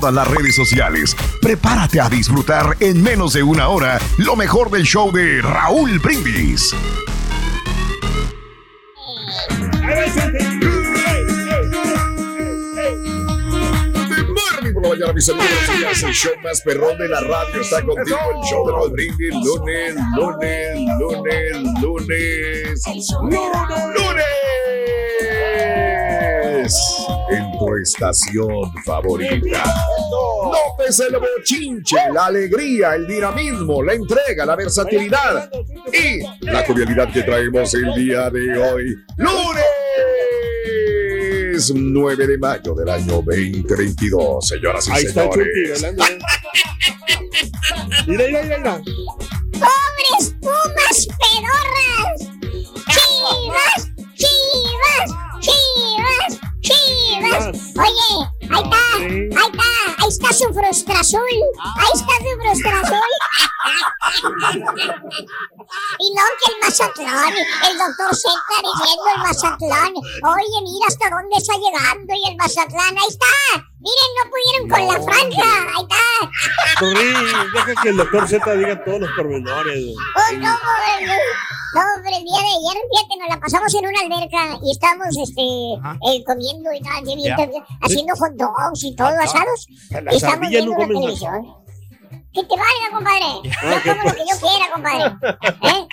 todas 0.00 0.14
las 0.14 0.26
redes 0.26 0.56
sociales. 0.56 1.14
Prepárate 1.42 2.00
a 2.00 2.08
disfrutar 2.08 2.78
en 2.80 3.02
menos 3.02 3.34
de 3.34 3.42
una 3.42 3.68
hora 3.68 3.98
lo 4.16 4.36
mejor 4.36 4.70
del 4.70 4.84
show 4.84 5.12
de 5.12 5.42
Raúl 5.42 5.98
Brindis. 5.98 6.74
Morning 14.32 14.72
por 14.72 14.82
la 14.82 14.88
mañana, 14.88 15.12
mis 15.12 15.28
amigos. 15.28 15.50
Es 15.90 16.02
el 16.04 16.14
show 16.14 16.32
más 16.42 16.62
perrón 16.62 16.96
de 16.96 17.08
la 17.08 17.20
radio. 17.20 17.60
Está 17.60 17.82
contigo 17.82 18.16
el 18.34 18.48
show 18.48 18.66
de 18.66 18.72
Raúl 18.72 18.92
Brindis. 18.92 19.34
Lunes, 19.44 19.94
lunes, 20.16 20.78
lunes, 20.98 21.82
lunes. 21.82 22.82
¡Lunes! 23.20 24.61
En 27.32 27.58
tu 27.58 27.76
estación 27.76 28.72
favorita. 28.84 29.64
López 30.44 31.00
el 31.00 31.18
bochinche, 31.18 31.96
la 32.12 32.26
alegría, 32.26 32.94
el 32.94 33.06
dinamismo, 33.06 33.82
la 33.82 33.94
entrega, 33.94 34.44
la 34.44 34.56
versatilidad 34.56 35.50
y 35.92 36.20
la 36.44 36.64
jovialidad 36.66 37.12
que 37.12 37.22
traemos 37.22 37.72
el 37.74 37.94
día 37.94 38.28
de 38.30 38.58
hoy. 38.58 38.96
¡Lunes! 39.16 39.64
9 41.74 42.26
de 42.26 42.38
mayo 42.38 42.74
del 42.74 42.88
año 42.88 43.22
2022, 43.22 44.48
señoras 44.48 44.88
y 44.88 44.90
Ahí 44.90 45.04
está 45.04 45.30
señores. 45.30 45.82
Mira, 48.06 48.24
mira, 48.26 48.42
mira, 48.42 48.58
mira. 48.58 48.82
¡Pobres 49.52 50.34
pumas 50.40 51.06
pedorras! 51.20 52.18
¡Chivas! 52.88 53.90
¡Chivas! 54.16 55.10
¡Chivas! 55.40 56.51
¡Chivas! 56.72 57.56
Oye, 57.76 58.10
ahí 58.50 58.62
está, 58.62 58.82
ahí 58.96 59.28
está, 59.30 59.68
ahí 59.98 60.08
está 60.08 60.32
su 60.32 60.52
frustración. 60.52 61.22
Ahí 61.22 61.92
está 61.94 62.14
su 62.18 62.32
frustración. 62.40 63.02
Y 65.98 66.14
no 66.14 66.22
que 66.38 66.52
el 66.52 66.58
Mazatlán, 66.60 67.32
el 67.34 67.78
doctor 67.78 68.14
Z 68.14 68.32
diciendo 68.62 69.04
el 69.14 69.22
Mazatlán. 69.22 69.92
Oye, 69.94 70.58
mira 70.62 70.86
hasta 70.88 71.10
dónde 71.10 71.36
está 71.36 71.54
llegando 71.54 72.14
y 72.14 72.28
el 72.28 72.36
Mazatlán, 72.36 72.98
ahí 72.98 73.08
está. 73.08 73.62
Miren, 73.82 74.10
no 74.16 74.30
pudieron 74.30 74.64
con 74.68 74.80
la 74.86 75.12
franja. 75.12 75.48
Ahí 75.74 75.82
está. 75.82 76.02
Corrí, 76.78 77.12
deja 77.54 77.82
que 77.82 77.88
el 77.88 77.96
doctor 77.96 78.28
Z 78.28 78.54
diga 78.54 78.84
todos 78.84 79.00
los 79.00 79.10
pormenores. 79.16 79.84
Oh, 79.88 80.32
no, 80.38 80.50
hombre, 80.54 81.06
no. 81.06 81.12
Hombre, 81.74 82.16
el 82.18 82.24
día 82.24 82.38
de 82.38 82.52
ayer, 82.52 82.82
fíjate, 82.90 83.16
nos 83.18 83.28
la 83.30 83.40
pasamos 83.40 83.74
en 83.74 83.86
una 83.86 84.00
alberca 84.00 84.58
y 84.62 84.72
estábamos 84.72 85.16
este, 85.16 85.42
eh, 85.42 86.22
comiendo 86.24 86.70
y 86.70 86.80
tal, 86.82 87.02
haciendo 87.80 88.14
hot 88.14 88.32
dogs 88.34 88.84
y 88.84 88.94
todo, 88.94 89.08
asados. 89.18 89.66
Y 89.68 90.16
estamos 90.16 90.36
ardillas 90.36 90.50
viendo 90.50 90.78
la 90.78 90.86
televisión. 90.86 91.61
Que 92.34 92.42
te 92.44 92.54
valga, 92.56 92.90
compadre. 92.92 93.26
Yo 93.84 93.92
como 93.92 94.02
lo 94.08 94.14
que 94.14 94.22
yo 94.30 94.36
quiera, 94.40 94.70
compadre. 94.72 95.04
¿Eh? 95.62 95.86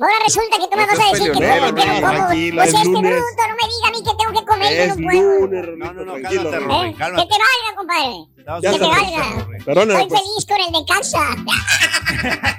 Ahora 0.00 0.14
resulta 0.24 0.58
que 0.58 0.68
tú 0.68 0.76
me 0.76 0.86
vas 0.86 0.96
a 1.00 1.10
decir 1.12 1.32
que 1.32 1.38
peleonero, 1.40 1.66
como 1.66 1.74
que 1.74 1.86
no 1.86 1.92
no, 1.92 2.00
como. 2.00 2.14
tranquila, 2.28 2.62
Pues 2.62 2.68
es 2.74 2.80
este 2.80 2.88
lunes. 2.92 3.10
bruto 3.10 3.42
no 3.48 3.54
me 3.56 3.66
diga 3.66 3.88
a 3.88 3.90
mí 3.90 3.98
que 3.98 4.14
tengo 4.16 4.32
que 4.40 4.46
comer, 4.46 4.68
yo 4.76 4.82
Es 4.84 4.96
no 4.96 5.02
puedo. 5.08 5.40
lunes, 5.40 5.64
no, 5.76 5.92
no, 5.92 6.04
no, 6.04 6.12
tranquilo. 6.12 6.50
¿Eh? 6.54 6.94
Que 6.94 7.26
te 7.26 7.36
valga, 7.42 7.70
compadre. 7.76 8.14
Ya 8.62 8.70
que 8.72 8.78
te 8.78 8.86
valga. 8.86 9.48
Perdona, 9.64 9.94
Estoy 9.94 10.08
pues. 10.08 10.20
feliz 10.20 10.46
con 10.46 10.60
el 10.60 10.72
de 10.72 10.84
casa. 10.86 11.20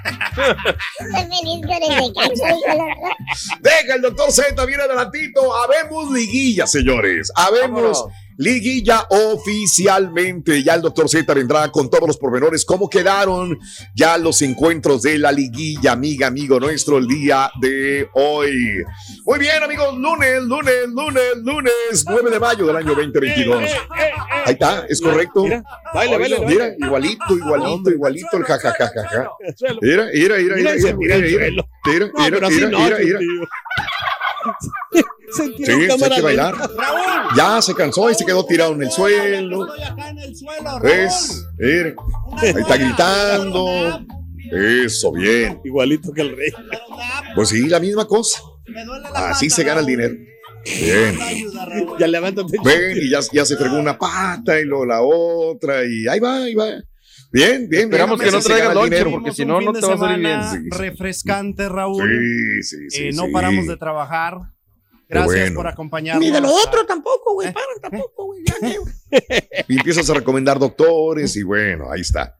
Estoy 1.00 1.38
feliz 1.38 1.60
con 1.66 1.82
el 1.82 1.96
de 1.96 2.12
casa, 2.14 2.56
híjole. 2.56 2.94
Deja 3.60 3.94
el 3.94 4.02
doctor 4.02 4.32
Z, 4.32 4.64
viene 4.66 4.82
adelantito. 4.82 5.54
Habemos 5.54 6.10
liguilla, 6.10 6.66
señores. 6.66 7.32
Habemos 7.34 8.04
liguilla 8.40 9.06
oficialmente. 9.10 10.62
Ya 10.62 10.74
el 10.74 10.80
doctor 10.80 11.08
Z 11.08 11.32
vendrá 11.34 11.70
con 11.70 11.90
todos 11.90 12.06
los 12.06 12.16
pormenores. 12.16 12.64
¿Cómo 12.64 12.88
quedaron 12.88 13.58
ya 13.94 14.16
los 14.16 14.40
encuentros 14.40 15.02
de 15.02 15.18
la 15.18 15.30
liguilla, 15.30 15.92
amiga, 15.92 16.28
amigo 16.28 16.58
nuestro, 16.58 16.96
el 16.96 17.06
día 17.06 17.50
de 17.60 18.08
hoy? 18.14 18.82
Muy 19.26 19.38
bien, 19.38 19.62
amigos. 19.62 19.94
Lunes, 19.96 20.42
lunes, 20.42 20.88
lunes, 20.88 21.36
lunes, 21.36 22.04
9 22.08 22.30
de 22.30 22.40
mayo 22.40 22.66
del 22.66 22.76
año 22.76 22.94
2022. 22.94 23.62
Ahí 24.46 24.52
está, 24.54 24.86
es 24.88 25.02
correcto. 25.02 25.44
Mira, 25.44 25.62
baile, 25.92 26.18
baile. 26.18 26.46
Mira, 26.46 26.74
igualito, 26.78 27.36
igualito, 27.36 27.90
igualito 27.90 28.36
el 28.38 28.44
suelo. 29.56 29.80
Mira, 29.82 30.06
mira, 30.14 30.36
mira, 30.38 30.56
Mira, 30.56 30.74
mira, 30.74 30.94
mira, 30.94 30.96
mira, 30.96 31.18
mira, 31.18 32.10
mira, 32.16 32.46
así 32.46 32.56
mira, 32.56 32.70
no, 32.70 32.78
mira, 32.80 32.98
mira. 32.98 33.20
Se 35.32 35.46
Sí, 35.46 35.64
hay 35.70 35.86
cámara 35.88 36.16
que 36.16 36.22
bailar. 36.22 36.54
lenta. 36.58 36.70
Ya 37.36 37.62
se 37.62 37.74
cansó 37.74 38.10
y 38.10 38.14
se 38.14 38.24
quedó 38.24 38.44
tirado 38.44 38.72
en 38.72 38.82
el 38.82 38.90
suelo. 38.90 39.66
Mire, 41.58 41.94
ahí 42.38 42.48
está 42.60 42.76
gritando. 42.76 44.00
Eso, 44.52 45.12
bien. 45.12 45.60
Igualito 45.64 46.12
que 46.12 46.22
el 46.22 46.36
rey. 46.36 46.52
Pues 47.34 47.50
sí, 47.50 47.68
la 47.68 47.78
misma 47.80 48.06
cosa. 48.06 48.40
Así 49.14 49.50
se 49.50 49.62
gana 49.64 49.80
el 49.80 49.86
dinero. 49.86 50.14
Bien. 50.64 51.18
Ya 51.98 52.06
levántate. 52.06 52.56
Ven, 52.64 52.98
y 53.00 53.08
ya, 53.10 53.20
ya 53.32 53.44
se 53.44 53.56
fregó 53.56 53.76
una 53.78 53.96
pata 53.98 54.58
y 54.60 54.64
luego 54.64 54.86
la 54.86 55.00
otra, 55.02 55.84
y 55.84 56.06
ahí 56.06 56.20
va, 56.20 56.42
ahí 56.42 56.54
va. 56.54 56.66
Bien, 57.32 57.68
bien, 57.68 57.84
Esperamos 57.84 58.18
bien. 58.18 58.30
que 58.30 58.36
no 58.36 58.42
se 58.42 58.48
traigan 58.48 58.74
lonche, 58.74 58.90
dinero. 58.90 59.10
porque 59.12 59.32
si 59.32 59.44
no, 59.46 59.60
no 59.60 59.72
te 59.72 59.86
va 59.86 59.94
a 59.94 59.98
salir 59.98 60.18
bien. 60.18 60.70
Refrescante, 60.70 61.68
Raúl. 61.68 62.02
Sí, 62.02 62.62
sí, 62.62 62.90
sí. 62.90 63.02
Eh, 63.04 63.10
no 63.14 63.26
sí. 63.26 63.32
paramos 63.32 63.66
de 63.68 63.76
trabajar. 63.76 64.34
Gracias 65.10 65.40
bueno. 65.40 65.56
por 65.56 65.66
acompañarnos. 65.66 66.24
Ni 66.24 66.30
de 66.30 66.40
lo 66.40 66.52
otro 66.54 66.86
tampoco, 66.86 67.34
güey. 67.34 67.52
Para 67.52 67.66
tampoco, 67.82 68.26
güey. 68.26 68.42
Ya, 68.46 68.54
que- 68.60 69.64
Y 69.68 69.76
empiezas 69.76 70.08
a 70.08 70.14
recomendar 70.14 70.58
doctores 70.58 71.36
y 71.36 71.42
bueno, 71.42 71.90
ahí 71.90 72.00
está. 72.00 72.38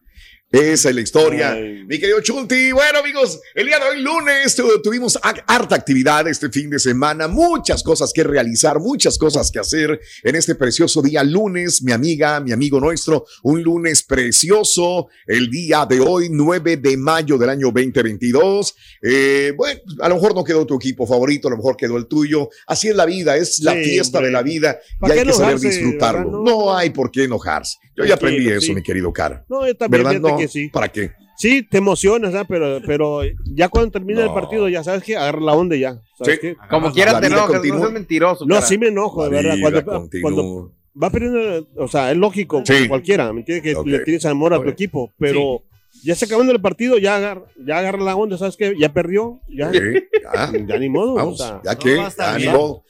Esa 0.52 0.88
es 0.88 0.94
la 0.96 1.00
historia. 1.00 1.52
Ay. 1.52 1.84
Mi 1.86 2.00
querido 2.00 2.20
Chunti. 2.20 2.72
Bueno, 2.72 2.98
amigos, 2.98 3.40
el 3.54 3.66
día 3.66 3.78
de 3.78 3.84
hoy, 3.84 4.02
lunes, 4.02 4.56
tu- 4.56 4.82
tuvimos 4.82 5.16
ha- 5.22 5.44
harta 5.46 5.76
actividad 5.76 6.26
este 6.26 6.48
fin 6.50 6.68
de 6.68 6.80
semana. 6.80 7.28
Muchas 7.28 7.84
cosas 7.84 8.12
que 8.12 8.24
realizar, 8.24 8.80
muchas 8.80 9.16
cosas 9.16 9.52
que 9.52 9.60
hacer 9.60 10.00
en 10.24 10.34
este 10.34 10.56
precioso 10.56 11.02
día 11.02 11.22
lunes. 11.22 11.82
Mi 11.84 11.92
amiga, 11.92 12.40
mi 12.40 12.50
amigo 12.50 12.80
nuestro, 12.80 13.26
un 13.44 13.62
lunes 13.62 14.02
precioso. 14.02 15.06
El 15.24 15.50
día 15.50 15.86
de 15.88 16.00
hoy, 16.00 16.28
9 16.32 16.78
de 16.78 16.96
mayo 16.96 17.38
del 17.38 17.50
año 17.50 17.66
2022. 17.72 18.74
Eh, 19.02 19.52
bueno, 19.56 19.80
a 20.00 20.08
lo 20.08 20.16
mejor 20.16 20.34
no 20.34 20.42
quedó 20.42 20.66
tu 20.66 20.74
equipo 20.74 21.06
favorito, 21.06 21.46
a 21.46 21.52
lo 21.52 21.58
mejor 21.58 21.76
quedó 21.76 21.96
el 21.96 22.06
tuyo. 22.08 22.48
Así 22.66 22.88
es 22.88 22.96
la 22.96 23.06
vida, 23.06 23.36
es 23.36 23.60
la 23.60 23.74
Sí, 23.74 23.84
fiesta 23.84 24.18
hombre. 24.18 24.26
de 24.30 24.32
la 24.32 24.42
vida 24.42 24.80
y 24.96 24.98
¿Para 24.98 25.14
hay 25.14 25.22
que 25.24 25.32
saber 25.32 25.60
disfrutarlo. 25.60 26.28
No, 26.28 26.42
No. 26.42 26.76
hay 26.76 26.90
por 26.90 27.12
qué 27.12 27.22
enojarse. 27.24 27.78
Yo 27.96 28.04
ya 28.06 28.14
aprendí 28.14 28.48
eso, 28.48 28.60
sí. 28.62 28.74
mi 28.74 28.82
querido 28.82 29.12
Cara. 29.12 29.44
No, 29.48 29.66
yo 29.66 29.76
también, 29.76 30.02
¿Verdad? 30.04 30.20
No. 30.20 30.39
Que 30.40 30.48
sí. 30.48 30.68
¿Para 30.68 30.88
qué? 30.88 31.12
Sí, 31.36 31.62
te 31.62 31.78
emocionas, 31.78 32.34
¿ah? 32.34 32.44
pero, 32.46 32.80
pero 32.86 33.20
ya 33.46 33.68
cuando 33.70 33.90
termina 33.92 34.20
el 34.20 34.26
No. 34.26 34.34
partido, 34.34 34.68
ya 34.68 34.84
sabes 34.84 35.02
que 35.02 35.16
agarra 35.16 35.40
la 35.40 35.54
onda 35.54 35.74
ya. 35.76 35.98
¿sabes 36.18 36.34
Sí. 36.34 36.40
qué? 36.40 36.56
Como 36.68 36.92
quieras 36.92 37.18
te 37.20 37.28
enojas, 37.28 37.62
no 37.64 37.78
seas 37.78 37.92
mentiroso. 37.92 38.44
No, 38.46 38.56
cara. 38.56 38.66
sí 38.66 38.76
me 38.76 38.88
enojo, 38.88 39.24
de 39.28 39.42
La 39.42 39.54
verdad. 39.56 39.82
Cuando, 39.84 40.08
cuando 40.20 40.72
va 41.02 41.08
perdiendo, 41.10 41.66
o 41.76 41.88
sea, 41.88 42.10
es 42.10 42.16
lógico, 42.18 42.62
Sí. 42.66 42.86
cualquiera, 42.88 43.32
¿me 43.32 43.40
entiendes? 43.40 43.74
Que 43.74 43.90
le 43.90 44.00
tienes 44.00 44.26
amor 44.26 44.52
a 44.52 44.62
tu 44.62 44.68
equipo, 44.68 45.10
pero 45.18 45.62
ya 46.04 46.14
se 46.14 46.26
acabando 46.26 46.52
el 46.52 46.60
partido, 46.60 46.98
ya 46.98 47.16
agarra, 47.16 47.44
ya 47.66 47.78
agarra 47.78 48.02
la 48.04 48.16
onda, 48.16 48.36
¿sabes 48.36 48.56
qué? 48.58 48.74
Ya 48.78 48.92
perdió, 48.92 49.40
ya, 49.48 49.72
Sí, 49.72 49.78
ya. 50.22 50.52
ya 50.66 50.78
ni 50.78 50.88
modo. 50.90 51.14
Vamos, 51.14 51.40
o 51.40 51.44
sea, 51.44 51.60
ya 51.64 51.74
que, 51.74 52.02
estar 52.06 52.38
ya 52.38 52.50
ni 52.52 52.58
modo. 52.58 52.84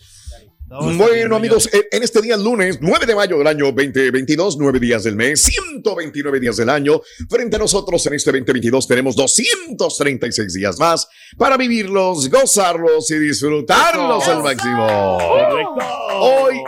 Bueno, 0.70 1.34
amigos, 1.34 1.69
en 1.72 2.02
este 2.05 2.22
día 2.22 2.37
lunes, 2.37 2.78
9 2.81 3.05
de 3.05 3.14
mayo 3.17 3.38
del 3.38 3.46
año 3.49 3.64
2022, 3.72 4.56
9 4.56 4.78
días 4.78 5.02
del 5.02 5.17
mes, 5.17 5.43
129 5.43 6.38
días 6.38 6.58
del 6.58 6.70
año. 6.70 7.02
Frente 7.28 7.56
a 7.56 7.58
nosotros 7.58 8.06
en 8.06 8.14
este 8.14 8.31
2022 8.31 8.87
tenemos 8.87 9.17
236 9.17 10.52
días 10.55 10.78
más 10.78 11.08
para 11.37 11.56
vivirlos, 11.56 12.31
gozarlos 12.31 13.11
y 13.11 13.19
disfrutarlos 13.19 14.28
al 14.28 14.44
máximo. 14.44 15.19
correcto. 15.19 15.87
Hoy 16.20 16.62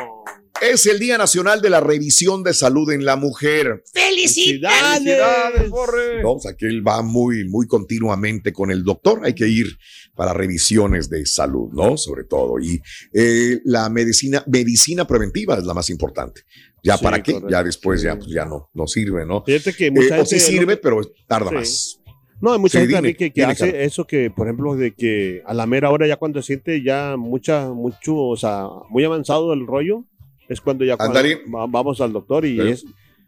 es 0.62 0.86
el 0.86 0.98
Día 0.98 1.18
Nacional 1.18 1.60
de 1.60 1.70
la 1.70 1.80
Revisión 1.80 2.42
de 2.42 2.54
Salud 2.54 2.90
en 2.92 3.04
la 3.04 3.16
Mujer. 3.16 3.82
¡Felicidades! 3.92 4.98
Felicidades, 4.98 5.70
Borre. 5.70 6.22
No, 6.22 6.32
o 6.34 6.40
sea, 6.40 6.54
que 6.54 6.66
él 6.66 6.86
va 6.86 7.02
muy, 7.02 7.48
muy 7.48 7.66
continuamente 7.66 8.52
con 8.52 8.70
el 8.70 8.84
doctor. 8.84 9.20
Hay 9.24 9.34
que 9.34 9.48
ir 9.48 9.66
para 10.14 10.32
revisiones 10.32 11.08
de 11.10 11.24
salud, 11.26 11.70
¿no? 11.72 11.96
Sobre 11.96 12.24
todo. 12.24 12.58
Y 12.60 12.80
eh, 13.12 13.60
la 13.64 13.88
medicina, 13.88 14.44
medicina 14.46 15.06
preventiva 15.06 15.56
es 15.56 15.64
la 15.64 15.74
más 15.74 15.90
importante. 15.90 16.42
Ya 16.84 16.96
Sí, 16.96 17.04
para 17.04 17.22
qué, 17.22 17.32
correcto. 17.32 17.50
ya 17.50 17.62
después 17.64 18.02
ya, 18.02 18.16
pues, 18.16 18.28
ya 18.30 18.44
no, 18.44 18.70
no 18.74 18.86
sirve, 18.86 19.24
¿no? 19.26 19.42
Fíjate 19.44 19.72
que 19.74 19.86
Eh, 19.86 19.90
mucha 19.90 20.14
o 20.14 20.24
gente... 20.24 20.26
sí 20.26 20.40
sirve, 20.40 20.76
pero 20.76 21.00
tarda 21.26 21.50
Sí. 21.50 21.54
más. 21.56 21.98
No, 22.40 22.52
hay 22.52 22.58
mucha 22.58 22.80
Sí, 22.80 22.86
gente 22.88 22.96
dime, 22.96 23.14
que, 23.16 23.32
que 23.32 23.44
hace 23.44 23.66
Carlos. 23.70 23.76
eso 23.86 24.04
que, 24.04 24.28
por 24.30 24.48
ejemplo, 24.48 24.74
de 24.74 24.92
que 24.94 25.42
a 25.46 25.54
la 25.54 25.64
mera 25.66 25.90
hora 25.90 26.08
ya 26.08 26.16
cuando 26.16 26.42
siente 26.42 26.82
ya 26.82 27.14
mucha, 27.16 27.68
mucho, 27.70 28.16
o 28.16 28.36
sea, 28.36 28.66
muy 28.90 29.04
avanzado 29.04 29.52
el 29.52 29.64
rollo, 29.64 30.04
es 30.48 30.60
cuando 30.60 30.84
ya 30.84 30.96
cuando 30.96 31.20
vamos 31.68 32.00
al 32.00 32.12
doctor 32.12 32.44
y 32.44 32.56
Claro. 32.56 32.70
es... 32.70 32.84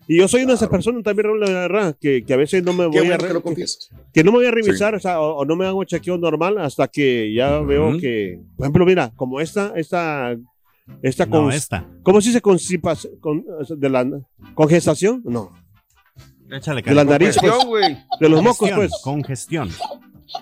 Y 0.07 0.19
yo 0.19 0.29
soy 0.29 0.43
una 0.43 0.51
de 0.53 0.57
esas 0.57 0.69
personas 0.69 1.03
también, 1.03 1.29
Raúl, 1.29 1.41
la 1.41 1.49
verdad, 1.49 1.97
que, 1.99 2.25
que 2.27 2.35
a 2.35 2.37
veces 2.37 2.63
no 2.63 2.75
me 2.75 2.85
voy 2.85 3.11
a... 3.11 3.17
que 3.17 3.33
lo 3.33 3.43
confiesas. 3.43 3.89
que 4.13 4.23
no 4.23 4.33
me 4.33 4.39
voy 4.39 4.47
a 4.47 4.51
revisar, 4.51 4.95
o, 4.95 5.01
sea, 5.01 5.19
o, 5.19 5.37
o 5.39 5.45
no 5.47 5.57
me 5.57 5.65
hago 5.67 5.83
chequeo 5.85 6.19
normal 6.19 6.59
hasta 6.59 6.89
que 6.89 7.33
ya 7.33 7.59
Ujú. 7.61 7.67
veo 7.67 7.99
que, 7.99 8.39
por 8.55 8.67
ejemplo, 8.67 8.85
mira, 8.85 9.13
como 9.17 9.41
esta, 9.41 9.73
esta, 9.77 10.37
esta, 11.01 11.25
No, 11.25 11.31
con, 11.45 11.53
esta. 11.53 11.89
¿cómo 12.03 12.21
se 12.21 12.29
dice 12.29 12.43
constipas- 12.43 13.09
con, 13.21 13.47
de 13.67 13.89
la 13.89 14.07
congestación? 14.55 15.23
No, 15.25 15.53
Échale 16.51 16.83
de 16.83 16.95
la 16.95 17.05
nariz, 17.05 17.39
pues, 17.41 17.97
de 18.21 18.29
los 18.29 18.43
mocos, 18.43 18.71
pues, 18.77 18.93
Congestión. 19.03 19.71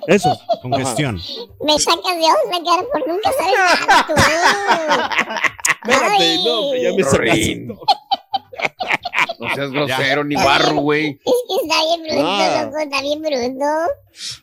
Eso. 0.06 0.38
Congestión. 0.62 1.20
Me 1.60 1.78
sacas 1.78 2.16
de 2.16 2.24
onda, 2.24 2.58
cara, 2.64 2.82
por 2.92 3.08
nunca 3.08 3.30
sabes 3.32 3.54
nada 3.86 4.06
tú. 4.06 4.14
Espérate, 5.90 6.36
no, 6.44 6.74
ya 6.76 6.92
me 6.92 7.04
sacaste. 7.04 7.66
No 9.42 9.54
seas 9.54 9.70
grosero 9.72 10.24
ni 10.24 10.34
barro, 10.36 10.76
güey. 10.76 11.18
Es 11.26 11.34
que 11.48 11.62
está 11.64 11.76
bien 11.86 12.02
bruto, 12.02 12.26
Ah. 12.26 12.62
loco, 12.64 12.78
está 12.78 13.02
bien 13.02 13.20
bruto. 13.22 13.64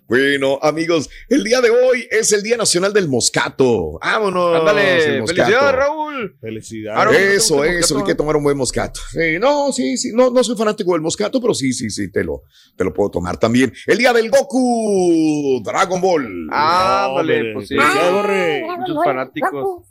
Bueno, 0.08 0.60
amigos, 0.62 1.10
el 1.30 1.44
día 1.44 1.62
de 1.62 1.70
hoy 1.70 2.08
es 2.12 2.32
el 2.32 2.42
Día 2.44 2.58
Nacional 2.58 2.92
del 2.94 3.08
Moscato. 3.08 4.00
Vámonos. 4.02 4.60
Ándale, 4.60 5.24
felicidades, 5.26 5.72
Raúl. 5.76 6.38
Felicidades. 6.42 7.20
Eso, 7.20 7.56
¿Te 7.56 7.60
gusta 7.60 7.72
el 7.74 7.80
eso, 7.80 7.98
hay 8.00 8.04
que 8.04 8.16
tomar 8.16 8.36
un 8.36 8.44
buen 8.44 8.58
moscato. 8.58 9.00
Sí, 9.12 9.38
no, 9.40 9.72
sí, 9.72 9.98
sí, 9.98 10.12
no, 10.14 10.30
no 10.32 10.44
soy 10.44 10.56
fanático 10.58 10.94
del 10.94 11.02
moscato, 11.02 11.40
pero 11.40 11.54
sí, 11.54 11.72
sí, 11.74 11.90
sí, 11.90 12.12
te 12.12 12.24
lo, 12.24 12.44
te 12.76 12.84
lo 12.84 12.94
puedo 12.94 13.10
tomar 13.12 13.38
también. 13.38 13.72
El 13.88 13.98
día 13.98 14.12
del 14.14 14.30
Goku, 14.30 15.62
Dragon 15.64 16.02
Ball. 16.02 16.48
Ándale, 16.52 17.38
hombre, 17.38 17.54
pues 17.54 17.68
sí. 17.70 17.76
Muchos 17.76 18.96
Ball, 18.96 19.06
fanáticos. 19.06 19.52
Goku. 19.52 19.86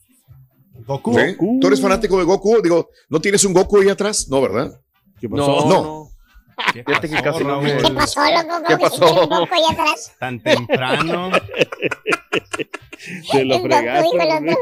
Goku. 0.86 1.14
¿Sí? 1.18 1.36
¿Tú 1.60 1.66
eres 1.66 1.80
fanático 1.80 2.18
de 2.18 2.24
Goku? 2.24 2.60
Digo, 2.62 2.88
¿no 3.08 3.20
tienes 3.20 3.44
un 3.44 3.52
Goku 3.52 3.78
ahí 3.78 3.88
atrás? 3.88 4.26
No, 4.28 4.40
¿verdad? 4.40 4.72
¿Qué 5.20 5.28
pasó? 5.28 5.46
No, 5.46 5.68
No. 5.68 6.08
¿Qué 6.72 6.82
Fíjate 6.82 7.08
que 7.08 7.14
pasó, 7.14 7.24
casi 7.32 7.44
no 7.44 7.60
me- 7.62 7.76
¿Qué 7.76 7.90
pasó, 7.92 8.20
loco? 8.20 8.42
¿Qué 8.42 8.48
¿Cómo 8.48 8.66
que 8.66 8.76
pasó? 8.78 9.22
un 9.22 9.28
poco 9.28 9.54
ahí 9.54 9.62
atrás? 9.70 10.12
Tan 10.18 10.40
temprano. 10.40 11.30
Te 13.30 13.44
lo 13.44 13.60
fregaste. 13.60 14.56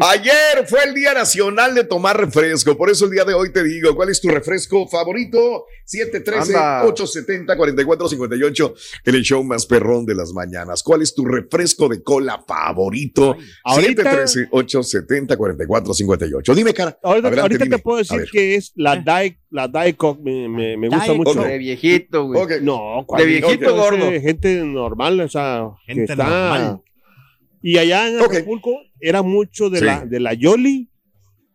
Ayer 0.00 0.66
fue 0.66 0.84
el 0.84 0.94
Día 0.94 1.14
Nacional 1.14 1.74
de 1.74 1.84
tomar 1.84 2.18
refresco, 2.18 2.76
por 2.76 2.90
eso 2.90 3.04
el 3.06 3.10
día 3.12 3.24
de 3.24 3.34
hoy 3.34 3.52
te 3.52 3.62
digo, 3.62 3.94
¿cuál 3.94 4.08
es 4.08 4.20
tu 4.20 4.28
refresco 4.28 4.86
favorito? 4.88 5.66
713 5.84 6.56
Anda. 6.56 6.84
870 6.86 7.56
4458 7.56 8.74
el 9.04 9.22
show 9.22 9.44
más 9.44 9.66
perrón 9.66 10.06
de 10.06 10.14
las 10.14 10.32
mañanas. 10.32 10.82
¿Cuál 10.82 11.02
es 11.02 11.14
tu 11.14 11.24
refresco 11.24 11.88
de 11.88 12.02
cola 12.02 12.42
favorito? 12.46 13.36
Ahorita- 13.64 14.02
713 14.02 14.48
870 14.50 15.36
4458 15.36 16.54
Dime, 16.54 16.72
cara. 16.74 16.98
Ahorita, 17.02 17.28
Adelante, 17.28 17.40
ahorita 17.40 17.64
dime. 17.64 17.76
te 17.76 17.82
puedo 17.82 17.98
decir 17.98 18.24
que 18.32 18.54
es 18.56 18.72
la 18.76 18.96
Diet, 18.96 19.38
la 19.50 19.68
Diet 19.68 19.96
Coke, 19.96 20.20
me, 20.22 20.48
me, 20.48 20.76
me 20.76 20.88
gusta 20.88 21.04
Diet 21.04 21.16
mucho. 21.16 21.42
De 21.42 21.58
viejito, 21.58 22.24
güey. 22.26 22.60
No, 22.62 23.04
¿cuál 23.06 23.20
De 23.22 23.26
viejito 23.28 23.74
gordo. 23.76 24.10
Gente 24.10 24.56
normal, 24.64 25.20
o 25.20 25.28
sea, 25.28 25.68
Gente 25.86 26.06
que 26.06 26.12
está. 26.12 26.24
normal. 26.24 26.80
Y 27.66 27.78
allá 27.78 28.08
en. 28.10 28.20
Acapulco 28.20 28.76
era 29.00 29.22
mucho 29.22 29.70
de, 29.70 29.78
Sí. 29.78 29.84
la, 29.86 30.04
de 30.04 30.20
la 30.20 30.34
Yoli, 30.34 30.90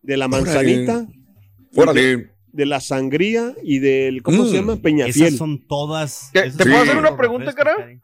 de 0.02 0.18
la 0.18 0.28
manzanita, 0.28 1.06
Órale. 1.76 2.32
de 2.52 2.66
la 2.66 2.80
sangría 2.80 3.54
y 3.64 3.78
del, 3.78 4.24
¿cómo 4.24 4.44
Mm. 4.44 4.48
se 4.48 4.54
llama? 4.56 4.72
Esas 4.74 4.82
Peñafiel. 4.84 5.38
son 5.38 5.68
todas. 5.68 6.32
¿Te- 6.34 6.50
te 6.50 6.64
puedo 6.64 6.78
son 6.78 6.88
hacer 6.88 6.98
una 6.98 7.16
pregunta, 7.16 7.54
cara? 7.54 7.76
que. 7.78 7.92
Eh, 7.94 8.00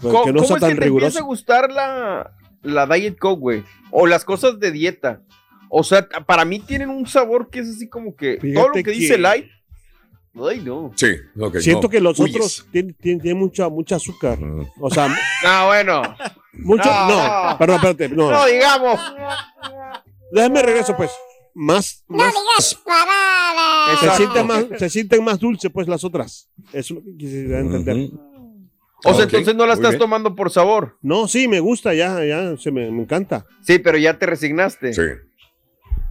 ¿Cómo, 0.00 0.24
que 0.24 0.32
no 0.32 0.40
cómo 0.42 0.44
es 0.44 0.54
que 0.54 0.60
tan 0.60 0.74
te 0.76 0.80
riguroso. 0.84 1.06
empieza 1.08 1.20
a 1.20 1.26
gustar 1.26 1.70
la, 1.70 2.32
la 2.62 2.86
Diet 2.86 3.18
Coke, 3.18 3.40
güey? 3.40 3.62
O 3.90 4.06
las 4.06 4.24
cosas 4.24 4.58
de 4.58 4.70
dieta. 4.72 5.22
O 5.68 5.84
sea, 5.84 6.08
para 6.26 6.44
mí 6.46 6.58
tienen 6.60 6.88
un 6.88 7.06
sabor 7.06 7.50
que 7.50 7.60
es 7.60 7.68
así 7.68 7.86
como 7.88 8.16
que 8.16 8.36
todo 8.38 8.40
Fíjate 8.40 8.66
lo 8.68 8.72
que, 8.72 8.82
que- 8.82 8.90
dice 8.92 9.18
light. 9.18 9.44
Ay, 10.34 10.60
no. 10.64 10.92
Sí, 10.96 11.08
ok. 11.38 11.58
Siento 11.58 11.82
no. 11.82 11.88
que 11.90 12.00
los 12.00 12.18
otros 12.18 12.66
tienen, 12.72 12.94
tienen- 12.94 13.20
tienen 13.20 13.38
mucha, 13.38 13.68
mucha 13.68 13.96
azúcar. 13.96 14.40
Mm. 14.40 14.66
O 14.80 14.88
sea, 14.90 15.08
Ah, 15.44 15.64
bueno. 15.66 16.02
Mucho. 16.52 16.84
No. 16.90 17.50
No, 17.50 17.58
perdón, 17.58 17.76
espérate. 17.76 18.08
No, 18.08 18.30
No, 18.30 18.46
digamos. 18.46 19.00
déjame 20.32 20.62
regreso, 20.62 20.96
pues. 20.96 21.10
Más, 21.54 22.04
No 22.08 22.18
más. 22.18 22.32
digas 22.32 22.74
paradas. 22.84 24.00
Se 24.00 24.10
sienten 24.16 24.46
más, 24.46 24.64
se 24.78 24.88
sienten 24.90 25.24
más 25.24 25.38
dulces, 25.40 25.70
pues, 25.72 25.88
las 25.88 26.04
otras. 26.04 26.48
Eso 26.72 26.78
es 26.78 26.90
lo 26.90 27.02
que 27.02 27.16
quisiera 27.16 27.58
entender. 27.60 28.10
O 29.04 29.14
sea, 29.14 29.24
entonces 29.24 29.54
no 29.56 29.66
la 29.66 29.74
estás 29.74 29.90
bien. 29.92 29.98
tomando 29.98 30.34
por 30.36 30.50
sabor. 30.50 30.98
No, 31.02 31.26
sí, 31.26 31.48
me 31.48 31.58
gusta, 31.60 31.94
ya, 31.94 32.22
ya, 32.24 32.56
se 32.58 32.70
me, 32.70 32.90
me 32.90 33.02
encanta. 33.02 33.46
Sí, 33.62 33.78
pero 33.78 33.98
ya 33.98 34.18
te 34.18 34.26
resignaste. 34.26 34.92
Sí. 34.92 35.02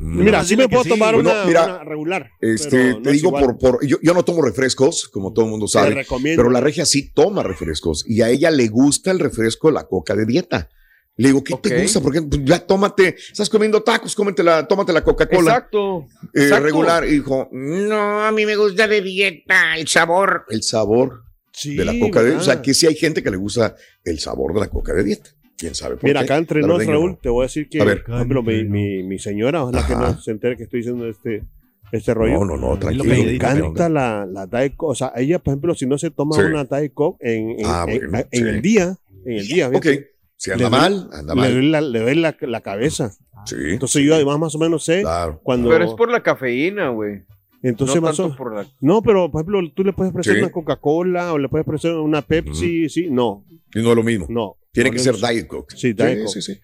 Mira, 0.01 0.39
pues 0.39 0.47
sí 0.47 0.55
me 0.57 0.69
puedo 0.69 0.83
sí. 0.83 0.89
tomar 0.89 1.13
Bueno, 1.13 1.29
una, 1.31 1.45
mira, 1.45 1.63
una 1.65 1.83
regular. 1.83 2.29
Este, 2.39 2.91
no 2.93 3.01
te 3.01 3.09
es 3.09 3.15
digo 3.17 3.27
igual. 3.29 3.57
por, 3.57 3.57
por 3.57 3.85
yo, 3.85 3.97
yo 4.01 4.13
no 4.13 4.23
tomo 4.23 4.41
refrescos, 4.41 5.09
como 5.09 5.33
todo 5.33 5.45
el 5.45 5.51
mundo 5.51 5.65
Te 5.65 5.73
sabe, 5.73 5.93
recomiendo. 5.95 6.41
pero 6.41 6.49
la 6.49 6.61
regia 6.61 6.85
sí 6.85 7.11
toma 7.13 7.43
refrescos 7.43 8.05
y 8.07 8.21
a 8.21 8.29
ella 8.29 8.49
le 8.49 8.67
gusta 8.69 9.11
el 9.11 9.19
refresco, 9.19 9.71
la 9.71 9.83
coca 9.87 10.15
de 10.15 10.25
dieta. 10.25 10.69
Le 11.17 11.27
digo, 11.27 11.43
¿qué 11.43 11.53
te 11.61 11.81
gusta? 11.81 11.99
Porque 11.99 12.21
pues, 12.21 12.41
ya 12.45 12.59
tómate, 12.65 13.17
estás 13.17 13.49
comiendo 13.49 13.83
tacos, 13.83 14.15
cómete 14.15 14.41
la, 14.41 14.65
tómate 14.65 14.93
la 14.93 15.03
Coca-Cola 15.03 15.51
Exacto. 15.51 16.05
eh, 16.33 16.43
exacto. 16.43 16.63
regular. 16.63 17.05
Y 17.05 17.11
dijo, 17.11 17.49
no, 17.51 18.23
a 18.23 18.31
mí 18.31 18.45
me 18.45 18.55
gusta 18.55 18.87
de 18.87 19.01
dieta, 19.01 19.75
el 19.77 19.87
sabor. 19.89 20.45
El 20.49 20.63
sabor 20.63 21.23
Sí, 21.51 21.75
de 21.75 21.83
la 21.83 21.99
coca 21.99 22.21
de 22.21 22.27
dieta. 22.27 22.41
O 22.41 22.45
sea, 22.45 22.61
que 22.61 22.73
sí 22.73 22.87
hay 22.87 22.95
gente 22.95 23.21
que 23.21 23.29
le 23.31 23.35
gusta 23.35 23.75
el 24.05 24.17
sabor 24.19 24.53
de 24.53 24.61
la 24.61 24.69
coca 24.69 24.93
de 24.93 25.03
dieta. 25.03 25.29
¿Quién 25.59 25.75
sabe 25.75 25.95
por 25.97 26.05
Mira, 26.05 26.21
qué? 26.21 26.25
acá 26.25 26.37
entre 26.37 26.61
nos, 26.61 26.85
Raúl, 26.85 27.11
no. 27.11 27.17
te 27.17 27.27
voy 27.29 27.43
a 27.43 27.47
decir 27.47 27.67
que, 27.69 27.81
A 27.81 27.85
ver. 27.85 28.03
por 28.05 28.15
ejemplo, 28.15 28.41
mi, 28.43 28.63
mi, 28.63 29.03
mi 29.03 29.19
señora, 29.19 29.63
ojalá 29.63 29.85
que 29.85 29.93
no 29.93 30.17
se 30.19 30.31
entere 30.31 30.55
que 30.55 30.63
estoy 30.63 30.79
diciendo 30.79 31.05
este, 31.07 31.43
este 31.91 32.13
rollo. 32.13 32.33
No, 32.39 32.45
no, 32.45 32.57
no, 32.57 32.79
tranquilo. 32.79 33.03
Le 33.03 33.35
encanta 33.35 33.89
la, 33.89 34.25
la 34.25 34.47
Diet 34.47 34.75
Coke. 34.77 34.91
O 34.91 34.95
sea, 34.95 35.11
ella, 35.17 35.39
por 35.39 35.51
ejemplo, 35.51 35.75
si 35.75 35.85
no 35.85 35.97
se 35.97 36.11
toma 36.11 36.35
Sí. 36.37 36.43
una 36.43 36.63
Diet 36.63 36.93
Coke 36.93 37.17
en, 37.21 37.49
en, 37.59 37.65
Ah, 37.65 37.85
en- 37.89 38.09
bueno, 38.09 38.25
en 38.31 38.41
sí. 38.43 38.47
el 38.47 38.61
día, 38.61 38.95
en 39.25 39.33
el 39.37 39.47
día, 39.47 39.67
Ok, 39.67 39.73
fíjate, 39.83 40.11
si 40.37 40.51
anda 40.51 40.63
Le 40.63 40.69
mal, 40.69 41.09
anda 41.11 41.35
le 41.35 41.51
doy 41.53 41.69
la, 41.69 41.81
le 41.81 41.99
doy 41.99 42.15
la, 42.15 42.37
la 42.39 42.61
cabeza. 42.61 43.11
Sí, 43.45 43.55
Entonces 43.67 44.03
yo 44.03 44.15
además 44.15 44.39
más 44.39 44.55
o 44.55 44.59
menos 44.59 44.85
sé 44.85 45.01
claro. 45.01 45.41
cuando... 45.43 45.69
Pero 45.69 45.83
es 45.85 45.93
por 45.93 46.09
la 46.09 46.23
cafeína, 46.23 46.89
güey. 46.89 47.23
Entonces 47.63 47.97
no 47.97 48.01
más 48.03 48.15
tanto 48.15 48.33
o- 48.33 48.37
por 48.37 48.55
la- 48.55 48.65
No, 48.79 49.01
pero 49.01 49.29
por 49.29 49.41
ejemplo, 49.41 49.59
tú 49.75 49.83
le 49.83 49.91
puedes 49.91 50.11
ofrecer 50.11 50.35
Sí. 50.35 50.39
una 50.39 50.51
Coca-Cola 50.51 51.33
o 51.33 51.37
le 51.37 51.49
puedes 51.49 51.67
ofrecer 51.67 51.93
una 51.95 52.21
Pepsi, 52.21 52.87
sí, 52.87 53.09
no, 53.11 53.43
Y 53.75 53.81
no 53.81 53.89
es 53.89 53.95
lo 53.97 54.03
mismo. 54.03 54.25
no. 54.29 54.55
Tiene 54.71 54.91
que 54.91 54.99
ser 54.99 55.15
Diet 55.15 55.47
Coke. 55.47 55.75
Sí, 55.75 55.93
Diet 55.93 56.19
Coke. 56.25 56.29
Sí, 56.29 56.41
sí, 56.41 56.53
sí. 56.53 56.61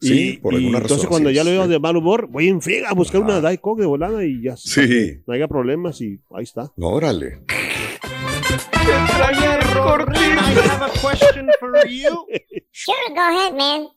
Y, 0.00 0.06
Sí, 0.08 0.32
por 0.40 0.52
y 0.52 0.56
alguna 0.58 0.78
entonces 0.78 0.98
razón. 0.98 1.10
cuando 1.10 1.28
sí, 1.30 1.34
ya 1.34 1.42
lo 1.44 1.50
veo 1.50 1.64
sí. 1.64 1.70
de 1.70 1.78
mal 1.80 1.96
humor, 1.96 2.28
voy 2.28 2.48
en 2.48 2.62
friega 2.62 2.88
a 2.90 2.94
buscar 2.94 3.20
una 3.20 3.40
Diet 3.40 3.60
Coke 3.60 3.80
de 3.80 3.86
volada 3.86 4.24
y 4.24 4.42
ya 4.42 4.56
Sí. 4.56 5.22
no 5.26 5.34
haya 5.34 5.48
problemas 5.48 6.00
y 6.00 6.20
ahí 6.36 6.44
está. 6.44 6.72
No, 6.76 6.88
órale. 6.90 7.42
Oye, 9.28 9.60
Rorín. 9.74 10.38
I 10.38 10.68
have 10.70 10.82
a 10.84 10.90
question 11.00 11.48
for 11.60 11.86
you. 11.88 12.26
Sure, 12.70 12.96
go 13.14 13.20
ahead, 13.20 13.54
man. 13.54 13.88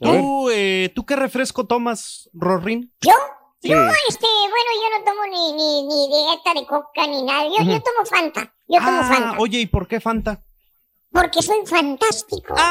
Tú, 0.00 0.50
eh, 0.50 0.90
¿Tú 0.94 1.04
qué 1.06 1.14
refresco 1.16 1.66
tomas, 1.66 2.28
Rorín? 2.32 2.92
¿Yo? 3.00 3.12
Sí. 3.62 3.70
Yo, 3.70 3.76
este, 4.08 4.26
bueno, 4.26 4.70
yo 4.82 4.98
no 4.98 5.04
tomo 5.04 5.22
ni, 5.30 5.52
ni, 5.52 5.86
ni 5.86 6.08
dieta 6.08 6.60
de 6.60 6.66
coca 6.66 7.06
ni 7.06 7.22
nada. 7.22 7.44
Yo, 7.44 7.64
yo 7.64 7.80
tomo 7.80 8.04
Fanta. 8.04 8.54
Yo 8.68 8.78
tomo 8.78 9.00
Ah, 9.02 9.08
Fanta. 9.10 9.38
oye, 9.38 9.60
¿y 9.60 9.66
por 9.66 9.86
qué 9.88 10.00
Fanta? 10.00 10.44
Porque 11.14 11.40
soy 11.42 11.64
fantástico. 11.64 12.54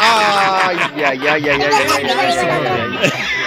Ay, 0.00 0.76
ay, 0.96 1.04
ay, 1.04 1.28
ay, 1.28 1.48
ay, 1.48 1.48
ay, 1.48 1.62
ay, 1.62 2.38
ay, 3.00 3.37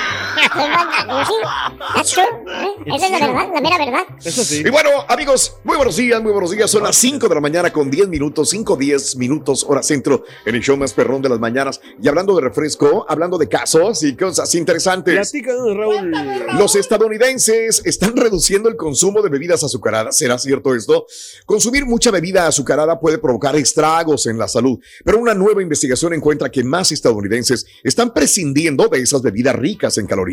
That's 1.95 2.12
true. 2.12 2.24
¿eh? 2.24 2.95
Esa 2.95 3.05
es 3.05 3.12
la 3.12 3.27
verdad, 3.27 3.50
la 3.53 3.62
mera 3.62 3.77
verdad. 3.77 4.01
Eso 4.24 4.43
sí. 4.43 4.63
Y 4.65 4.69
bueno, 4.69 4.89
amigos, 5.07 5.57
muy 5.63 5.77
buenos 5.77 5.95
días, 5.95 6.21
muy 6.21 6.31
buenos 6.31 6.51
días. 6.51 6.69
Son 6.69 6.83
las 6.83 6.95
5 6.95 7.27
de 7.27 7.36
la 7.36 7.41
mañana 7.41 7.71
con 7.71 7.89
10 7.89 8.07
minutos, 8.07 8.50
5, 8.50 8.75
10 8.75 9.15
minutos, 9.17 9.65
hora 9.67 9.83
centro, 9.83 10.24
en 10.45 10.55
el 10.55 10.62
show 10.62 10.77
más 10.77 10.93
perrón 10.93 11.21
de 11.21 11.29
las 11.29 11.39
mañanas. 11.39 11.81
Y 12.01 12.07
hablando 12.07 12.36
de 12.36 12.41
refresco, 12.41 13.05
hablando 13.07 13.38
de 13.38 13.48
casos 13.48 14.03
y 14.03 14.15
cosas 14.15 14.53
interesantes. 14.55 15.13
Platícanos, 15.13 15.75
Raúl. 15.75 16.12
Los 16.57 16.75
estadounidenses 16.75 17.81
están 17.86 18.15
reduciendo 18.15 18.69
el 18.69 18.75
consumo 18.75 19.21
de 19.21 19.29
bebidas 19.29 19.63
azucaradas. 19.63 20.17
¿Será 20.17 20.38
cierto 20.38 20.75
esto? 20.75 21.05
Consumir 21.45 21.86
mucha 21.86 22.12
bebida 22.12 22.48
azucarada 22.48 23.00
puede 23.00 23.17
provocar 23.17 23.55
estragos 23.55 24.25
en 24.27 24.38
la 24.38 24.48
salud, 24.48 24.79
pero 25.03 25.19
una 25.19 25.33
nueva 25.33 25.62
investigación 25.62 26.13
encuentra 26.13 26.50
que 26.50 26.63
más 26.63 26.91
estadounidenses 26.91 27.65
están 27.83 28.13
prescindiendo 28.13 28.88
de 28.88 29.00
esas 29.00 29.21
bebidas 29.21 29.55
ricas 29.55 29.98
en 29.98 30.07
calorías. 30.07 30.30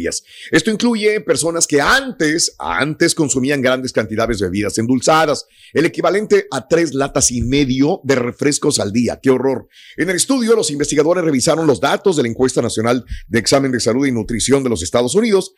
Esto 0.51 0.71
incluye 0.71 1.21
personas 1.21 1.67
que 1.67 1.81
antes, 1.81 2.55
antes 2.59 3.15
consumían 3.15 3.61
grandes 3.61 3.93
cantidades 3.93 4.39
de 4.39 4.47
bebidas 4.47 4.79
endulzadas, 4.79 5.47
el 5.73 5.87
equivalente 5.87 6.47
a 6.51 6.67
tres 6.67 6.95
latas 6.95 7.31
y 7.31 7.43
medio 7.43 8.01
de 8.05 8.15
refrescos 8.15 8.79
al 8.79 8.93
día. 8.93 9.19
¡Qué 9.23 9.31
horror! 9.31 9.69
En 9.97 10.09
el 10.11 10.17
estudio, 10.17 10.55
los 10.55 10.71
investigadores 10.71 11.25
revisaron 11.25 11.67
los 11.67 11.81
datos 11.81 12.17
de 12.17 12.23
la 12.23 12.29
encuesta 12.29 12.63
nacional 12.63 13.05
de 13.27 13.39
examen 13.39 13.73
de 13.73 13.81
salud 13.81 14.07
y 14.07 14.13
nutrición 14.13 14.63
de 14.63 14.71
los 14.71 14.83
Estados 14.83 15.15
Unidos 15.15 15.55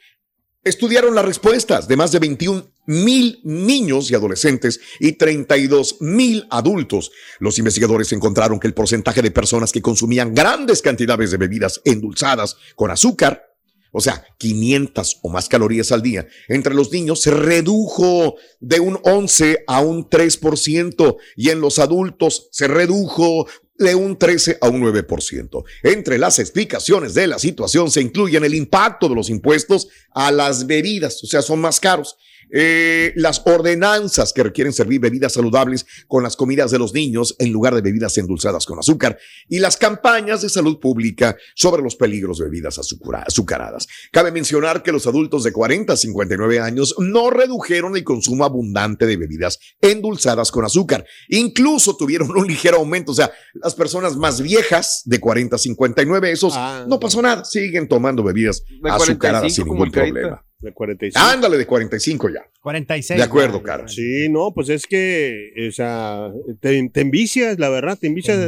estudiaron 0.62 1.14
las 1.14 1.24
respuestas 1.24 1.88
de 1.88 1.96
más 1.96 2.12
de 2.12 2.18
21 2.18 2.70
mil 2.86 3.40
niños 3.44 4.10
y 4.10 4.14
adolescentes 4.14 4.80
y 4.98 5.12
32 5.12 5.98
mil 6.00 6.46
adultos. 6.50 7.10
Los 7.38 7.58
investigadores 7.58 8.12
encontraron 8.12 8.60
que 8.60 8.66
el 8.66 8.74
porcentaje 8.74 9.22
de 9.22 9.30
personas 9.30 9.72
que 9.72 9.82
consumían 9.82 10.34
grandes 10.34 10.82
cantidades 10.82 11.30
de 11.30 11.38
bebidas 11.38 11.80
endulzadas 11.84 12.56
con 12.74 12.90
azúcar, 12.90 13.49
o 13.92 14.00
sea, 14.00 14.24
500 14.38 15.18
o 15.22 15.28
más 15.28 15.48
calorías 15.48 15.92
al 15.92 16.02
día, 16.02 16.26
entre 16.48 16.74
los 16.74 16.92
niños 16.92 17.20
se 17.22 17.30
redujo 17.30 18.36
de 18.60 18.80
un 18.80 18.98
11 19.02 19.64
a 19.66 19.80
un 19.80 20.08
3% 20.08 21.16
y 21.36 21.50
en 21.50 21.60
los 21.60 21.78
adultos 21.78 22.48
se 22.52 22.68
redujo 22.68 23.46
de 23.80 23.94
un 23.94 24.18
13 24.18 24.58
a 24.60 24.68
un 24.68 24.82
9%. 24.82 25.64
Entre 25.82 26.18
las 26.18 26.38
explicaciones 26.38 27.14
de 27.14 27.26
la 27.26 27.38
situación 27.38 27.90
se 27.90 28.02
incluyen 28.02 28.44
el 28.44 28.54
impacto 28.54 29.08
de 29.08 29.14
los 29.14 29.30
impuestos 29.30 29.88
a 30.12 30.30
las 30.30 30.66
bebidas, 30.66 31.24
o 31.24 31.26
sea, 31.26 31.40
son 31.40 31.60
más 31.60 31.80
caros. 31.80 32.16
Eh, 32.52 33.12
las 33.16 33.42
ordenanzas 33.44 34.32
que 34.32 34.42
requieren 34.42 34.72
servir 34.72 35.00
bebidas 35.00 35.34
saludables 35.34 35.86
con 36.08 36.22
las 36.22 36.36
comidas 36.36 36.70
de 36.70 36.78
los 36.78 36.92
niños 36.92 37.36
en 37.38 37.52
lugar 37.52 37.74
de 37.74 37.80
bebidas 37.80 38.16
endulzadas 38.18 38.66
con 38.66 38.78
azúcar 38.78 39.18
y 39.48 39.58
las 39.60 39.76
campañas 39.76 40.42
de 40.42 40.48
salud 40.48 40.78
pública 40.80 41.36
sobre 41.54 41.82
los 41.82 41.96
peligros 41.96 42.38
de 42.38 42.44
bebidas 42.46 42.78
azucaradas. 42.78 43.86
Cabe 44.12 44.32
mencionar 44.32 44.82
que 44.82 44.92
los 44.92 45.06
adultos 45.06 45.44
de 45.44 45.52
40 45.52 45.92
a 45.92 45.96
59 45.96 46.60
años 46.60 46.94
no 46.98 47.30
redujeron 47.30 47.96
el 47.96 48.04
consumo 48.04 48.44
abundante 48.44 49.06
de 49.06 49.16
bebidas 49.16 49.58
endulzadas 49.80 50.50
con 50.50 50.64
azúcar. 50.64 51.04
Incluso 51.28 51.96
tuvieron 51.96 52.30
un 52.36 52.46
ligero 52.46 52.78
aumento. 52.78 53.12
O 53.12 53.14
sea, 53.14 53.30
las 53.54 53.74
personas 53.74 54.16
más 54.16 54.40
viejas 54.40 55.02
de 55.04 55.20
40 55.20 55.56
a 55.56 55.58
59, 55.58 56.32
esos 56.32 56.54
Ah. 56.56 56.84
no 56.88 56.98
pasó 56.98 57.22
nada. 57.22 57.44
Siguen 57.44 57.88
tomando 57.88 58.22
bebidas 58.22 58.62
azucaradas 58.84 59.54
45 59.54 59.54
sin 59.54 59.64
ningún 59.66 59.90
problema. 59.90 60.44
De 60.60 60.72
45. 60.72 61.18
Ándale 61.26 61.56
de 61.56 61.66
45 61.66 62.28
ya. 62.28 62.42
46. 62.60 63.16
De 63.18 63.24
acuerdo, 63.24 63.62
cara. 63.62 63.88
Sí, 63.88 64.28
no, 64.28 64.52
pues 64.52 64.68
es 64.68 64.86
que, 64.86 65.52
o 65.68 65.72
sea, 65.72 66.30
te, 66.60 66.88
te 66.90 67.00
envicias, 67.00 67.58
la 67.58 67.70
verdad, 67.70 67.96
te 67.98 68.08
envicias 68.08 68.38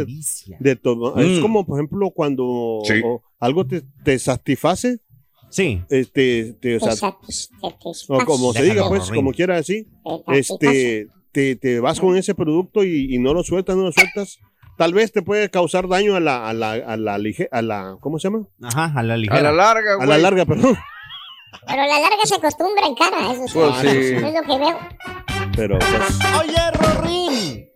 de, 0.60 0.76
todo. 0.76 1.16
Mm. 1.16 1.20
Es 1.20 1.38
como, 1.40 1.64
por 1.64 1.78
ejemplo, 1.78 2.10
cuando 2.10 2.80
Sí. 2.84 3.00
o 3.04 3.22
algo 3.40 3.66
te, 3.66 3.82
te 4.04 4.18
satisface, 4.18 4.98
Sí. 5.48 5.80
este, 5.88 6.54
te, 6.60 6.76
o 6.76 6.80
sea, 6.80 7.14
como 8.26 8.52
se 8.52 8.62
diga, 8.62 8.88
pues, 8.88 9.10
como 9.10 9.32
quiera 9.32 9.56
así, 9.56 9.88
este, 10.28 11.08
te, 11.32 11.56
te 11.56 11.80
vas 11.80 11.98
con 11.98 12.16
ese 12.16 12.34
producto 12.34 12.84
y, 12.84 13.14
y 13.14 13.18
no 13.18 13.32
lo 13.32 13.42
sueltas, 13.42 13.76
no 13.76 13.84
lo 13.84 13.92
sueltas. 13.92 14.38
Tal 14.78 14.94
vez 14.94 15.12
te 15.12 15.22
puede 15.22 15.50
causar 15.50 15.86
daño 15.88 16.16
a 16.16 16.20
la, 16.20 16.48
a 16.48 16.52
la, 16.54 16.72
a 16.72 16.96
la, 16.96 17.14
a 17.50 17.62
la, 17.62 17.96
¿cómo 18.00 18.18
se 18.18 18.28
llama? 18.28 18.46
Ajá, 18.62 18.92
a 18.98 19.02
la 19.02 19.14
A 19.14 19.16
ligera. 19.16 19.42
la 19.42 19.52
larga, 19.52 19.92
A 19.92 19.96
güey. 19.96 20.08
la 20.08 20.18
larga, 20.18 20.44
perdón. 20.46 20.76
Pero 21.66 21.82
a 21.82 21.86
la 21.86 22.00
larga 22.00 22.24
se 22.24 22.34
acostumbra 22.36 22.86
en 22.86 22.94
cara, 22.94 23.32
eso 23.32 23.46
sí. 23.46 23.52
Pues 23.54 23.76
sí. 23.78 23.88
Es 23.88 24.22
lo 24.34 24.42
que 24.42 24.58
veo. 24.58 24.78
Pero, 25.56 25.78
pues, 25.78 26.18
Oye, 26.40 26.70
Rorín. 26.72 27.68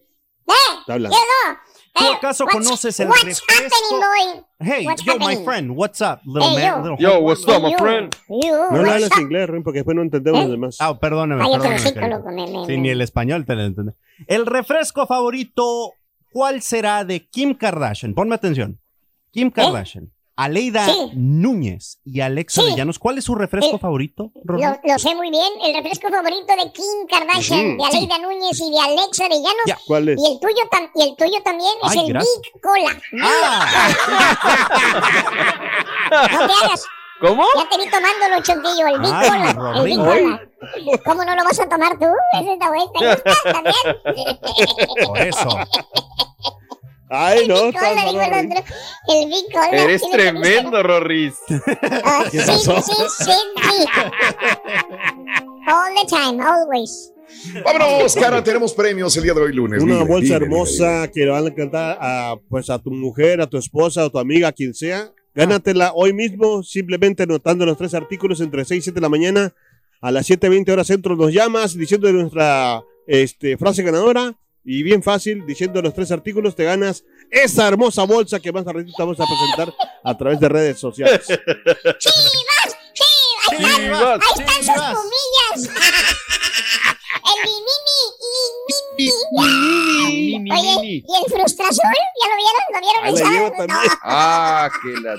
¡Eh! 0.48 0.52
hablando. 0.88 1.16
¡Quedó! 1.16 1.56
¿Tú 1.94 2.04
Eh, 2.04 2.14
acaso 2.16 2.44
what's- 2.44 2.52
conoces 2.52 3.00
el 3.00 3.08
What's 3.08 3.24
refresco? 3.24 3.46
happening, 3.54 4.00
boy? 4.00 4.44
Hey, 4.60 4.86
What's 4.86 5.02
yo, 5.02 5.14
my 5.16 5.24
happening? 5.24 5.44
friend, 5.44 5.70
what's 5.74 6.00
up, 6.02 6.20
little 6.26 6.50
Hey, 6.50 6.56
man? 6.56 6.64
yo. 6.84 6.90
little 6.90 6.96
Yo, 6.98 7.20
what's 7.20 7.42
up, 7.48 7.62
my 7.62 7.70
You, 7.70 7.78
friend? 7.78 8.16
you, 8.28 8.38
No 8.52 8.70
le 8.70 8.78
what's 8.78 8.90
hables 8.92 9.12
up? 9.12 9.18
inglés, 9.20 9.48
Rin, 9.48 9.62
porque 9.62 9.78
después 9.78 9.94
no 9.96 10.02
entendemos 10.02 10.40
¿Eh? 10.40 10.42
los 10.44 10.50
demás. 10.52 10.76
Ah, 10.80 10.98
perdóname, 10.98 11.40
Cállate 11.42 11.52
perdóname. 11.58 11.74
los 11.74 11.84
hocico, 11.84 12.00
querido. 12.00 12.18
loco, 12.18 12.30
me- 12.30 12.46
me- 12.60 12.66
Sí, 12.66 12.72
me- 12.72 12.78
ni 12.82 12.88
el 12.90 13.00
español 13.00 13.44
te 13.46 13.54
lo 13.54 13.62
entiende. 13.64 13.92
El 14.26 14.44
refresco 14.46 15.06
favorito, 15.06 15.92
¿cuál 16.32 16.60
será 16.60 17.04
de 17.04 17.26
Kim 17.28 17.54
Kardashian? 17.54 18.12
Ponme 18.14 18.34
atención. 18.34 18.78
Kim 19.32 19.50
Kardashian, 19.50 20.12
Aleida. 20.36 20.84
Sí. 20.86 21.10
Núñez 21.14 21.98
y 22.04 22.20
Alexa 22.20 22.60
Sí. 22.62 22.70
de 22.70 22.76
Llanos. 22.76 22.98
¿Cuál 22.98 23.16
es 23.18 23.24
su 23.24 23.34
refresco 23.34 23.72
El- 23.76 23.80
favorito? 23.80 24.32
Lo, 24.44 24.58
lo 24.58 24.98
sé 24.98 25.14
muy 25.14 25.30
bien, 25.30 25.50
el 25.64 25.74
refresco 25.74 26.08
favorito 26.10 26.46
de 26.62 26.70
Kim 26.72 27.06
Kardashian, 27.10 27.78
de 27.78 27.84
Aleida 27.84 28.18
Núñez 28.18 28.60
y 28.60 28.70
de 28.70 28.78
Alexa 28.80 29.24
de 29.24 29.36
Llanos. 29.36 29.64
Ya. 29.66 29.78
¿Cuál 29.86 30.10
es? 30.10 30.20
Y 30.20 30.26
el 30.32 30.38
tuyo, 30.40 30.62
tam- 30.70 30.90
y 30.94 31.02
el 31.08 31.16
tuyo 31.16 31.42
también 31.42 31.70
es 31.84 31.90
Ay, 31.90 31.98
el 32.00 32.08
gracias. 32.12 32.40
Big 32.42 32.60
Cola. 32.62 33.02
Ah, 33.22 33.66
No 36.10 36.46
te 36.46 36.52
hagas. 36.64 36.84
¿Cómo? 37.18 37.44
Ya 37.56 37.66
te 37.70 37.78
vi 37.82 37.90
tomándolo, 37.90 38.42
Chonquillo, 38.42 38.86
el 38.88 39.00
Big 39.00 39.10
Ay, 39.14 39.28
Cola. 39.30 39.78
El 39.78 39.84
Big. 39.84 39.96
Cola. 39.98 40.42
¿Cómo 41.04 41.24
no 41.24 41.34
lo 41.34 41.44
vas 41.44 41.60
a 41.60 41.66
tomar 41.68 41.98
tú? 41.98 42.04
Bueno, 42.32 42.58
¿te 42.92 43.06
gusta 43.08 43.52
también? 43.52 43.74
por 45.06 45.18
eso. 45.18 45.48
Ay, 47.08 47.46
no, 47.46 47.54
Big 47.66 47.74
está 47.76 47.88
Cola, 47.88 48.04
digo 48.06 48.22
el 48.22 48.30
mal, 48.30 48.46
otro. 48.46 48.74
El 49.08 49.28
Big 49.28 49.44
Cola. 49.52 49.68
Eres 49.70 50.02
tremendo, 50.10 50.82
Rorris. 50.82 51.34
Ah, 52.04 52.24
¿Qué 52.30 52.40
sí, 52.40 52.46
pasó? 52.46 52.82
sí, 52.82 52.92
sí, 53.18 53.24
sí. 53.24 53.84
All 55.68 55.94
the 55.94 56.06
time, 56.08 56.42
always. 56.42 57.12
Vámonos, 57.64 58.14
cara, 58.14 58.42
tenemos 58.42 58.72
premios 58.72 59.16
el 59.16 59.22
día 59.24 59.34
de 59.34 59.40
hoy 59.40 59.52
lunes. 59.52 59.82
Una 59.82 59.94
Dile, 59.94 60.06
bolsa 60.06 60.20
dile, 60.20 60.34
dile, 60.34 60.44
hermosa 60.46 61.10
que 61.12 61.20
le 61.20 61.30
van 61.30 61.44
a 61.44 61.48
encantar 61.48 61.98
a, 62.00 62.36
pues, 62.48 62.70
a 62.70 62.78
tu 62.78 62.90
mujer, 62.90 63.40
a 63.40 63.46
tu 63.46 63.56
esposa, 63.58 64.04
a 64.04 64.10
tu 64.10 64.18
amiga, 64.18 64.48
a 64.48 64.52
quien 64.52 64.74
sea. 64.74 65.12
Gánatela 65.34 65.92
hoy 65.94 66.12
mismo, 66.14 66.62
simplemente 66.62 67.24
anotando 67.24 67.66
los 67.66 67.76
tres 67.76 67.92
artículos 67.94 68.40
entre 68.40 68.64
6 68.64 68.78
y 68.78 68.82
7 68.82 68.94
de 68.94 69.00
la 69.02 69.08
mañana. 69.08 69.54
A 70.00 70.10
las 70.10 70.28
7.20 70.30 70.70
horas 70.72 70.86
centro 70.86 71.14
nos 71.16 71.32
llamas 71.32 71.76
diciendo 71.76 72.10
nuestra 72.12 72.82
este, 73.06 73.56
frase 73.58 73.82
ganadora. 73.82 74.34
Y 74.66 74.82
bien 74.82 75.00
fácil, 75.02 75.46
diciendo 75.46 75.80
los 75.80 75.94
tres 75.94 76.10
artículos, 76.10 76.56
te 76.56 76.64
ganas 76.64 77.04
esa 77.30 77.68
hermosa 77.68 78.02
bolsa 78.02 78.40
que 78.40 78.50
más 78.52 78.64
ratito 78.64 78.92
vamos 78.98 79.18
a 79.20 79.24
presentar 79.24 79.72
a 80.02 80.18
través 80.18 80.40
de 80.40 80.48
redes 80.48 80.78
sociales. 80.80 81.24
¡Chivas! 81.26 82.76
¡Sí! 82.92 83.04
Ahí 83.48 83.58
están, 83.62 83.76
Chivas, 83.76 84.20
ahí 84.20 84.40
están 84.40 84.56
sus 84.56 84.64
chivas. 84.66 84.96
pumillas. 84.96 85.70
El 87.26 87.42
mini 87.44 87.86
y 88.98 89.12
Oye, 90.52 90.82
¿y 90.82 91.04
el 91.04 91.32
frustrazul? 91.32 91.82
¿Ya 92.20 92.28
lo 92.28 92.36
vieron? 92.36 92.62
¿Lo 92.72 92.80
vieron 92.80 93.04
Ahí 93.04 93.14
el 93.14 93.20
la 93.20 93.30
llevo 93.30 93.50
también. 93.56 93.92
Ah, 94.02 94.70
que 94.82 95.00
la. 95.00 95.16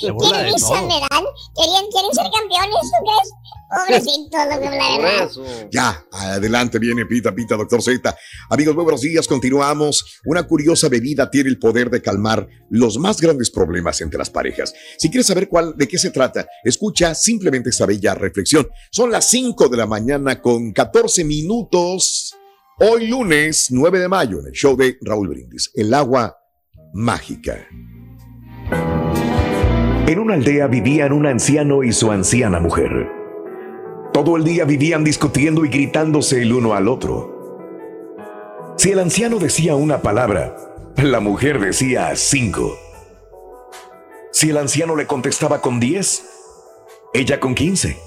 ¿Qué 0.00 0.12
me 0.12 0.20
dan? 0.20 1.24
¿Querían, 1.56 1.86
¿Quieren 1.90 2.12
ser 2.12 2.26
campeones 2.32 2.86
o 2.86 3.04
qué 3.04 3.22
es? 3.22 3.32
La 3.70 4.58
verdad. 4.58 5.30
Ya, 5.70 6.06
adelante 6.10 6.78
viene 6.78 7.04
Pita 7.04 7.34
Pita, 7.34 7.56
doctor 7.56 7.82
Z. 7.82 8.16
Amigos, 8.48 8.74
muy 8.74 8.84
buenos 8.84 9.02
días, 9.02 9.28
continuamos. 9.28 10.20
Una 10.24 10.44
curiosa 10.44 10.88
bebida 10.88 11.30
tiene 11.30 11.50
el 11.50 11.58
poder 11.58 11.90
de 11.90 12.00
calmar 12.00 12.48
los 12.70 12.96
más 12.98 13.20
grandes 13.20 13.50
problemas 13.50 14.00
entre 14.00 14.18
las 14.18 14.30
parejas. 14.30 14.72
Si 14.96 15.10
quieres 15.10 15.26
saber 15.26 15.48
cuál, 15.48 15.74
de 15.76 15.86
qué 15.86 15.98
se 15.98 16.10
trata, 16.10 16.46
escucha 16.64 17.14
simplemente 17.14 17.68
esta 17.70 17.84
bella 17.84 18.14
reflexión. 18.14 18.66
Son 18.90 19.10
las 19.10 19.28
5 19.28 19.68
de 19.68 19.76
la 19.76 19.86
mañana 19.86 20.40
con 20.40 20.72
14 20.72 21.24
minutos. 21.24 22.34
Hoy 22.78 23.08
lunes 23.08 23.66
9 23.70 23.98
de 23.98 24.08
mayo 24.08 24.40
en 24.40 24.46
el 24.46 24.52
show 24.52 24.76
de 24.76 24.96
Raúl 25.02 25.28
Brindis. 25.28 25.70
El 25.74 25.92
agua 25.92 26.38
mágica. 26.94 27.66
En 30.08 30.18
una 30.18 30.32
aldea 30.32 30.68
vivían 30.68 31.12
un 31.12 31.26
anciano 31.26 31.84
y 31.84 31.92
su 31.92 32.10
anciana 32.10 32.60
mujer. 32.60 33.12
Todo 34.14 34.38
el 34.38 34.44
día 34.44 34.64
vivían 34.64 35.04
discutiendo 35.04 35.66
y 35.66 35.68
gritándose 35.68 36.40
el 36.40 36.54
uno 36.54 36.72
al 36.72 36.88
otro. 36.88 38.74
Si 38.78 38.90
el 38.90 39.00
anciano 39.00 39.38
decía 39.38 39.76
una 39.76 40.00
palabra, 40.00 40.56
la 40.96 41.20
mujer 41.20 41.60
decía 41.60 42.10
cinco. 42.16 42.74
Si 44.32 44.48
el 44.48 44.56
anciano 44.56 44.96
le 44.96 45.06
contestaba 45.06 45.60
con 45.60 45.78
diez, 45.78 46.24
ella 47.12 47.38
con 47.38 47.54
quince. 47.54 47.98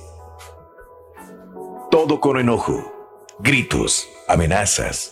Todo 1.92 2.20
con 2.20 2.40
enojo, 2.40 2.82
gritos, 3.38 4.10
amenazas, 4.28 5.12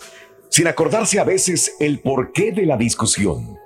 sin 0.49 0.65
acordarse 0.65 1.19
a 1.19 1.23
veces 1.23 1.75
el 1.79 1.99
porqué 1.99 2.51
de 2.51 2.65
la 2.65 2.77
discusión. 2.77 3.59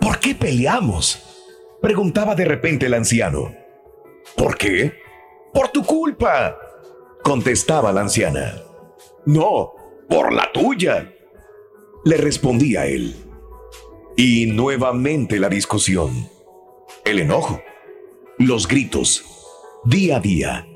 ¿Por 0.00 0.20
qué 0.20 0.32
peleamos? 0.32 1.35
Preguntaba 1.80 2.34
de 2.34 2.44
repente 2.44 2.86
el 2.86 2.94
anciano. 2.94 3.54
¿Por 4.36 4.56
qué? 4.56 4.92
Por 5.52 5.68
tu 5.68 5.84
culpa, 5.84 6.58
contestaba 7.22 7.92
la 7.92 8.02
anciana. 8.02 8.62
No, 9.24 9.72
por 10.08 10.32
la 10.32 10.50
tuya, 10.52 11.12
le 12.04 12.16
respondía 12.16 12.86
él. 12.86 13.16
Y 14.16 14.46
nuevamente 14.46 15.38
la 15.38 15.48
discusión, 15.48 16.28
el 17.04 17.18
enojo, 17.18 17.60
los 18.38 18.66
gritos, 18.66 19.24
día 19.84 20.16
a 20.16 20.20
día, 20.20 20.66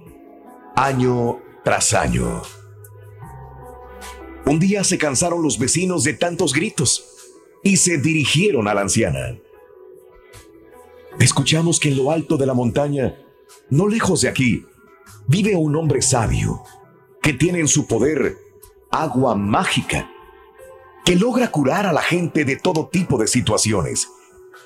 año 0.77 1.41
tras 1.65 1.95
año. 1.95 2.43
Un 4.47 4.59
día 4.59 4.85
se 4.85 4.99
cansaron 4.99 5.43
los 5.43 5.59
vecinos 5.59 6.05
de 6.05 6.15
tantos 6.15 6.53
gritos 6.53 7.05
y 7.63 7.77
se 7.77 7.99
dirigieron 7.99 8.69
a 8.69 8.75
la 8.75 8.83
anciana. 8.83 9.39
Escuchamos 11.21 11.79
que 11.79 11.91
en 11.91 11.99
lo 11.99 12.11
alto 12.11 12.39
de 12.39 12.47
la 12.47 12.55
montaña, 12.55 13.15
no 13.69 13.87
lejos 13.87 14.23
de 14.23 14.31
aquí, 14.31 14.65
vive 15.27 15.55
un 15.55 15.77
hombre 15.77 16.01
sabio 16.01 16.63
que 17.21 17.35
tiene 17.35 17.61
en 17.61 17.69
su 17.69 17.87
poder 17.87 18.39
agua 18.91 19.35
mágica 19.35 20.11
que 21.05 21.17
logra 21.17 21.51
curar 21.51 21.85
a 21.85 21.93
la 21.93 22.01
gente 22.01 22.47
de 22.47 22.57
todo 22.57 22.89
tipo 22.89 23.19
de 23.19 23.27
situaciones. 23.27 24.09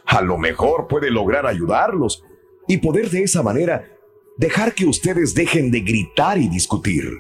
A 0.07 0.23
lo 0.23 0.39
mejor 0.39 0.87
puede 0.87 1.11
lograr 1.11 1.45
ayudarlos 1.45 2.23
y 2.69 2.79
poder 2.79 3.11
de 3.11 3.25
esa 3.25 3.43
manera 3.43 3.91
dejar 4.37 4.75
que 4.75 4.87
ustedes 4.87 5.35
dejen 5.35 5.73
de 5.73 5.81
gritar 5.81 6.39
y 6.39 6.49
discutir. 6.49 7.19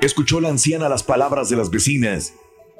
Escuchó 0.00 0.40
la 0.40 0.48
anciana 0.48 0.88
las 0.88 1.04
palabras 1.04 1.48
de 1.48 1.54
las 1.54 1.70
vecinas 1.70 2.34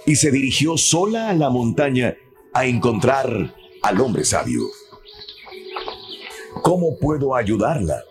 y 0.06 0.16
se 0.16 0.32
dirigió 0.32 0.76
sola 0.76 1.30
a 1.30 1.35
la 1.35 1.50
montaña 1.50 2.16
a 2.52 2.66
encontrar 2.66 3.62
al 3.82 4.00
hombre 4.00 4.24
sabio. 4.24 4.62
¿Cómo 6.62 6.96
puedo 6.98 7.34
ayudarla? 7.34 8.02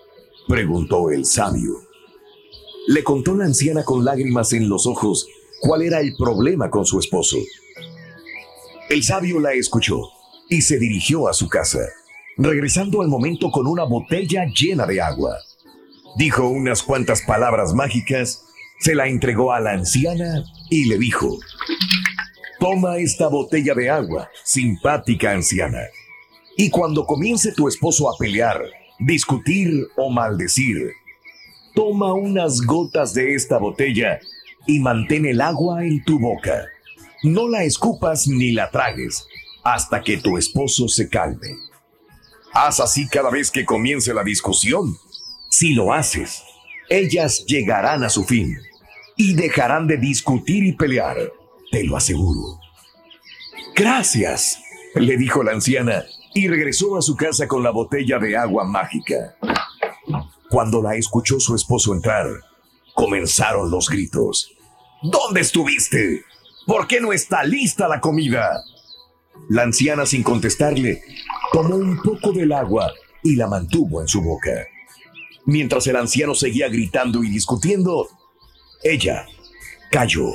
preguntó 0.48 1.10
el 1.12 1.26
sabio. 1.26 1.74
Le 2.88 3.04
contó 3.04 3.36
la 3.36 3.46
anciana 3.46 3.84
con 3.84 4.04
lágrimas 4.04 4.52
en 4.54 4.68
los 4.68 4.86
ojos 4.86 5.28
cuál 5.62 5.84
era 5.84 6.02
el 6.02 6.14
problema 6.18 6.70
con 6.70 6.86
su 6.86 7.00
esposo. 7.00 7.38
El 8.90 9.04
sabio 9.04 9.40
la 9.40 9.54
escuchó 9.54 10.02
y 10.50 10.62
se 10.62 10.78
dirigió 10.78 11.30
a 11.30 11.34
su 11.34 11.48
casa, 11.48 11.80
regresando 12.38 13.02
al 13.02 13.08
momento 13.08 13.50
con 13.52 13.68
una 13.68 13.86
botella 13.86 14.46
llena 14.46 14.86
de 14.86 15.00
agua. 15.00 15.38
Dijo 16.18 16.48
unas 16.48 16.84
cuantas 16.84 17.22
palabras 17.22 17.74
mágicas, 17.74 18.44
se 18.80 18.96
la 18.96 19.08
entregó 19.08 19.54
a 19.54 19.62
la 19.62 19.72
anciana 19.72 20.44
y 20.70 20.86
le 20.86 20.98
dijo, 20.98 21.38
Toma 22.62 22.98
esta 22.98 23.28
botella 23.28 23.74
de 23.74 23.90
agua, 23.90 24.30
simpática 24.44 25.32
anciana. 25.32 25.80
Y 26.56 26.70
cuando 26.70 27.08
comience 27.08 27.52
tu 27.54 27.68
esposo 27.68 28.08
a 28.08 28.16
pelear, 28.20 28.62
discutir 29.00 29.88
o 29.98 30.12
maldecir, 30.12 30.94
toma 31.74 32.14
unas 32.14 32.62
gotas 32.62 33.16
de 33.16 33.34
esta 33.34 33.58
botella 33.58 34.20
y 34.68 34.78
mantén 34.78 35.26
el 35.26 35.42
agua 35.42 35.84
en 35.84 36.04
tu 36.04 36.20
boca. 36.20 36.68
No 37.24 37.48
la 37.48 37.64
escupas 37.64 38.28
ni 38.28 38.52
la 38.52 38.70
tragues 38.70 39.26
hasta 39.64 40.04
que 40.04 40.18
tu 40.18 40.38
esposo 40.38 40.88
se 40.88 41.10
calme. 41.10 41.58
Haz 42.54 42.80
así 42.80 43.08
cada 43.08 43.32
vez 43.32 43.50
que 43.50 43.66
comience 43.66 44.14
la 44.14 44.24
discusión. 44.24 44.96
Si 45.50 45.74
lo 45.74 45.94
haces, 45.94 46.44
ellas 46.90 47.44
llegarán 47.48 48.04
a 48.04 48.10
su 48.10 48.24
fin 48.24 48.56
y 49.18 49.34
dejarán 49.34 49.88
de 49.88 49.98
discutir 49.98 50.64
y 50.64 50.74
pelear, 50.74 51.18
te 51.72 51.84
lo 51.84 51.98
aseguro. 51.98 52.60
Gracias, 53.76 54.62
le 54.96 55.18
dijo 55.18 55.44
la 55.44 55.54
anciana 55.54 56.04
y 56.34 56.48
regresó 56.48 56.98
a 56.98 57.02
su 57.02 57.16
casa 57.16 57.48
con 57.48 57.64
la 57.64 57.72
botella 57.72 58.20
de 58.20 58.38
agua 58.38 58.66
mágica. 58.66 59.36
Cuando 60.50 60.82
la 60.82 60.96
escuchó 60.96 61.40
su 61.40 61.56
esposo 61.56 61.94
entrar, 61.94 62.28
comenzaron 62.94 63.72
los 63.72 63.90
gritos. 63.90 64.52
¿Dónde 65.02 65.42
estuviste? 65.42 66.24
¿Por 66.68 66.88
qué 66.88 67.00
no 67.00 67.14
está 67.14 67.44
lista 67.44 67.88
la 67.88 68.00
comida? 68.00 68.64
La 69.50 69.64
anciana, 69.64 70.06
sin 70.06 70.24
contestarle, 70.24 71.02
tomó 71.52 71.76
un 71.76 72.02
poco 72.02 72.32
del 72.32 72.52
agua 72.52 72.92
y 73.24 73.36
la 73.36 73.48
mantuvo 73.48 74.02
en 74.02 74.08
su 74.08 74.22
boca. 74.22 74.68
Mientras 75.46 75.88
el 75.88 75.96
anciano 75.96 76.36
seguía 76.36 76.68
gritando 76.70 77.24
y 77.24 77.30
discutiendo, 77.30 78.08
ella 78.84 79.26
cayó. 79.90 80.32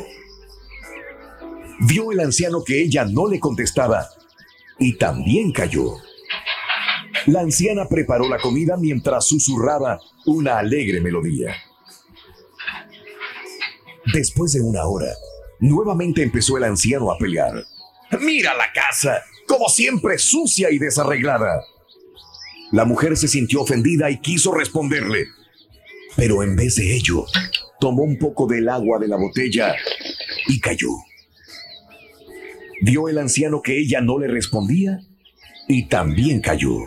Vio 1.81 2.13
el 2.13 2.21
anciano 2.21 2.65
que 2.65 2.83
ella 2.83 3.05
no 3.05 3.29
le 3.29 3.39
contestaba 3.39 4.09
y 4.79 4.97
también 4.97 5.53
cayó. 5.53 5.95
La 7.27 7.41
anciana 7.41 7.89
preparó 7.89 8.29
la 8.29 8.39
comida 8.39 8.77
mientras 8.77 9.27
susurraba 9.27 10.01
una 10.27 10.59
alegre 10.59 11.01
melodía. 11.01 11.55
Después 14.13 14.53
de 14.53 14.61
una 14.61 14.85
hora, 14.85 15.13
nuevamente 15.59 16.23
empezó 16.23 16.57
el 16.57 16.65
anciano 16.65 17.11
a 17.11 17.19
pelear. 17.19 17.65
Mira 18.21 18.55
la 18.55 18.73
casa, 18.73 19.23
como 19.49 19.69
siempre 19.69 20.19
sucia 20.19 20.71
y 20.71 20.79
desarreglada. 20.79 21.63
La 22.73 22.85
mujer 22.85 23.17
se 23.17 23.29
sintió 23.29 23.63
ofendida 23.63 24.11
y 24.11 24.21
quiso 24.21 24.53
responderle, 24.53 25.27
pero 26.17 26.43
en 26.43 26.57
vez 26.57 26.77
de 26.77 26.95
ello, 26.95 27.27
tomó 27.81 28.03
un 28.03 28.19
poco 28.19 28.47
del 28.47 28.69
agua 28.69 28.99
de 28.99 29.09
la 29.09 29.17
botella 29.17 29.75
y 30.49 30.61
cayó. 30.61 30.91
Vio 32.83 33.09
el 33.09 33.19
anciano 33.19 33.63
que 33.63 33.79
ella 33.79 34.01
no 34.01 34.19
le 34.19 34.29
respondía 34.29 35.01
y 35.69 35.87
también 35.89 36.41
cayó. 36.41 36.79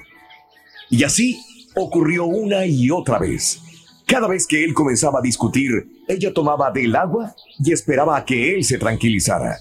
Y 0.90 1.04
así 1.04 1.40
ocurrió 1.76 2.26
una 2.26 2.66
y 2.66 2.92
otra 2.92 3.20
vez. 3.20 3.62
Cada 4.06 4.28
vez 4.28 4.48
que 4.48 4.64
él 4.64 4.74
comenzaba 4.74 5.20
a 5.20 5.22
discutir, 5.22 5.72
ella 6.08 6.34
tomaba 6.34 6.72
del 6.72 6.96
agua 6.96 7.36
y 7.64 7.72
esperaba 7.72 8.18
a 8.18 8.26
que 8.26 8.56
él 8.56 8.64
se 8.64 8.78
tranquilizara. 8.78 9.58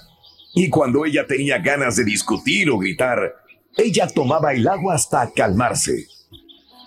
Y 0.55 0.71
cuando 0.71 1.05
ella 1.05 1.27
tenía 1.27 1.59
ganas 1.59 1.97
de 1.97 2.05
discutir 2.05 2.71
o 2.71 2.79
gritar, 2.79 3.35
ella 3.77 4.07
tomaba 4.09 4.55
el 4.55 4.67
agua 4.67 4.95
hasta 4.95 5.31
calmarse. 5.33 6.07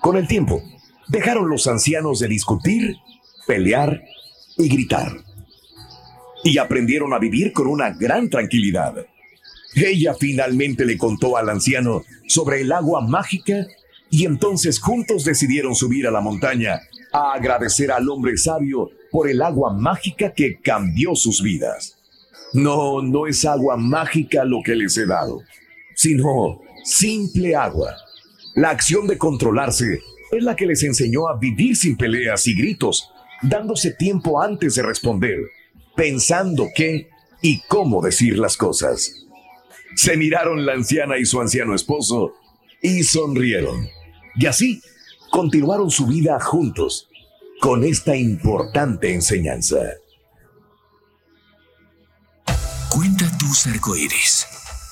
Con 0.02 0.18
el 0.18 0.28
tiempo, 0.28 0.64
dejaron 1.08 1.50
los 1.50 1.68
ancianos 1.68 2.20
de 2.20 2.28
discutir, 2.28 2.96
pelear 3.46 4.02
y 4.58 4.68
gritar. 4.68 5.12
Y 6.44 6.58
aprendieron 6.58 7.14
a 7.14 7.20
vivir 7.20 7.54
con 7.54 7.68
una 7.68 7.92
gran 7.92 8.30
tranquilidad. 8.30 9.06
Ella 9.76 10.14
finalmente 10.14 10.86
le 10.86 10.98
contó 10.98 11.38
al 11.38 11.50
anciano 11.50 12.04
sobre 12.28 12.62
el 12.62 12.72
agua 12.72 13.02
mágica 13.02 13.68
y 14.10 14.26
entonces 14.26 14.80
juntos 14.80 15.24
decidieron 15.24 15.76
subir 15.76 16.08
a 16.08 16.12
la 16.12 16.22
montaña 16.22 16.82
a 17.14 17.34
agradecer 17.34 17.92
al 17.92 18.10
hombre 18.10 18.38
sabio 18.38 18.90
por 19.10 19.30
el 19.30 19.42
agua 19.42 19.74
mágica 19.74 20.34
que 20.34 20.60
cambió 20.60 21.16
sus 21.16 21.42
vidas. 21.42 21.98
No, 22.54 23.02
no 23.02 23.28
es 23.28 23.46
agua 23.46 23.78
mágica 23.78 24.44
lo 24.44 24.62
que 24.64 24.76
les 24.76 24.98
he 24.98 25.06
dado, 25.06 25.42
sino 25.96 26.62
simple 26.84 27.56
agua. 27.56 27.96
La 28.56 28.70
acción 28.70 29.08
de 29.08 29.18
controlarse 29.18 30.02
es 30.32 30.44
la 30.44 30.56
que 30.56 30.66
les 30.66 30.84
enseñó 30.84 31.28
a 31.30 31.38
vivir 31.38 31.78
sin 31.78 31.96
peleas 31.96 32.48
y 32.48 32.56
gritos, 32.56 33.10
dándose 33.42 33.92
tiempo 33.92 34.42
antes 34.42 34.76
de 34.76 34.84
responder, 34.84 35.40
pensando 35.96 36.68
qué 36.76 37.10
y 37.42 37.62
cómo 37.68 38.02
decir 38.02 38.38
las 38.38 38.58
cosas. 38.58 39.21
Se 39.96 40.18
miraron 40.18 40.66
la 40.66 40.74
anciana 40.74 41.18
y 41.18 41.26
su 41.26 41.40
anciano 41.40 41.76
esposo 41.76 42.34
y 42.82 43.04
sonrieron. 43.04 43.88
Y 44.36 44.46
así 44.46 44.82
continuaron 45.32 45.92
su 45.92 46.08
vida 46.08 46.40
juntos 46.40 47.08
con 47.62 47.84
esta 47.84 48.16
importante 48.16 49.14
enseñanza. 49.14 49.78
Cuenta 52.90 53.26
tus 53.38 53.68
arcoíris, 53.68 54.48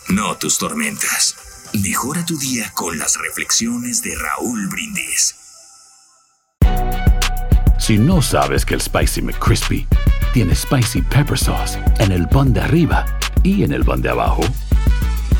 no 0.09 0.37
tus 0.37 0.57
tormentas. 0.57 1.69
Mejora 1.83 2.25
tu 2.25 2.37
día 2.37 2.71
con 2.73 2.97
las 2.97 3.17
reflexiones 3.19 4.01
de 4.01 4.15
Raúl 4.15 4.67
Brindis. 4.69 5.35
Si 7.77 7.97
no 7.97 8.21
sabes 8.21 8.65
que 8.65 8.75
el 8.75 8.81
Spicy 8.81 9.21
McCrispy 9.21 9.87
tiene 10.33 10.55
Spicy 10.55 11.01
Pepper 11.01 11.37
Sauce 11.37 11.79
en 11.99 12.11
el 12.11 12.27
pan 12.27 12.53
de 12.53 12.61
arriba 12.61 13.05
y 13.41 13.63
en 13.63 13.71
el 13.71 13.83
pan 13.83 14.01
de 14.01 14.09
abajo, 14.09 14.41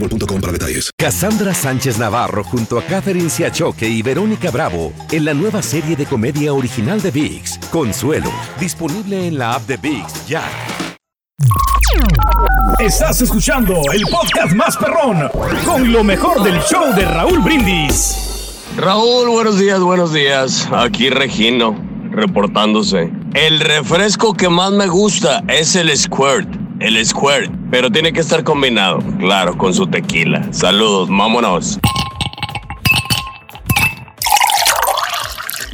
boostmobile.com 0.00 0.40
para 0.40 0.52
detalles. 0.52 0.90
Cassandra 0.98 1.54
Sánchez 1.54 1.98
Navarro 1.98 2.42
junto 2.44 2.78
a 2.78 2.82
Catherine 2.82 3.30
Siachoque 3.30 3.88
y 3.88 4.02
Verónica 4.02 4.50
Bravo 4.50 4.92
en 5.10 5.24
la 5.24 5.34
nueva 5.34 5.62
serie 5.62 5.96
de 5.96 6.06
comedia 6.06 6.52
original 6.52 7.00
de 7.00 7.10
VIX, 7.10 7.58
Consuelo, 7.70 8.32
disponible 8.58 9.26
en 9.26 9.38
la 9.38 9.54
app 9.54 9.66
de 9.66 9.76
VIX 9.76 10.26
ya. 10.26 10.42
Estás 12.78 13.20
escuchando 13.22 13.80
el 13.92 14.02
podcast 14.02 14.54
más 14.54 14.76
perrón 14.76 15.28
con 15.64 15.92
lo 15.92 16.04
mejor 16.04 16.42
del 16.42 16.60
show 16.62 16.94
de 16.94 17.04
Raúl 17.04 17.40
Brindis. 17.40 18.16
Raúl, 18.76 19.28
buenos 19.28 19.58
días, 19.58 19.80
buenos 19.80 20.12
días. 20.12 20.68
Aquí 20.72 21.10
Regino, 21.10 21.74
reportándose. 22.10 23.10
El 23.34 23.60
refresco 23.60 24.34
que 24.34 24.48
más 24.48 24.72
me 24.72 24.86
gusta 24.86 25.42
es 25.48 25.76
el 25.76 25.96
Squirt. 25.96 26.59
El 26.80 27.04
Squirt, 27.04 27.52
pero 27.70 27.90
tiene 27.90 28.10
que 28.10 28.20
estar 28.20 28.42
combinado, 28.42 29.00
claro, 29.18 29.56
con 29.58 29.74
su 29.74 29.86
tequila. 29.86 30.50
Saludos, 30.50 31.10
vámonos. 31.10 31.78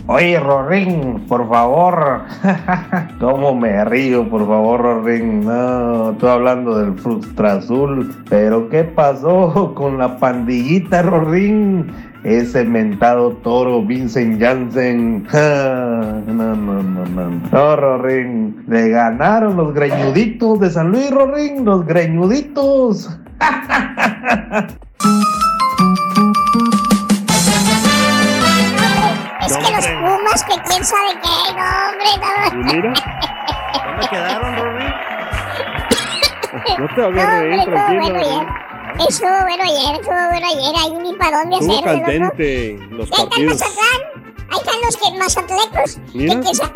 Oye, 0.09 0.40
Rorín, 0.40 1.25
por 1.29 1.49
favor. 1.49 2.23
¿Cómo 3.21 3.55
me 3.55 3.85
río, 3.85 4.29
por 4.29 4.49
favor, 4.49 4.81
Rorín? 4.81 5.45
No, 5.45 6.11
estoy 6.11 6.29
hablando 6.29 6.77
del 6.77 6.99
Frustra 6.99 7.55
Azul. 7.55 8.12
Pero, 8.29 8.69
¿qué 8.69 8.83
pasó 8.83 9.75
con 9.77 9.99
la 9.99 10.19
pandillita, 10.19 11.03
Rorín? 11.03 11.92
Ese 12.27 12.65
mentado 12.65 13.35
toro 13.45 13.83
Vincent 13.85 14.41
Janssen. 14.41 15.23
No, 15.33 16.57
no, 16.57 16.83
no, 16.83 17.07
no. 17.07 17.41
No, 17.53 17.77
Rorín. 17.77 18.65
Le 18.67 18.89
ganaron 18.89 19.57
los 19.57 19.73
greñuditos 19.73 20.59
de 20.59 20.71
San 20.71 20.91
Luis, 20.91 21.09
Rorín. 21.12 21.65
Los 21.65 21.87
greñuditos. 21.87 23.17
Es 29.41 29.57
que 29.57 29.73
los 29.73 29.87
Pumas, 29.87 30.43
que 30.45 30.55
quién 30.69 30.85
sabe 30.85 31.11
qué, 31.23 31.37
no, 31.55 31.67
hombre, 31.87 32.11
no. 32.21 32.73
mira. 32.73 32.93
¿Dónde 33.87 34.09
quedaron, 34.11 34.57
Rory? 34.57 34.85
No 36.79 36.87
te 36.95 37.01
hagas 37.03 37.15
No, 37.15 37.41
reír, 37.41 37.57
bueno 37.57 37.65
tranquilo. 37.73 38.17
ayer. 38.19 38.66
Estuvo 39.09 39.29
bueno 39.43 39.63
ayer, 39.65 39.95
estuvo 40.01 40.15
bueno 40.31 40.47
ayer. 40.47 40.75
Ahí 40.79 40.93
ni 41.03 41.13
para 41.17 41.39
dónde 41.43 41.57
loco. 41.67 41.85
candente 41.85 42.79
los 42.91 43.13
Ahí 43.13 43.19
está 43.19 43.29
partidos. 43.29 43.61
Mazatlán. 43.61 44.27
Ahí 44.49 44.59
están 44.59 44.75
los 44.85 44.97
que 44.97 45.19
mazatlecos. 45.19 45.99
Mira. 46.15 46.41
Que- 46.41 46.47
ahí 46.47 46.53
está- 46.53 46.73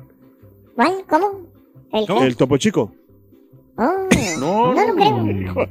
¿Cuál? 0.75 0.93
¿Cómo? 1.09 1.47
El, 1.91 2.23
el 2.27 2.37
topo 2.37 2.57
chico. 2.57 2.93
Oh, 3.77 4.07
no, 4.39 4.73
no 4.73 4.87
lo 4.87 4.95
creo. 4.95 5.67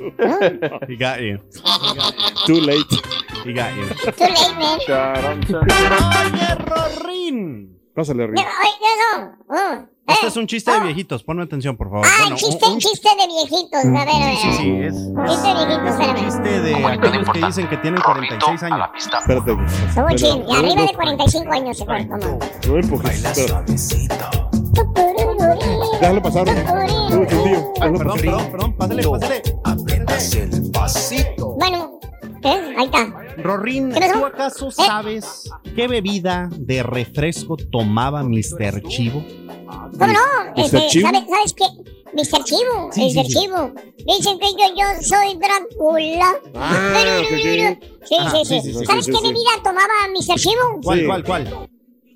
He 0.88 0.96
got 0.96 1.18
you. 1.20 1.38
Too 2.46 2.60
late. 2.60 2.96
He 3.44 3.52
got 3.52 3.70
you. 3.76 3.86
Too 4.12 4.26
late, 4.28 4.54
man. 4.58 4.78
Oye, 6.32 6.48
Rorín. 6.64 7.78
Pásale, 7.94 8.26
No, 8.26 8.32
Rick. 8.32 8.38
oye, 8.38 8.90
no, 8.98 9.18
no. 9.26 9.36
Oh. 9.48 9.88
Este 10.12 10.26
es 10.26 10.36
un 10.36 10.46
chiste 10.46 10.70
de 10.72 10.80
viejitos. 10.80 11.22
Ponme 11.22 11.42
atención, 11.42 11.76
por 11.76 11.88
favor. 11.90 12.06
Ah, 12.06 12.10
Bueno, 12.22 12.36
chiste, 12.36 12.66
un- 12.66 12.72
un- 12.74 12.78
chiste 12.78 13.08
de 13.18 13.26
viejitos. 13.26 13.84
A 13.84 13.88
ver, 13.88 14.08
a 14.08 14.26
ver. 14.26 14.36
Sí, 14.36 14.52
sí, 14.52 14.56
sí. 14.58 14.70
Es, 14.82 14.94
Chiste 14.94 15.48
de 15.48 15.54
viejitos, 15.66 15.90
espérame. 15.90 16.24
chiste 16.24 16.60
de 16.60 16.86
aquellos 16.86 17.30
que 17.30 17.46
dicen 17.46 17.68
que 17.68 17.76
tienen 17.78 18.00
46 18.00 18.62
años. 18.64 18.88
Espérate. 18.96 19.52
Y 19.52 19.54
no, 20.38 20.52
arriba 20.54 20.82
de 20.82 20.94
45 20.94 21.52
años 21.52 21.76
se 21.78 21.86
cortó, 21.86 22.08
mamá. 22.08 22.38
No 22.66 22.76
empujes. 22.76 23.22
Déjalo 26.00 26.22
pasar. 26.22 26.44
Déjalo 26.46 26.86
Perdón, 27.78 28.18
perdón, 28.20 28.50
perdón. 28.50 28.72
Pásale, 28.76 29.02
pásale. 30.72 31.36
Bueno, 31.58 31.89
¿eh? 32.42 32.74
ahí 32.76 32.84
está. 32.86 33.12
Rorín, 33.38 33.92
¿Qué? 33.92 34.10
¿tú 34.12 34.24
acaso 34.24 34.70
sabes 34.70 35.50
qué 35.74 35.88
bebida 35.88 36.48
de 36.52 36.82
refresco 36.82 37.56
tomaba 37.56 38.22
Mr. 38.22 38.82
Chivo? 38.88 39.24
¿Cómo 39.98 40.06
no? 40.12 40.20
¿Mr. 40.56 40.64
Este, 40.64 40.86
Chivo? 40.88 41.06
¿sabes, 41.08 41.24
¿Sabes 41.28 41.54
qué? 41.54 41.64
Mr. 42.12 42.44
Chivo, 42.44 42.90
Sí, 42.92 43.04
Mr. 43.14 43.24
sí. 43.26 43.34
Chivo. 43.34 43.72
Dicen 44.04 44.38
que 44.40 44.50
yo, 44.50 44.74
yo 44.76 44.84
soy 45.02 45.38
Drácula. 45.38 46.34
Ah. 46.56 47.22
Sí, 47.28 47.36
sí, 47.36 47.42
sí, 48.04 48.44
sí, 48.44 48.60
sí, 48.62 48.72
sí, 48.74 48.84
¿Sabes 48.84 49.04
sí, 49.04 49.12
qué 49.12 49.18
sí. 49.18 49.26
bebida 49.28 49.50
tomaba 49.62 49.94
Mr. 50.12 50.36
Chivo? 50.36 50.80
¿Cuál, 50.82 51.06
cuál, 51.06 51.24
cuál? 51.24 51.68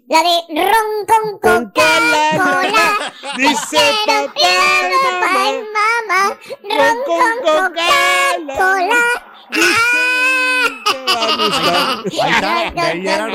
La 0.08 0.18
de 0.22 0.62
ron 0.62 1.06
con 1.08 1.32
Coca-Cola. 1.38 3.12
Dice 3.38 3.78
papá 4.06 5.32
y 5.48 5.62
mamá. 5.72 6.38
Ron 6.62 6.98
con 7.06 7.34
Coca-Cola. 7.42 9.02
Ahí 12.76 13.06
era. 13.06 13.28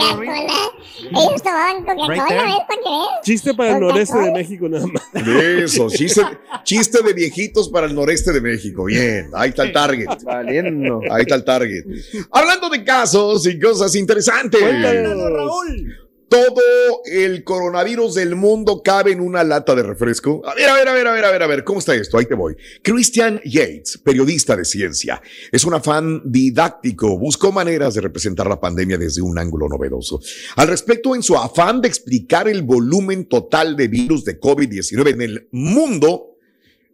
Ellos 1.12 1.41
tomaban 1.41 1.84
Coca-Cola, 1.84 2.08
Right 2.08 2.28
there. 2.28 2.43
¿ves? 2.45 2.56
¿Para 2.67 2.82
qué 2.82 2.86
ves? 2.86 3.22
Chiste 3.24 3.54
para 3.54 3.72
el 3.76 3.80
noreste 3.80 4.17
de 4.19 4.32
México 4.32 4.69
nada 4.69 4.86
más. 4.88 5.04
Eso, 5.28 5.89
chiste, 5.89 6.22
chiste 6.63 7.04
de 7.04 7.13
viejitos 7.13 7.69
para 7.69 7.88
el 7.88 7.95
noreste 7.95 8.32
de 8.32 8.41
México. 8.41 8.86
Bien, 8.86 9.30
ahí 9.34 9.50
está 9.50 9.63
el 9.63 9.74
target. 9.74 10.08
Valiendo. 10.24 11.02
Ahí 11.10 11.22
está 11.22 11.36
el 11.36 11.43
target. 11.43 11.86
Hablando 12.32 12.69
de 12.69 12.84
casos 12.84 13.45
y 13.48 13.60
cosas 13.60 13.95
interesantes. 13.95 14.62
Cuéntanos, 14.62 15.32
Raúl. 15.32 16.09
Todo 16.30 17.02
el 17.06 17.44
coronavirus 17.44 18.13
del 18.13 18.36
mundo 18.36 18.82
cabe 18.84 19.12
en 19.12 19.20
una 19.20 19.44
lata 19.44 19.74
de 19.76 19.84
refresco. 19.84 20.42
A 20.46 20.54
ver, 20.54 20.70
a 20.70 20.76
ver, 20.76 20.88
a 20.88 20.94
ver, 20.94 21.08
a 21.08 21.12
ver, 21.12 21.26
a 21.26 21.32
ver, 21.32 21.44
a 21.44 21.48
ver, 21.48 21.63
¿cómo 21.63 21.80
está 21.80 21.96
esto? 21.96 22.18
Ahí 22.18 22.26
te 22.26 22.36
voy. 22.36 22.56
Christian 22.84 23.42
Yates, 23.44 23.98
periodista 23.98 24.56
de 24.56 24.63
ciencia, 24.63 25.22
es 25.52 25.65
un 25.65 25.74
afán 25.74 26.22
didáctico, 26.24 27.18
buscó 27.18 27.52
maneras 27.52 27.96
de 27.96 28.02
representar 28.02 28.48
la 28.48 28.60
pandemia 28.60 28.98
desde 28.98 29.22
un 29.22 29.38
ángulo 29.39 29.68
novedoso. 29.68 30.22
Al 30.56 30.68
respecto, 30.68 31.15
en 31.15 31.24
su 31.24 31.36
afán 31.36 31.82
de 31.82 31.88
explicar 31.88 32.48
el 32.48 32.62
volumen 32.62 33.26
total 33.26 33.76
de 33.76 33.88
virus 33.88 34.24
de 34.24 34.39
COVID-19 34.39 35.10
en 35.10 35.22
el 35.22 35.48
mundo, 35.52 36.38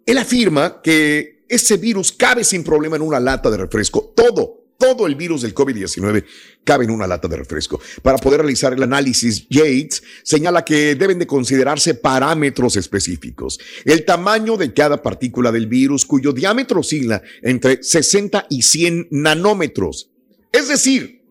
él 0.05 0.17
afirma 0.17 0.81
que 0.81 1.43
ese 1.49 1.77
virus 1.77 2.11
cabe 2.11 2.43
sin 2.43 2.63
problema 2.63 2.95
en 2.95 3.01
una 3.01 3.19
lata 3.19 3.49
de 3.49 3.57
refresco. 3.57 4.13
Todo, 4.15 4.64
todo 4.77 5.07
el 5.07 5.15
virus 5.15 5.41
del 5.41 5.53
COVID-19 5.53 6.25
cabe 6.63 6.85
en 6.85 6.91
una 6.91 7.07
lata 7.07 7.27
de 7.27 7.37
refresco. 7.37 7.79
Para 8.01 8.17
poder 8.17 8.41
realizar 8.41 8.73
el 8.73 8.83
análisis, 8.83 9.47
Yates 9.49 10.03
señala 10.23 10.65
que 10.65 10.95
deben 10.95 11.19
de 11.19 11.27
considerarse 11.27 11.95
parámetros 11.95 12.75
específicos. 12.75 13.59
El 13.83 14.05
tamaño 14.05 14.57
de 14.57 14.73
cada 14.73 15.01
partícula 15.01 15.51
del 15.51 15.67
virus, 15.67 16.05
cuyo 16.05 16.33
diámetro 16.33 16.81
oscila 16.81 17.21
entre 17.41 17.81
60 17.81 18.47
y 18.49 18.61
100 18.61 19.07
nanómetros. 19.11 20.11
Es 20.51 20.67
decir, 20.67 21.23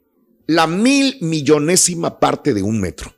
la 0.46 0.66
mil 0.66 1.18
millonésima 1.20 2.18
parte 2.18 2.54
de 2.54 2.62
un 2.62 2.80
metro. 2.80 3.14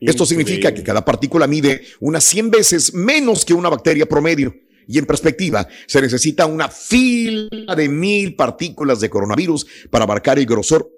Esto 0.00 0.24
significa 0.24 0.72
que 0.72 0.84
cada 0.84 1.04
partícula 1.04 1.46
mide 1.46 1.82
unas 2.00 2.22
100 2.24 2.50
veces 2.50 2.94
menos 2.94 3.44
que 3.44 3.54
una 3.54 3.68
bacteria 3.68 4.06
promedio. 4.06 4.54
Y 4.88 4.98
en 4.98 5.06
perspectiva, 5.06 5.68
se 5.86 6.00
necesita 6.00 6.46
una 6.46 6.68
fila 6.68 7.74
de 7.76 7.88
mil 7.88 8.34
partículas 8.34 9.00
de 9.00 9.10
coronavirus 9.10 9.66
para 9.90 10.04
abarcar 10.04 10.38
el 10.38 10.46
grosor 10.46 10.90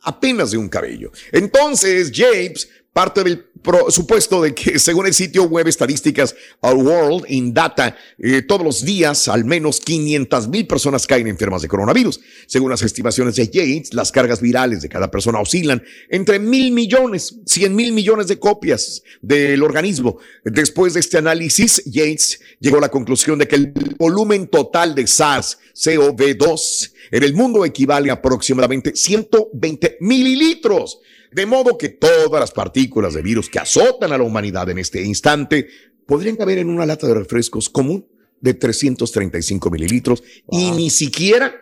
apenas 0.00 0.50
de 0.50 0.56
un 0.56 0.68
cabello. 0.68 1.12
Entonces, 1.30 2.10
James 2.14 2.68
parte 2.94 3.24
del 3.24 3.44
supuesto 3.88 4.40
de 4.40 4.54
que, 4.54 4.78
según 4.78 5.06
el 5.06 5.14
sitio 5.14 5.44
web 5.44 5.66
estadísticas 5.66 6.36
Our 6.60 6.76
World 6.76 7.24
in 7.28 7.52
Data, 7.52 7.96
eh, 8.18 8.42
todos 8.42 8.62
los 8.62 8.84
días 8.84 9.26
al 9.26 9.44
menos 9.44 9.80
500 9.80 10.46
mil 10.48 10.66
personas 10.66 11.04
caen 11.04 11.26
enfermas 11.26 11.62
de 11.62 11.68
coronavirus. 11.68 12.20
Según 12.46 12.70
las 12.70 12.82
estimaciones 12.82 13.34
de 13.34 13.46
Yates, 13.46 13.94
las 13.94 14.12
cargas 14.12 14.40
virales 14.40 14.80
de 14.80 14.88
cada 14.88 15.10
persona 15.10 15.40
oscilan 15.40 15.82
entre 16.08 16.38
mil 16.38 16.70
millones, 16.70 17.40
100 17.44 17.74
mil 17.74 17.92
millones 17.92 18.28
de 18.28 18.38
copias 18.38 19.02
del 19.20 19.62
organismo. 19.64 20.18
Después 20.44 20.94
de 20.94 21.00
este 21.00 21.18
análisis, 21.18 21.82
Yates 21.86 22.40
llegó 22.60 22.78
a 22.78 22.82
la 22.82 22.90
conclusión 22.90 23.40
de 23.40 23.48
que 23.48 23.56
el 23.56 23.72
volumen 23.98 24.46
total 24.46 24.94
de 24.94 25.02
SARS-CoV-2 25.02 26.92
en 27.10 27.22
el 27.24 27.34
mundo 27.34 27.64
equivale 27.64 28.10
a 28.10 28.14
aproximadamente 28.14 28.94
120 28.94 29.96
mililitros. 30.00 31.00
De 31.34 31.46
modo 31.46 31.76
que 31.76 31.88
todas 31.88 32.40
las 32.40 32.52
partículas 32.52 33.14
de 33.14 33.22
virus 33.22 33.48
que 33.50 33.58
azotan 33.58 34.12
a 34.12 34.18
la 34.18 34.24
humanidad 34.24 34.68
en 34.70 34.78
este 34.78 35.02
instante 35.02 35.68
podrían 36.06 36.36
caber 36.36 36.58
en 36.58 36.68
una 36.68 36.86
lata 36.86 37.06
de 37.06 37.14
refrescos 37.14 37.68
común 37.68 38.06
de 38.40 38.54
335 38.54 39.70
mililitros 39.70 40.22
y 40.50 40.70
ni 40.72 40.90
siquiera, 40.90 41.54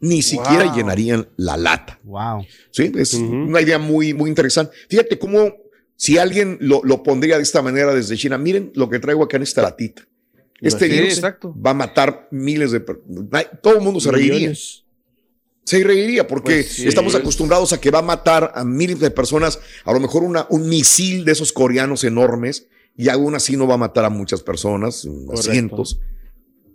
ni 0.00 0.22
siquiera 0.22 0.64
Wow. 0.66 0.76
llenarían 0.76 1.28
la 1.36 1.56
lata. 1.56 1.98
Wow. 2.04 2.44
Sí, 2.70 2.92
es 2.96 3.14
una 3.14 3.60
idea 3.60 3.78
muy, 3.78 4.14
muy 4.14 4.28
interesante. 4.30 4.76
Fíjate 4.88 5.18
cómo 5.18 5.54
si 5.96 6.18
alguien 6.18 6.56
lo, 6.60 6.80
lo 6.84 7.02
pondría 7.02 7.36
de 7.36 7.42
esta 7.42 7.62
manera 7.62 7.94
desde 7.94 8.16
China, 8.16 8.38
miren 8.38 8.70
lo 8.74 8.88
que 8.88 8.98
traigo 8.98 9.24
acá 9.24 9.36
en 9.38 9.42
esta 9.42 9.62
latita. 9.62 10.06
Este 10.60 10.88
virus 10.88 11.14
exacto. 11.14 11.54
va 11.58 11.70
a 11.70 11.74
matar 11.74 12.28
miles 12.30 12.70
de 12.70 12.80
personas. 12.80 13.46
Todo 13.62 13.74
el 13.74 13.80
mundo 13.80 13.98
se 13.98 14.10
reiría. 14.10 14.34
Millones. 14.34 14.84
Se 15.70 15.84
reiría 15.84 16.26
porque 16.26 16.54
Pues 16.54 16.72
sí. 16.72 16.88
estamos 16.88 17.14
acostumbrados 17.14 17.72
a 17.72 17.80
que 17.80 17.90
va 17.92 18.00
a 18.00 18.02
matar 18.02 18.50
a 18.56 18.64
miles 18.64 18.98
de 18.98 19.10
personas, 19.12 19.60
a 19.84 19.92
lo 19.92 20.00
mejor 20.00 20.24
una, 20.24 20.46
un 20.50 20.68
misil 20.68 21.24
de 21.24 21.30
esos 21.32 21.52
coreanos 21.52 22.02
enormes, 22.02 22.66
y 22.96 23.08
aún 23.08 23.36
así 23.36 23.56
no 23.56 23.68
va 23.68 23.74
a 23.74 23.78
matar 23.78 24.04
a 24.04 24.10
muchas 24.10 24.42
personas, 24.42 25.06
a 25.32 25.36
cientos, 25.36 26.00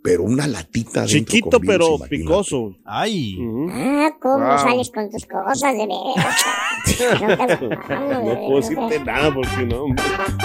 pero 0.02 0.24
una 0.24 0.48
latita 0.48 1.02
dentro 1.06 1.18
Chiquito, 1.34 1.50
con 1.58 1.62
virus, 1.62 1.76
pero 1.78 1.88
imagínate. 1.98 2.18
picoso. 2.18 2.78
Ay. 2.86 3.38
Ah, 3.70 4.10
¿cómo 4.22 4.46
Wow. 4.46 4.58
sales 4.60 4.92
con 4.94 5.10
tus 5.12 5.26
cosas 5.26 5.74
de 5.74 5.88
veras? 5.88 6.36
No 8.24 8.36
puedo 8.48 8.56
decirte 8.62 9.00
nada 9.04 9.34
porque 9.34 9.66
no. 9.66 9.86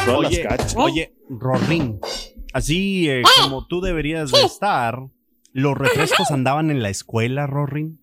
Todas 0.07 0.27
Oye, 0.31 0.43
las 0.45 0.57
cachas. 0.57 0.75
oye, 0.77 1.15
Rorín, 1.29 2.01
así 2.53 3.09
eh, 3.09 3.23
como 3.43 3.67
tú 3.67 3.81
deberías 3.81 4.33
de 4.33 4.43
estar, 4.43 4.99
¿los 5.53 5.79
refrescos 5.79 6.31
andaban 6.31 6.71
en 6.71 6.83
la 6.83 6.91
escuela, 6.91 7.47
Rorín? 7.47 8.01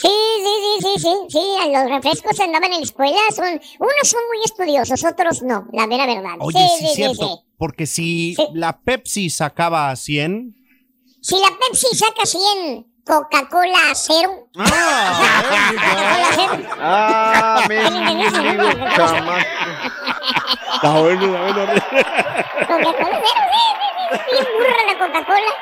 Sí, 0.00 0.08
sí, 0.08 0.52
sí, 0.80 0.80
sí, 0.80 0.98
sí, 0.98 1.14
sí, 1.28 1.72
los 1.72 1.90
refrescos 1.90 2.40
andaban 2.40 2.72
en 2.72 2.78
la 2.78 2.84
escuela, 2.84 3.18
son, 3.34 3.48
unos 3.48 4.08
son 4.08 4.20
muy 4.28 4.38
estudiosos, 4.44 5.04
otros 5.04 5.42
no, 5.42 5.66
la 5.72 5.86
mera 5.86 6.06
verdad. 6.06 6.36
Oye, 6.38 6.66
sí, 6.78 6.86
es 6.86 6.94
cierto, 6.94 7.44
porque 7.58 7.86
si 7.86 8.34
la 8.54 8.80
Pepsi 8.80 9.28
sacaba 9.28 9.94
100, 9.94 10.56
Si 11.20 11.36
la 11.36 11.48
Pepsi 11.58 11.94
saca 11.94 12.24
100, 12.24 12.86
Coca-Cola 13.04 13.92
cero. 13.94 14.48
Ah, 14.56 15.12
Coca-Cola 15.76 16.28
cero. 16.36 16.54
Ah. 16.80 17.64
Está 20.74 20.90
bueno, 21.00 21.26
está 21.48 21.64
bueno. 21.66 21.84
Coca-Cola 22.66 23.20
cero, 23.22 23.42
sí, 23.52 23.64
sí, 23.80 24.16
sí, 24.16 24.30
bien 24.32 24.46
burra 24.56 24.82
la 24.86 24.94
Coca-Cola. 24.98 25.52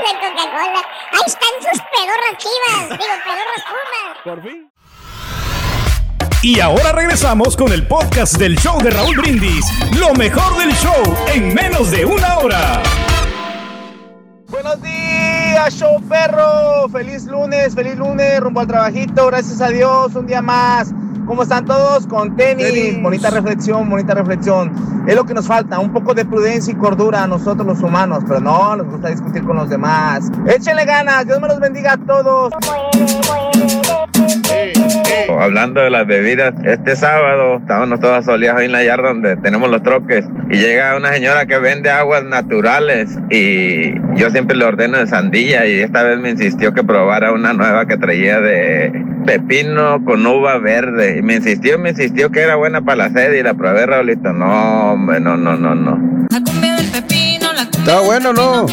La 0.00 0.12
Coca-Cola. 0.20 0.82
Ahí 1.12 1.22
están 1.26 1.50
sus 1.60 1.80
pedorras 1.92 2.36
chivas, 2.38 2.98
digo, 2.98 3.14
pedorras 3.24 3.64
pumas. 3.64 4.18
Por 4.24 4.42
fin. 4.42 4.70
Y 6.42 6.60
ahora 6.60 6.92
regresamos 6.92 7.56
con 7.56 7.72
el 7.72 7.86
podcast 7.86 8.34
del 8.36 8.58
show 8.58 8.78
de 8.82 8.90
Raúl 8.90 9.16
Brindis. 9.16 9.64
Lo 9.98 10.12
mejor 10.12 10.58
del 10.58 10.74
show 10.74 11.02
en 11.32 11.54
menos 11.54 11.90
de 11.90 12.04
una 12.04 12.38
hora. 12.38 12.82
Buenos 14.54 14.80
días, 14.82 15.74
show 15.74 16.00
perro. 16.08 16.88
Feliz 16.88 17.24
lunes, 17.24 17.74
feliz 17.74 17.96
lunes, 17.96 18.38
rumbo 18.38 18.60
al 18.60 18.68
trabajito. 18.68 19.26
Gracias 19.26 19.60
a 19.60 19.68
Dios, 19.68 20.14
un 20.14 20.26
día 20.26 20.40
más. 20.42 20.94
¿Cómo 21.26 21.42
están 21.42 21.64
todos? 21.64 22.06
Con 22.06 22.36
tenis. 22.36 23.02
Bonita 23.02 23.30
reflexión, 23.30 23.90
bonita 23.90 24.14
reflexión. 24.14 24.72
Es 25.08 25.16
lo 25.16 25.24
que 25.24 25.34
nos 25.34 25.48
falta, 25.48 25.80
un 25.80 25.92
poco 25.92 26.14
de 26.14 26.24
prudencia 26.24 26.72
y 26.72 26.76
cordura 26.76 27.24
a 27.24 27.26
nosotros 27.26 27.66
los 27.66 27.82
humanos, 27.82 28.22
pero 28.28 28.38
no 28.38 28.76
nos 28.76 28.86
gusta 28.86 29.08
discutir 29.08 29.42
con 29.42 29.56
los 29.56 29.68
demás. 29.68 30.30
Échenle 30.46 30.84
ganas, 30.84 31.26
Dios 31.26 31.40
me 31.40 31.48
los 31.48 31.58
bendiga 31.58 31.94
a 31.94 31.96
todos. 31.96 32.52
Hablando 35.38 35.80
de 35.80 35.90
las 35.90 36.06
bebidas, 36.06 36.54
este 36.64 36.96
sábado 36.96 37.58
estábamos 37.58 38.00
todas 38.00 38.24
soleados 38.24 38.60
ahí 38.60 38.66
en 38.66 38.72
la 38.72 38.82
yarda 38.84 39.08
donde 39.08 39.36
tenemos 39.36 39.70
los 39.70 39.82
troques 39.82 40.24
y 40.50 40.56
llega 40.56 40.96
una 40.96 41.12
señora 41.12 41.46
que 41.46 41.58
vende 41.58 41.90
aguas 41.90 42.24
naturales 42.24 43.10
y 43.30 43.94
yo 44.16 44.30
siempre 44.30 44.56
le 44.56 44.64
ordeno 44.64 44.98
de 44.98 45.06
sandía 45.06 45.66
y 45.66 45.80
esta 45.80 46.02
vez 46.02 46.18
me 46.18 46.30
insistió 46.30 46.72
que 46.72 46.82
probara 46.84 47.32
una 47.32 47.52
nueva 47.52 47.86
que 47.86 47.96
traía 47.96 48.40
de 48.40 48.92
pepino 49.26 50.04
con 50.04 50.26
uva 50.26 50.58
verde 50.58 51.18
y 51.18 51.22
me 51.22 51.36
insistió, 51.36 51.78
me 51.78 51.90
insistió 51.90 52.30
que 52.30 52.40
era 52.40 52.56
buena 52.56 52.82
para 52.82 53.08
la 53.08 53.10
sed 53.10 53.32
y 53.34 53.42
la 53.42 53.54
probé, 53.54 53.86
Raulito. 53.86 54.32
No, 54.32 54.92
hombre, 54.92 55.20
no, 55.20 55.36
no, 55.36 55.56
no, 55.56 55.74
no. 55.74 56.26
Está 57.72 58.00
bueno, 58.00 58.32
¿no? 58.32 58.66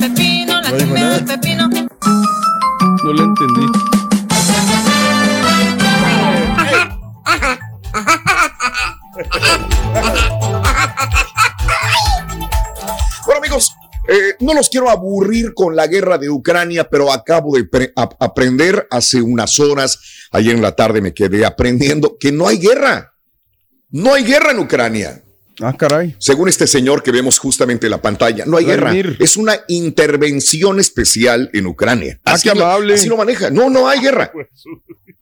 pepino, 0.00 0.60
No 0.62 0.76
dijo 0.76 0.94
nada. 0.94 1.18
pepino. 1.26 1.68
No 1.68 3.12
le 3.12 3.22
entendí. 3.22 3.87
No 14.48 14.54
los 14.54 14.68
quiero 14.68 14.90
aburrir 14.90 15.52
con 15.54 15.76
la 15.76 15.86
guerra 15.86 16.18
de 16.18 16.28
Ucrania, 16.30 16.88
pero 16.88 17.12
acabo 17.12 17.56
de 17.56 17.64
pre- 17.64 17.92
ap- 17.94 18.14
aprender 18.20 18.86
hace 18.90 19.20
unas 19.22 19.60
horas, 19.60 19.98
ayer 20.32 20.54
en 20.56 20.62
la 20.62 20.74
tarde 20.74 21.00
me 21.00 21.14
quedé 21.14 21.44
aprendiendo 21.44 22.16
que 22.18 22.32
no 22.32 22.48
hay 22.48 22.58
guerra. 22.58 23.12
No 23.90 24.14
hay 24.14 24.24
guerra 24.24 24.50
en 24.52 24.58
Ucrania. 24.58 25.22
Ah, 25.60 25.74
caray. 25.76 26.14
Según 26.20 26.48
este 26.48 26.66
señor 26.68 27.02
que 27.02 27.10
vemos 27.10 27.38
justamente 27.38 27.86
en 27.86 27.90
la 27.90 28.00
pantalla, 28.00 28.44
no 28.46 28.56
hay 28.58 28.64
guerra. 28.64 28.92
Es 29.18 29.36
una 29.36 29.56
intervención 29.68 30.78
especial 30.78 31.50
en 31.52 31.66
Ucrania. 31.66 32.20
Ah, 32.24 32.36
qué 32.42 32.54
lo- 32.54 32.64
amable. 32.64 32.94
así 32.94 33.08
lo 33.08 33.16
maneja. 33.16 33.50
No, 33.50 33.68
no 33.70 33.88
hay 33.88 34.00
guerra. 34.00 34.32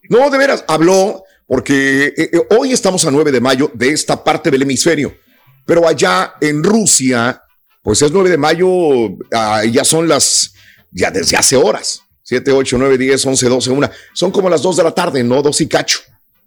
No, 0.09 0.31
de 0.31 0.39
veras, 0.39 0.65
habló 0.69 1.25
porque 1.49 2.07
eh, 2.17 2.31
eh, 2.33 2.41
hoy 2.57 2.73
estamos 2.73 3.05
a 3.07 3.11
9 3.11 3.33
de 3.33 3.41
mayo 3.41 3.73
de 3.75 3.89
esta 3.91 4.23
parte 4.23 4.53
del 4.53 4.63
hemisferio, 4.63 5.17
pero 5.65 5.89
allá 5.89 6.35
en 6.41 6.63
Rusia, 6.63 7.43
pues 7.87 8.03
es 8.03 8.11
9 8.11 8.31
de 8.31 8.37
mayo, 8.37 9.17
ah, 9.33 9.63
ya 9.65 9.85
son 9.85 10.09
las, 10.09 10.55
ya 10.91 11.13
desde 11.13 11.37
hace 11.37 11.55
horas, 11.55 12.03
7, 12.25 12.51
8, 12.51 12.79
9, 12.79 12.99
10, 12.99 13.27
11, 13.27 13.49
12, 13.49 13.71
1, 13.71 13.91
son 14.13 14.33
como 14.33 14.51
las 14.51 14.61
2 14.61 14.79
de 14.79 14.83
la 14.83 14.93
tarde, 14.93 15.23
no 15.23 15.41
2 15.41 15.61
y 15.61 15.69
cacho, 15.69 16.01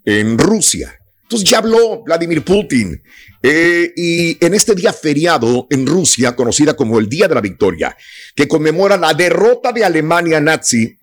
en 0.04 0.38
Rusia. 0.38 0.94
Entonces 1.22 1.50
ya 1.50 1.60
habló 1.60 2.04
Vladimir 2.04 2.44
Putin. 2.44 3.02
Eh, 3.42 3.94
y 3.96 4.46
en 4.46 4.54
este 4.54 4.76
día 4.76 4.92
feriado 4.92 5.66
en 5.70 5.88
Rusia, 5.88 6.36
conocida 6.36 6.76
como 6.76 7.00
el 7.00 7.08
Día 7.08 7.30
de 7.30 7.36
la 7.36 7.42
Victoria, 7.42 7.96
que 8.36 8.50
conmemora 8.50 8.98
la 8.98 9.14
derrota 9.14 9.72
de 9.72 9.86
Alemania 9.86 10.42
nazi 10.42 10.98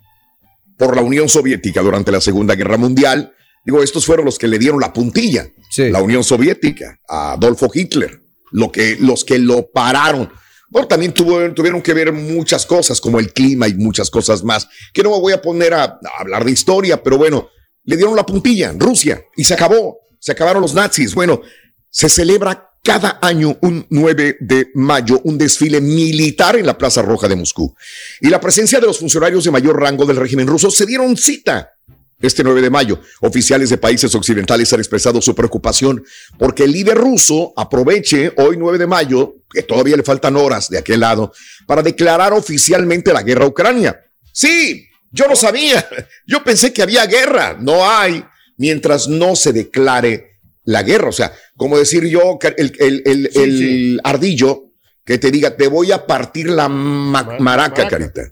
por 0.77 0.95
la 0.95 1.01
Unión 1.01 1.31
Soviética 1.31 1.81
durante 1.81 2.13
la 2.13 2.21
Segunda 2.21 2.55
Guerra 2.55 2.77
Mundial, 2.77 3.33
Digo, 3.65 3.83
estos 3.83 4.07
fueron 4.07 4.27
los 4.27 4.39
que 4.39 4.47
le 4.47 4.61
dieron 4.61 4.79
la 4.79 4.93
puntilla. 4.93 5.51
La 5.77 6.01
Unión 6.01 6.23
Soviética, 6.23 7.01
a 7.09 7.33
Adolfo 7.33 7.69
Hitler, 7.75 8.23
lo 8.51 8.71
que, 8.71 8.97
los 9.01 9.25
que 9.25 9.39
lo 9.39 9.71
pararon. 9.71 10.31
Bueno, 10.69 10.89
también 10.89 11.13
tuvieron 11.13 11.83
que 11.83 11.95
ver 11.95 12.13
muchas 12.13 12.67
cosas, 12.67 13.01
como 13.01 13.21
el 13.21 13.33
clima 13.33 13.69
y 13.69 13.75
muchas 13.75 14.11
cosas 14.11 14.43
más, 14.43 14.69
que 14.93 15.03
no 15.03 15.11
me 15.11 15.21
voy 15.21 15.33
a 15.33 15.41
poner 15.41 15.75
a, 15.75 15.85
a 15.85 16.01
hablar 16.19 16.45
de 16.45 16.51
historia, 16.51 17.03
pero 17.03 17.19
bueno, 17.19 17.49
le 17.85 17.97
dieron 17.97 18.17
la 18.17 18.27
puntilla, 18.27 18.75
Rusia, 18.77 19.23
y 19.37 19.45
se 19.45 19.55
acabó, 19.55 20.01
se 20.19 20.33
acabaron 20.33 20.61
los 20.61 20.75
nazis. 20.75 21.15
Bueno, 21.15 21.41
se 21.89 22.09
celebra 22.09 22.71
cada 22.87 23.19
año 23.21 23.59
un 23.63 23.85
9 23.91 24.37
de 24.41 24.71
mayo 24.75 25.21
un 25.25 25.37
desfile 25.39 25.81
militar 25.81 26.57
en 26.57 26.67
la 26.67 26.79
Plaza 26.79 27.03
Roja 27.03 27.27
de 27.27 27.35
Moscú. 27.35 27.75
Y 28.21 28.29
la 28.29 28.41
presencia 28.41 28.79
de 28.79 28.87
los 28.87 28.99
funcionarios 28.99 29.45
de 29.45 29.51
mayor 29.51 29.81
rango 29.81 30.07
del 30.07 30.17
régimen 30.17 30.47
ruso 30.47 30.71
se 30.71 30.87
dieron 30.87 31.17
cita 31.17 31.73
este 32.21 32.43
9 32.43 32.61
de 32.63 32.71
mayo. 32.71 33.01
Oficiales 33.21 33.71
de 33.71 33.79
países 33.79 34.15
occidentales 34.15 34.73
han 34.73 34.81
expresado 34.81 35.21
su 35.21 35.35
preocupación 35.35 36.05
porque 36.39 36.65
el 36.65 36.73
líder 36.73 36.97
ruso 36.97 37.53
aproveche 37.57 38.33
hoy 38.37 38.57
9 38.57 38.79
de 38.79 38.87
mayo, 38.87 39.35
que 39.51 39.63
todavía 39.63 39.97
le 39.97 40.03
faltan 40.03 40.37
horas 40.37 40.69
de 40.71 40.79
aquel 40.79 41.01
lado, 41.01 41.33
para 41.67 41.83
declarar 41.83 42.33
oficialmente 42.33 43.13
la 43.13 43.23
guerra 43.23 43.45
a 43.45 43.49
Ucrania. 43.49 44.01
Sí, 44.33 44.87
yo 45.11 45.27
no 45.29 45.37
sabía. 45.37 45.87
Yo 46.27 46.43
pensé 46.43 46.73
que 46.73 46.83
había 46.83 47.07
guerra. 47.07 47.57
No 47.61 47.89
hay 47.89 48.25
mientras 48.59 49.09
no 49.09 49.37
se 49.37 49.53
declare 49.53 50.39
la 50.65 50.83
guerra. 50.83 51.09
O 51.09 51.13
sea, 51.13 51.33
como 51.57 51.79
decir 51.79 52.05
yo, 52.07 52.39
el, 52.57 52.73
el- 52.79 53.03
el- 53.07 53.31
el 53.35 54.01
ardillo, 54.03 54.65
que 55.05 55.19
te 55.19 55.31
diga, 55.31 55.57
te 55.57 55.69
voy 55.69 55.93
a 55.93 56.05
partir 56.07 56.49
la 56.51 56.69
ma- 56.69 57.37
maraca, 57.39 57.87
carita. 57.89 58.23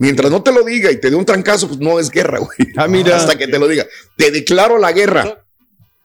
Mientras 0.00 0.30
no 0.30 0.42
te 0.42 0.50
lo 0.50 0.64
diga 0.64 0.90
y 0.90 0.98
te 0.98 1.10
dé 1.10 1.16
un 1.16 1.26
trancazo, 1.26 1.68
pues 1.68 1.78
no 1.78 2.00
es 2.00 2.10
guerra, 2.10 2.38
güey. 2.38 2.72
Ah, 2.76 2.88
mira. 2.88 3.16
Hasta 3.16 3.36
que 3.36 3.46
te 3.46 3.58
lo 3.58 3.68
diga. 3.68 3.86
Te 4.16 4.30
declaro 4.30 4.78
la 4.78 4.92
guerra. 4.92 5.44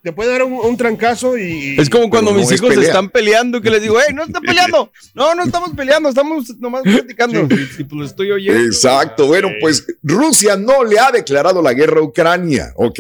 Te 0.04 0.12
puede 0.12 0.30
dar 0.30 0.44
un, 0.44 0.54
un 0.54 0.76
trancazo 0.78 1.36
y. 1.38 1.78
Es 1.80 1.90
como 1.90 2.10
cuando 2.10 2.32
Pero 2.32 2.42
mis 2.42 2.52
es 2.52 2.60
hijos 2.60 2.70
pelea. 2.70 2.90
están 2.90 3.10
peleando 3.10 3.60
que 3.62 3.72
les 3.72 3.82
digo, 3.82 3.98
hey, 4.06 4.14
no 4.14 4.26
están 4.26 4.44
peleando. 4.46 4.92
No, 5.16 5.34
no 5.34 5.44
estamos 5.46 5.72
peleando, 5.76 6.10
estamos 6.10 6.60
nomás 6.60 6.84
platicando. 6.84 7.48
Y, 7.50 7.82
y, 7.82 7.84
pues 7.86 7.92
lo 7.94 8.06
estoy 8.06 8.32
oyendo. 8.32 8.66
Exacto. 8.66 9.28
Bueno, 9.28 9.50
pues 9.62 9.84
Rusia 10.04 10.58
no 10.58 10.84
le 10.84 11.00
ha 11.00 11.10
declarado 11.12 11.62
la 11.62 11.74
guerra 11.74 12.02
a 12.02 12.04
Ucrania, 12.04 12.74
¿ok? 12.76 13.00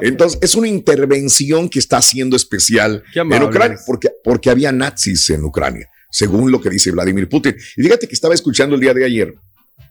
Entonces 0.00 0.38
es 0.40 0.54
una 0.54 0.68
intervención 0.68 1.68
que 1.68 1.80
está 1.80 1.96
haciendo 1.98 2.36
especial 2.36 3.02
en. 3.14 3.42
Ucrania, 3.42 3.78
porque, 3.84 4.10
porque 4.22 4.48
había 4.48 4.70
nazis 4.72 5.28
en 5.30 5.44
Ucrania, 5.44 5.90
según 6.08 6.50
lo 6.50 6.60
que 6.60 6.70
dice 6.70 6.90
Vladimir 6.92 7.28
Putin. 7.28 7.56
Y 7.76 7.82
fíjate 7.82 8.06
que 8.06 8.14
estaba 8.14 8.32
escuchando 8.32 8.76
el 8.76 8.80
día 8.80 8.94
de 8.94 9.04
ayer, 9.04 9.34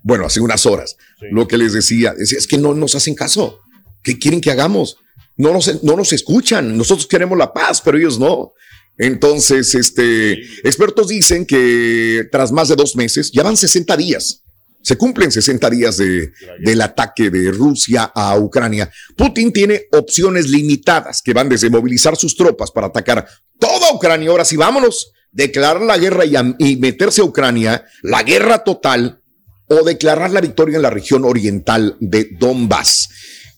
bueno, 0.04 0.26
hace 0.26 0.40
unas 0.42 0.66
horas, 0.66 0.98
lo 1.32 1.48
que 1.48 1.58
les 1.58 1.74
decía, 1.74 2.14
es 2.20 2.46
que 2.46 2.58
no 2.58 2.74
nos 2.76 2.94
hacen 2.96 3.16
caso. 3.16 3.60
¿Qué 4.04 4.20
quieren 4.20 4.42
que 4.42 4.52
hagamos? 4.52 4.98
No 5.38 5.52
nos, 5.54 5.82
no 5.84 5.96
nos 5.96 6.14
escuchan. 6.14 6.78
Nosotros 6.78 7.08
queremos 7.08 7.38
la 7.38 7.52
paz, 7.54 7.82
pero 7.82 7.98
ellos 7.98 8.20
no. 8.20 8.54
Entonces, 8.98 9.74
este, 9.76 10.34
expertos 10.68 11.08
dicen 11.08 11.46
que 11.46 12.28
tras 12.32 12.52
más 12.52 12.70
de 12.70 12.76
dos 12.76 12.96
meses, 12.96 13.32
ya 13.32 13.42
van 13.44 13.58
60 13.58 13.98
días. 13.98 14.42
Se 14.82 14.98
cumplen 14.98 15.32
60 15.32 15.70
días 15.70 15.98
de, 15.98 16.32
del 16.60 16.82
ataque 16.82 17.30
de 17.30 17.52
Rusia 17.52 18.12
a 18.14 18.38
Ucrania. 18.38 18.92
Putin 19.16 19.52
tiene 19.54 19.86
opciones 19.94 20.50
limitadas 20.50 21.22
que 21.22 21.34
van 21.34 21.48
desde 21.50 21.70
movilizar 21.70 22.18
sus 22.18 22.36
tropas 22.36 22.70
para 22.70 22.88
atacar 22.88 23.26
toda 23.58 23.94
Ucrania. 23.94 24.30
Ahora 24.30 24.44
sí, 24.46 24.58
vámonos. 24.58 25.12
Declarar 25.32 25.82
la 25.82 25.98
guerra 25.98 26.26
y, 26.26 26.36
a- 26.36 26.54
y 26.60 26.76
meterse 26.76 27.22
a 27.22 27.24
Ucrania, 27.24 27.86
la 28.04 28.22
guerra 28.22 28.64
total, 28.64 29.23
o 29.68 29.84
declarar 29.84 30.32
la 30.32 30.42
victoria 30.42 30.76
en 30.76 30.82
la 30.82 30.90
región 30.90 31.24
oriental 31.26 31.98
de 32.00 32.30
Donbass. 32.40 33.10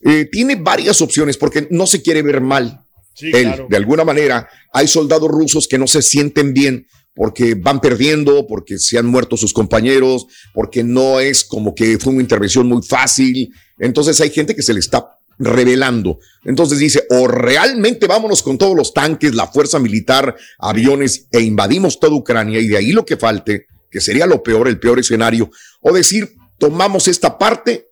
Eh, 0.03 0.29
tiene 0.31 0.55
varias 0.55 1.01
opciones 1.01 1.37
porque 1.37 1.67
no 1.71 1.87
se 1.87 2.01
quiere 2.01 2.21
ver 2.21 2.41
mal. 2.41 2.81
Sí, 3.13 3.31
Él, 3.33 3.43
claro. 3.43 3.67
de 3.69 3.77
alguna 3.77 4.03
manera, 4.03 4.47
hay 4.73 4.87
soldados 4.87 5.29
rusos 5.29 5.67
que 5.67 5.77
no 5.77 5.87
se 5.87 6.01
sienten 6.01 6.53
bien 6.53 6.87
porque 7.15 7.55
van 7.55 7.79
perdiendo, 7.79 8.45
porque 8.45 8.77
se 8.77 8.97
han 8.97 9.05
muerto 9.05 9.37
sus 9.37 9.53
compañeros, 9.53 10.27
porque 10.53 10.83
no 10.83 11.21
es 11.21 11.45
como 11.45 11.73
que 11.73 11.97
fue 11.97 12.11
una 12.11 12.21
intervención 12.21 12.67
muy 12.67 12.83
fácil. 12.83 13.53
Entonces 13.79 14.19
hay 14.19 14.29
gente 14.29 14.53
que 14.53 14.61
se 14.61 14.73
le 14.73 14.81
está 14.81 15.17
revelando. 15.39 16.19
Entonces 16.43 16.77
dice, 16.77 17.05
o 17.09 17.27
realmente 17.27 18.07
vámonos 18.07 18.43
con 18.43 18.57
todos 18.57 18.75
los 18.75 18.93
tanques, 18.93 19.33
la 19.33 19.47
fuerza 19.47 19.79
militar, 19.79 20.35
aviones 20.59 21.27
e 21.31 21.41
invadimos 21.41 21.99
toda 21.99 22.13
Ucrania 22.15 22.59
y 22.59 22.67
de 22.67 22.77
ahí 22.77 22.91
lo 22.91 23.05
que 23.05 23.17
falte, 23.17 23.67
que 23.95 24.01
sería 24.01 24.25
lo 24.25 24.43
peor, 24.43 24.67
el 24.67 24.77
peor 24.77 24.99
escenario, 24.99 25.49
o 25.79 25.93
decir, 25.93 26.35
tomamos 26.57 27.07
esta 27.07 27.37
parte 27.37 27.87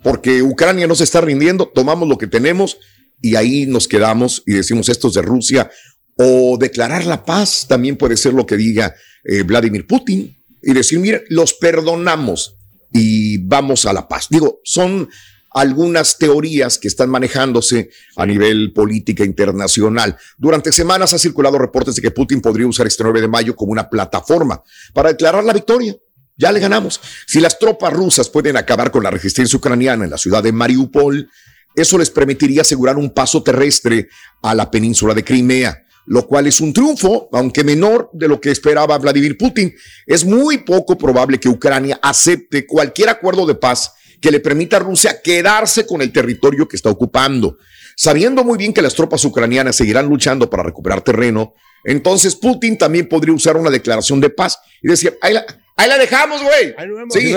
porque 0.00 0.42
Ucrania 0.42 0.86
no 0.86 0.94
se 0.94 1.02
está 1.02 1.20
rindiendo, 1.20 1.66
tomamos 1.66 2.08
lo 2.08 2.18
que 2.18 2.28
tenemos 2.28 2.78
y 3.20 3.34
ahí 3.34 3.66
nos 3.66 3.88
quedamos 3.88 4.44
y 4.46 4.52
decimos 4.52 4.88
esto 4.88 5.08
es 5.08 5.14
de 5.14 5.22
Rusia, 5.22 5.68
o 6.14 6.56
declarar 6.56 7.04
la 7.04 7.24
paz 7.24 7.66
también 7.68 7.96
puede 7.96 8.16
ser 8.16 8.32
lo 8.32 8.46
que 8.46 8.56
diga 8.56 8.94
eh, 9.24 9.42
Vladimir 9.42 9.88
Putin 9.88 10.36
y 10.62 10.72
decir, 10.72 11.00
mire, 11.00 11.24
los 11.30 11.54
perdonamos 11.54 12.56
y 12.92 13.38
vamos 13.38 13.84
a 13.86 13.92
la 13.92 14.06
paz. 14.06 14.28
Digo, 14.30 14.60
son 14.62 15.08
algunas 15.50 16.16
teorías 16.18 16.78
que 16.78 16.88
están 16.88 17.10
manejándose 17.10 17.90
a 18.16 18.26
nivel 18.26 18.72
política 18.72 19.24
internacional. 19.24 20.16
Durante 20.38 20.72
semanas 20.72 21.12
ha 21.12 21.18
circulado 21.18 21.58
reportes 21.58 21.96
de 21.96 22.02
que 22.02 22.10
Putin 22.10 22.40
podría 22.40 22.66
usar 22.66 22.86
este 22.86 23.02
9 23.02 23.20
de 23.20 23.28
mayo 23.28 23.56
como 23.56 23.72
una 23.72 23.88
plataforma 23.88 24.62
para 24.94 25.10
declarar 25.10 25.44
la 25.44 25.52
victoria. 25.52 25.96
Ya 26.36 26.52
le 26.52 26.60
ganamos. 26.60 27.00
Si 27.26 27.40
las 27.40 27.58
tropas 27.58 27.92
rusas 27.92 28.30
pueden 28.30 28.56
acabar 28.56 28.90
con 28.90 29.02
la 29.02 29.10
resistencia 29.10 29.56
ucraniana 29.56 30.04
en 30.04 30.10
la 30.10 30.18
ciudad 30.18 30.42
de 30.42 30.52
Mariupol, 30.52 31.28
eso 31.74 31.98
les 31.98 32.10
permitiría 32.10 32.62
asegurar 32.62 32.96
un 32.96 33.10
paso 33.10 33.42
terrestre 33.42 34.08
a 34.42 34.54
la 34.54 34.70
península 34.70 35.14
de 35.14 35.22
Crimea, 35.22 35.84
lo 36.06 36.26
cual 36.26 36.46
es 36.46 36.60
un 36.60 36.72
triunfo, 36.72 37.28
aunque 37.32 37.62
menor 37.62 38.10
de 38.12 38.26
lo 38.26 38.40
que 38.40 38.50
esperaba 38.50 38.98
Vladimir 38.98 39.36
Putin. 39.36 39.74
Es 40.06 40.24
muy 40.24 40.58
poco 40.58 40.96
probable 40.96 41.38
que 41.38 41.48
Ucrania 41.48 41.98
acepte 42.02 42.66
cualquier 42.66 43.10
acuerdo 43.10 43.46
de 43.46 43.54
paz 43.54 43.92
que 44.20 44.30
le 44.30 44.40
permita 44.40 44.76
a 44.76 44.80
Rusia 44.80 45.20
quedarse 45.22 45.86
con 45.86 46.02
el 46.02 46.12
territorio 46.12 46.68
que 46.68 46.76
está 46.76 46.90
ocupando. 46.90 47.58
Sabiendo 47.96 48.44
muy 48.44 48.58
bien 48.58 48.72
que 48.72 48.82
las 48.82 48.94
tropas 48.94 49.24
ucranianas 49.24 49.76
seguirán 49.76 50.06
luchando 50.06 50.48
para 50.48 50.62
recuperar 50.62 51.02
terreno, 51.02 51.54
entonces 51.84 52.36
Putin 52.36 52.78
también 52.78 53.08
podría 53.08 53.34
usar 53.34 53.56
una 53.56 53.70
declaración 53.70 54.20
de 54.20 54.30
paz 54.30 54.58
y 54.82 54.88
decir, 54.88 55.18
ahí 55.22 55.34
la, 55.34 55.44
ahí 55.76 55.88
la 55.88 55.98
dejamos, 55.98 56.42
güey. 56.42 56.74
Sí, 57.10 57.34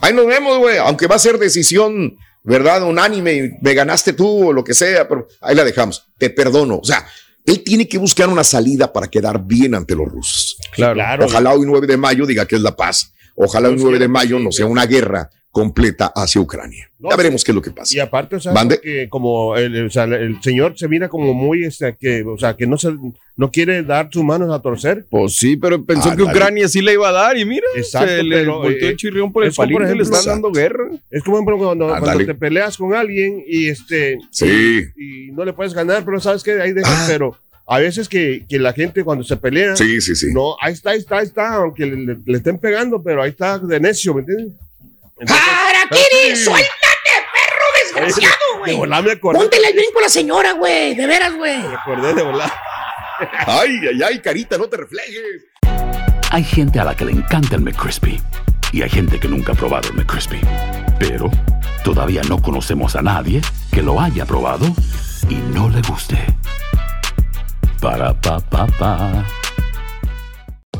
ahí 0.00 0.14
nos 0.14 0.26
vemos, 0.26 0.58
güey. 0.58 0.78
Aunque 0.78 1.06
va 1.06 1.16
a 1.16 1.20
ser 1.20 1.38
decisión, 1.38 2.16
¿verdad? 2.44 2.82
Unánime, 2.82 3.58
me 3.60 3.74
ganaste 3.74 4.12
tú 4.12 4.48
o 4.48 4.52
lo 4.52 4.64
que 4.64 4.74
sea, 4.74 5.08
pero 5.08 5.28
ahí 5.40 5.54
la 5.54 5.64
dejamos. 5.64 6.04
Te 6.18 6.30
perdono. 6.30 6.78
O 6.78 6.84
sea, 6.84 7.06
él 7.44 7.62
tiene 7.64 7.88
que 7.88 7.98
buscar 7.98 8.28
una 8.28 8.44
salida 8.44 8.92
para 8.92 9.08
quedar 9.08 9.44
bien 9.44 9.74
ante 9.74 9.94
los 9.94 10.08
rusos. 10.08 10.56
Claro. 10.72 11.26
Ojalá 11.26 11.52
hoy 11.52 11.66
9 11.66 11.86
de 11.86 11.96
mayo 11.96 12.26
diga 12.26 12.46
que 12.46 12.56
es 12.56 12.62
la 12.62 12.76
paz. 12.76 13.12
Ojalá 13.34 13.68
hoy 13.68 13.76
9 13.78 13.98
de 13.98 14.08
mayo 14.08 14.38
no 14.38 14.52
sea 14.52 14.66
una 14.66 14.86
guerra 14.86 15.28
completa 15.52 16.10
hacia 16.16 16.40
Ucrania. 16.40 16.88
ya 16.98 17.14
veremos 17.14 17.44
qué 17.44 17.50
es 17.52 17.54
lo 17.54 17.60
que 17.60 17.70
pasa. 17.70 17.94
Y 17.94 18.00
aparte, 18.00 18.36
o 18.36 18.40
sea, 18.40 18.54
que 18.82 19.08
como 19.10 19.54
el, 19.56 19.76
el- 19.76 19.86
o 19.86 19.90
sea, 19.90 20.04
el 20.04 20.40
señor 20.42 20.78
se 20.78 20.88
mira 20.88 21.08
como 21.10 21.34
muy, 21.34 21.64
este, 21.64 21.94
que, 22.00 22.22
o 22.24 22.38
sea, 22.38 22.56
que 22.56 22.66
no 22.66 22.78
se, 22.78 22.96
no 23.36 23.50
quiere 23.50 23.82
dar 23.82 24.08
sus 24.10 24.24
manos 24.24 24.50
a 24.50 24.62
torcer. 24.62 25.04
Pues 25.10 25.36
sí, 25.36 25.58
pero 25.58 25.84
pensó 25.84 26.08
Ah, 26.10 26.16
que. 26.16 26.22
Ucrania 26.22 26.66
sí 26.68 26.80
le 26.80 26.94
iba 26.94 27.08
a 27.10 27.12
dar 27.12 27.36
y 27.36 27.44
mira, 27.44 27.66
Exacto, 27.76 28.08
se 28.08 28.22
le 28.22 28.36
pero, 28.36 28.60
volteó 28.60 28.88
eh, 28.88 28.90
el 28.92 28.96
chirrión 28.96 29.30
por 29.30 29.44
el 29.44 29.52
le 29.54 29.74
ejemplo, 29.84 30.02
están 30.02 30.24
dando 30.24 30.50
guerra. 30.52 30.88
Es 31.10 31.22
como 31.22 31.36
ejemplo, 31.36 31.58
cuando, 31.58 31.94
Ah, 31.94 32.00
te 32.24 32.34
peleas 32.34 32.78
con 32.78 32.94
alguien 32.94 33.44
y 33.46 33.68
este 33.68 34.16
Sí. 34.30 34.46
y, 34.96 35.28
y 35.28 35.32
no 35.32 35.44
le 35.44 35.52
puedes 35.52 35.74
ganar, 35.74 36.02
pero 36.02 36.18
sabes 36.18 36.42
que 36.42 36.52
ahí 36.62 36.72
dejas, 36.72 37.04
pero 37.08 37.36
a 37.66 37.78
veces 37.78 38.08
que, 38.08 38.44
que 38.48 38.58
la 38.58 38.72
gente 38.72 39.04
cuando 39.04 39.22
se 39.22 39.36
pelea, 39.36 39.76
Sí, 39.76 40.00
sí, 40.00 40.14
sí. 40.16 40.28
no, 40.32 40.56
ahí 40.62 40.72
está, 40.72 40.90
ahí 40.90 40.98
está, 40.98 41.18
ahí 41.18 41.26
está, 41.26 41.54
aunque 41.56 41.84
le, 41.84 41.96
le- 41.96 42.18
le 42.24 42.36
estén 42.38 42.56
pegando, 42.58 43.02
pero 43.02 43.22
ahí 43.22 43.30
está 43.30 43.58
de 43.58 43.78
necio, 43.80 44.14
¿me 44.14 44.20
entiendes? 44.20 44.54
¡Harakiri! 45.28 46.36
¡Suéltate, 46.36 47.12
perro 47.32 47.66
desgraciado, 47.84 48.36
De 48.54 48.58
güey! 48.58 48.76
volar 48.76 49.02
me 49.04 49.12
acordé. 49.12 49.38
Póntele 49.38 49.68
el 49.68 49.74
brinco 49.74 49.98
a 49.98 50.02
la 50.02 50.08
señora, 50.08 50.52
güey. 50.52 50.94
De 50.94 51.06
veras, 51.06 51.34
güey. 51.34 51.58
Me 51.58 51.74
acordé 51.74 52.14
de 52.14 52.22
volar. 52.22 52.52
Ay, 53.46 53.78
ay, 53.88 54.02
ay, 54.02 54.18
carita, 54.20 54.58
no 54.58 54.66
te 54.68 54.78
reflejes. 54.78 55.44
Hay 56.30 56.42
gente 56.42 56.80
a 56.80 56.84
la 56.84 56.96
que 56.96 57.04
le 57.04 57.12
encanta 57.12 57.54
el 57.54 57.60
McCrispy 57.62 58.20
y 58.72 58.82
hay 58.82 58.90
gente 58.90 59.20
que 59.20 59.28
nunca 59.28 59.52
ha 59.52 59.54
probado 59.54 59.90
el 59.90 59.94
McCrispy. 59.94 60.40
Pero 60.98 61.30
todavía 61.84 62.22
no 62.28 62.42
conocemos 62.42 62.96
a 62.96 63.02
nadie 63.02 63.40
que 63.70 63.80
lo 63.82 64.00
haya 64.00 64.24
probado 64.26 64.66
y 65.28 65.34
no 65.54 65.68
le 65.68 65.82
guste. 65.82 66.16
Para 67.80 68.12
pa 68.20 68.40
pa 68.40 68.66
pa. 68.66 69.24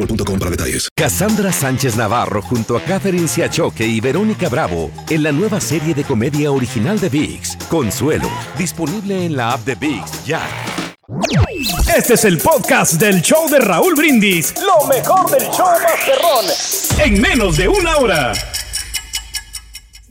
boostmobile.com 0.00 0.38
para 0.38 0.50
detalles. 0.50 0.88
Cassandra 0.96 1.52
Sánchez 1.52 1.96
Navarro 1.96 2.42
junto 2.42 2.76
a 2.76 2.82
Catherine 2.82 3.28
Siachoque 3.28 3.86
y 3.86 4.00
Verónica 4.00 4.48
Bravo 4.48 4.90
en 5.08 5.22
la 5.22 5.32
nueva 5.32 5.60
serie 5.60 5.94
de 5.94 6.04
comedia 6.04 6.50
original 6.52 6.98
de 6.98 7.08
VIX, 7.08 7.56
Consuelo, 7.68 8.30
disponible 8.58 9.24
en 9.24 9.36
la 9.36 9.52
app 9.52 9.64
de 9.64 9.74
VIX 9.74 10.24
ya. 10.24 10.42
Este 11.96 12.14
es 12.14 12.24
el 12.24 12.38
podcast 12.38 12.94
del 12.94 13.20
show 13.20 13.48
de 13.48 13.58
Raúl 13.58 13.94
Brindis. 13.96 14.54
Lo 14.62 14.86
mejor 14.86 15.28
del 15.30 15.42
show 15.50 15.66
Masterrón. 15.82 16.46
En 17.04 17.20
menos 17.20 17.56
de 17.56 17.68
una 17.68 17.96
hora. 17.96 18.32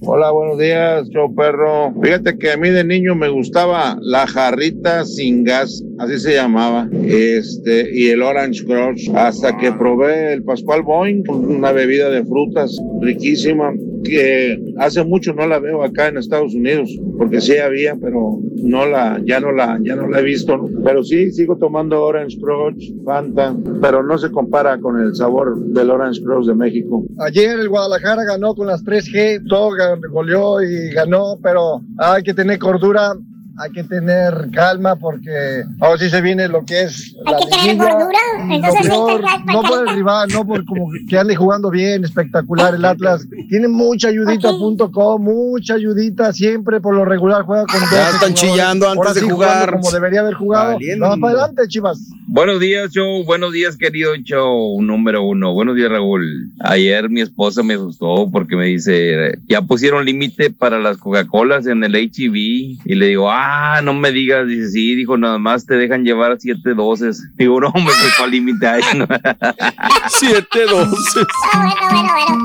Hola, 0.01 0.31
buenos 0.31 0.57
días, 0.57 1.09
show 1.09 1.35
perro. 1.35 1.93
Fíjate 2.01 2.37
que 2.37 2.51
a 2.53 2.57
mí 2.57 2.69
de 2.69 2.85
niño 2.85 3.15
me 3.15 3.27
gustaba 3.27 3.97
la 4.01 4.27
jarrita 4.27 5.03
sin 5.03 5.43
gas, 5.43 5.83
así 5.97 6.19
se 6.19 6.35
llamaba, 6.35 6.87
este, 7.03 7.89
y 7.93 8.07
el 8.07 8.21
Orange 8.21 8.63
Crush, 8.63 9.11
hasta 9.13 9.57
que 9.57 9.73
probé 9.73 10.31
el 10.31 10.43
Pascual 10.43 10.83
Boing, 10.83 11.23
una 11.27 11.73
bebida 11.73 12.09
de 12.09 12.23
frutas 12.23 12.79
riquísima, 13.01 13.73
que 14.03 14.73
hace 14.77 15.03
mucho 15.03 15.33
no 15.33 15.47
la 15.47 15.59
veo 15.59 15.83
acá 15.83 16.07
en 16.07 16.17
Estados 16.17 16.53
Unidos, 16.53 16.89
porque 17.17 17.41
sí 17.41 17.57
había, 17.57 17.95
pero 17.95 18.39
no 18.55 18.85
la, 18.85 19.21
ya 19.25 19.39
no 19.39 19.51
la, 19.51 19.79
ya 19.81 19.95
no 19.95 20.07
la 20.07 20.19
he 20.19 20.23
visto, 20.23 20.69
pero 20.83 21.03
sí 21.03 21.31
sigo 21.31 21.57
tomando 21.57 22.01
Orange 22.01 22.37
Crush, 22.39 22.91
Fanta, 23.03 23.55
pero 23.81 24.03
no 24.03 24.17
se 24.17 24.31
compara 24.31 24.79
con 24.79 24.99
el 24.99 25.15
sabor 25.15 25.59
del 25.59 25.89
Orange 25.89 26.21
Crush 26.21 26.47
de 26.47 26.55
México. 26.55 27.03
Ayer 27.19 27.59
el 27.59 27.69
Guadalajara 27.69 28.23
ganó 28.23 28.55
con 28.55 28.67
las 28.67 28.83
3G, 28.83 29.47
todo 29.47 29.71
goleó 30.11 30.61
y 30.61 30.91
ganó, 30.91 31.37
pero 31.41 31.81
hay 31.97 32.23
que 32.23 32.33
tener 32.33 32.59
cordura, 32.59 33.13
hay 33.59 33.71
que 33.71 33.83
tener 33.83 34.49
calma 34.53 34.95
porque 34.95 35.63
ahora 35.79 35.97
sí 35.97 36.09
se 36.09 36.21
viene 36.21 36.47
lo 36.47 36.63
que 36.65 36.83
es 36.83 37.15
Hay 37.25 37.33
la 37.33 37.39
que 37.39 37.45
tener 37.47 37.77
gordura, 37.77 38.19
entonces 38.49 38.87
peor, 38.87 39.21
no 39.45 39.61
por 39.61 39.87
el 39.87 39.95
rival, 39.95 40.29
no 40.31 40.45
por 40.45 40.65
como 40.65 40.89
que 41.07 41.17
ande 41.17 41.35
jugando 41.35 41.69
bien, 41.69 42.03
espectacular 42.03 42.73
el 42.75 42.85
Atlas. 42.85 43.27
Tiene 43.49 43.67
mucha 43.67 44.07
ayudita.com, 44.07 45.21
mucha 45.21 45.73
ayudita, 45.73 46.31
siempre 46.31 46.79
por 46.79 46.95
lo 46.95 47.03
regular 47.03 47.43
juega 47.43 47.65
con 47.65 47.81
dos. 47.81 48.13
están 48.13 48.33
chillando 48.33 48.87
antes 48.87 48.97
Ahora 48.97 49.13
de 49.13 49.19
sí 49.19 49.29
jugar. 49.29 49.71
Como 49.71 49.91
debería 49.91 50.21
haber 50.21 50.35
jugado. 50.35 50.77
Vamos 50.99 51.19
para 51.19 51.33
adelante, 51.33 51.67
Chivas. 51.67 51.99
Buenos 52.27 52.59
días, 52.59 52.91
show. 52.91 53.23
Buenos 53.25 53.51
días, 53.51 53.75
querido 53.75 54.15
show 54.17 54.81
número 54.81 55.23
uno. 55.23 55.53
Buenos 55.53 55.75
días, 55.75 55.89
Raúl. 55.89 56.51
Ayer 56.59 57.09
mi 57.09 57.21
esposa 57.21 57.63
me 57.63 57.73
asustó 57.73 58.29
porque 58.31 58.55
me 58.55 58.65
dice, 58.67 59.39
ya 59.47 59.61
pusieron 59.61 60.05
límite 60.05 60.49
para 60.51 60.79
las 60.79 60.97
Coca-Colas 60.97 61.67
en 61.67 61.83
el 61.83 61.95
HEV. 61.95 62.35
Y 62.35 62.95
le 62.95 63.07
digo, 63.07 63.29
ah, 63.29 63.48
no 63.83 63.93
me 63.93 64.11
digas. 64.11 64.47
Dice, 64.47 64.69
sí, 64.69 64.95
dijo, 64.95 65.17
nada 65.17 65.37
más 65.37 65.65
te 65.65 65.75
dejan 65.75 66.03
llevar 66.03 66.37
siete 66.39 66.73
doces. 66.73 67.21
Digo, 67.35 67.59
no, 67.59 67.71
me 67.75 67.89
fue 67.91 68.25
al 68.25 68.31
límite 68.31 68.67
ahí. 68.67 68.81
siete 70.09 70.65
doces. 70.65 71.15
Está 71.15 71.59
bueno, 71.59 71.75
bueno, 71.89 72.13
bueno. 72.13 72.43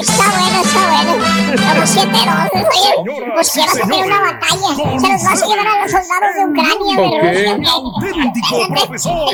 Está 0.00 0.24
bueno, 0.30 0.60
está 0.62 0.82
bueno. 0.90 1.12
Como 1.72 1.86
siete 1.86 2.18
doces. 2.26 2.64
Oye, 2.70 2.92
pues 3.34 3.50
quiero 3.52 3.70
hacer 3.72 3.84
una 3.84 4.20
batalla. 4.20 4.68
Se 5.00 5.08
los 5.12 5.22
vas 5.24 5.42
a 5.42 5.46
llevar 5.46 5.66
a 5.66 5.82
los 5.82 5.90
soldados 5.90 6.32
de 6.36 6.42
Ucrania, 6.46 6.94
de 6.96 7.06
Ok. 7.06 7.12
Rusia. 7.22 7.52
Auténtico 7.72 8.54
profesor. 8.74 9.30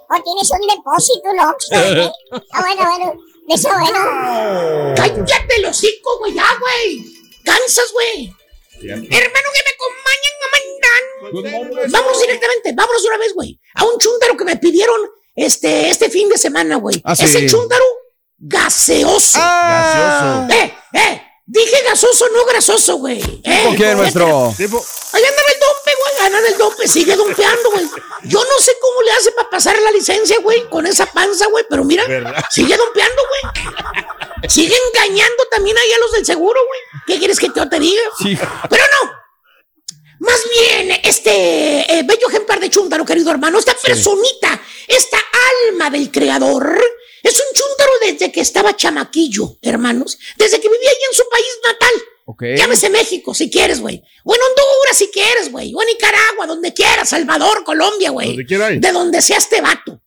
O 0.08 0.22
tienes 0.22 0.52
un 0.52 0.62
depósito, 0.68 1.30
¿no? 1.36 1.56
Está 1.58 2.62
bueno, 2.62 2.84
bueno. 2.86 3.14
Está 3.48 3.78
bueno. 3.80 4.94
Cállate 4.96 5.62
los 5.62 5.72
hocico, 5.78 6.18
güey, 6.20 6.34
ya, 6.34 6.48
güey. 6.60 7.06
Cansas, 7.44 7.92
güey. 7.94 8.34
Hermano, 8.82 9.50
que 9.54 9.62
me 9.66 9.72
acompañan 9.76 10.36
a 10.44 10.48
mandar. 10.56 11.92
Vámonos 11.92 12.22
directamente, 12.22 12.74
vámonos 12.74 13.02
de 13.04 13.08
una 13.10 13.18
vez, 13.18 13.34
güey. 13.34 13.60
A 13.76 13.86
un 13.86 13.98
chúntaro 13.98 14.36
que 14.38 14.46
me 14.46 14.58
pidieron 14.58 15.00
este, 15.36 15.90
este 15.90 16.10
fin 16.10 16.30
de 16.30 16.38
semana, 16.38 16.76
güey. 16.78 17.02
Ah, 17.04 17.14
Es 17.14 17.30
sí. 17.30 17.38
el 17.38 17.50
chúntaro 17.50 17.84
gaseoso. 18.38 19.38
Ah. 19.42 20.48
Eh, 20.52 20.74
eh. 20.94 21.22
Dije 21.48 21.84
gasoso, 21.84 22.28
no 22.30 22.44
grasoso, 22.46 22.96
güey. 22.96 23.22
Eh, 23.44 23.62
¿Con 23.64 23.76
quién, 23.76 23.98
maestro? 23.98 24.26
Ahí 24.26 25.24
anda 25.24 25.42
en 25.42 25.54
el 25.54 25.60
dompe, 25.60 25.92
güey. 26.02 26.26
Anda 26.26 26.40
en 26.40 26.46
el 26.48 26.58
dompe, 26.58 26.88
sigue 26.88 27.16
dompeando, 27.16 27.72
güey. 27.72 27.86
Yo 28.24 28.44
no 28.44 28.60
sé 28.60 28.72
cómo 28.82 29.02
le 29.04 29.12
hace 29.12 29.32
para 29.32 29.50
pasar 29.52 29.80
la 29.80 29.92
licencia, 29.92 30.40
güey, 30.42 30.68
con 30.70 30.88
esa 30.88 31.06
panza, 31.06 31.46
güey, 31.48 31.64
pero 31.70 31.84
mira, 31.84 32.04
¿Verdad? 32.08 32.44
sigue 32.50 32.76
dompeando, 32.76 33.22
güey. 33.30 34.50
Sigue 34.50 34.76
engañando 34.88 35.46
también 35.52 35.78
ahí 35.78 35.92
a 35.94 36.00
los 36.00 36.12
del 36.14 36.26
seguro, 36.26 36.60
güey. 36.68 36.80
¿Qué 37.06 37.20
quieres 37.20 37.40
que 37.40 37.52
yo 37.56 37.70
te 37.70 37.80
diga? 37.80 38.02
Sí. 38.18 38.38
Pero 38.70 38.84
no. 39.04 39.12
Más 40.20 40.42
bien, 40.50 41.00
este 41.04 41.94
eh, 41.94 42.04
bello 42.04 42.28
ejemplar 42.30 42.60
de 42.60 42.70
chúntaro, 42.72 43.06
querido 43.06 43.30
hermano, 43.30 43.60
esta 43.60 43.76
personita, 43.76 44.60
esta 44.88 45.18
alma 45.68 45.92
del 45.92 46.10
creador, 46.10 46.82
es 47.30 47.40
un 47.40 47.46
chúntaro 47.54 47.92
desde 48.02 48.32
que 48.32 48.42
estaba 48.42 48.76
chamaquillo, 48.76 49.58
hermanos, 49.62 50.18
desde 50.38 50.60
que 50.60 50.70
vivía 50.70 50.90
ahí 50.90 50.98
en 51.10 51.16
su 51.16 51.24
país 51.30 51.46
natal. 51.66 51.92
Ok. 52.28 52.44
Llámese 52.58 52.90
México 52.90 53.34
si 53.34 53.50
quieres, 53.50 53.80
güey. 53.82 54.02
O 54.24 54.34
en 54.34 54.42
Honduras 54.42 54.98
si 54.98 55.08
quieres, 55.10 55.52
güey. 55.52 55.74
O 55.76 55.82
en 55.82 55.88
Nicaragua, 55.88 56.48
donde 56.48 56.74
quieras. 56.74 57.10
Salvador, 57.10 57.64
Colombia, 57.64 58.10
güey. 58.10 58.30
Donde 58.30 58.46
quiera 58.46 58.72
ir. 58.72 58.80
De 58.80 58.92
donde 58.92 59.22
sea 59.22 59.38
este 59.38 59.62
vato. 59.62 60.02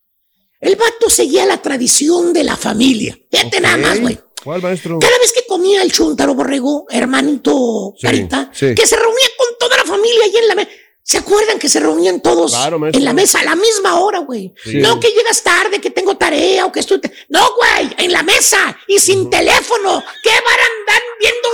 El 0.61 0.75
vato 0.75 1.09
seguía 1.09 1.47
la 1.47 1.63
tradición 1.63 2.33
de 2.33 2.43
la 2.43 2.57
familia. 2.57 3.17
Fíjate 3.31 3.61
nada 3.61 3.77
más, 3.77 4.01
güey. 4.01 4.19
¿Cuál, 4.43 4.63
maestro? 4.63 4.99
Cada 4.99 5.19
vez 5.19 5.33
que 5.33 5.47
comía 5.47 5.83
el 5.83 5.93
chúntaro 5.93 6.35
borrego, 6.35 6.87
hermanito 6.91 7.95
Sí, 7.97 8.03
Carita, 8.07 8.51
sí. 8.53 8.75
que 8.75 8.87
se 8.87 8.97
reunía 8.97 9.29
con 9.37 9.49
toda 9.59 9.77
la 9.77 9.85
familia 9.85 10.25
ahí 10.25 10.37
en 10.37 10.49
la 10.49 10.55
mesa. 10.55 10.71
¿Se 11.09 11.17
acuerdan 11.17 11.59
que 11.59 11.71
se 11.71 11.81
reunían 11.81 12.21
todos 12.21 12.53
Claro, 12.53 12.79
en 12.87 13.03
la 13.03 13.15
mesa 13.15 13.41
a 13.41 13.45
la 13.45 13.57
misma 13.57 13.99
hora, 13.99 14.19
güey? 14.19 14.53
Sí. 14.63 14.77
No 14.77 15.01
que 15.01 15.09
llegas 15.09 15.43
tarde, 15.43 15.81
que 15.81 15.89
tengo 15.89 16.19
tarea 16.19 16.67
o 16.67 16.73
que 16.73 16.81
estoy... 16.81 17.01
No, 17.31 17.55
güey, 17.55 17.95
en 17.97 18.13
la 18.13 18.23
mesa 18.23 18.77
y 18.87 18.99
sin 18.99 19.31
teléfono. 19.31 20.05
¿Qué 20.23 20.29
van 20.29 20.61
a 20.61 20.67
andar 20.79 21.03
viendo 21.19 21.49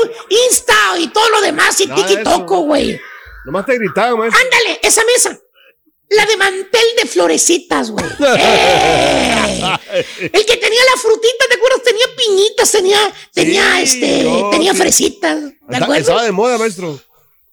Insta 0.48 0.98
y 0.98 1.06
todo 1.06 1.30
lo 1.30 1.40
demás 1.40 1.80
y 1.80 1.86
tiki 1.86 2.16
toco, 2.24 2.62
güey? 2.62 3.00
Nomás 3.44 3.64
te 3.64 3.78
gritaban, 3.78 4.18
maestro. 4.18 4.42
Ándale, 4.42 4.80
esa 4.82 5.04
mesa. 5.04 5.38
La 6.10 6.26
de 6.26 6.36
mantel 6.36 6.86
de 7.00 7.06
florecitas, 7.06 7.92
güey. 7.92 8.04
El 10.18 10.46
que 10.46 10.56
tenía 10.56 10.80
la 10.92 11.00
frutita, 11.00 11.44
¿te 11.48 11.54
acuerdas? 11.54 11.82
Tenía 11.84 12.06
piñitas, 12.16 12.72
tenía, 12.72 13.14
tenía, 13.32 13.80
este, 13.80 14.26
tenía 14.50 14.72
sí. 14.72 14.78
fresitas. 14.78 15.38
¿Te 15.70 15.76
acuerdas? 15.76 16.00
Estaba 16.00 16.24
de 16.24 16.32
moda, 16.32 16.58
maestro. 16.58 16.98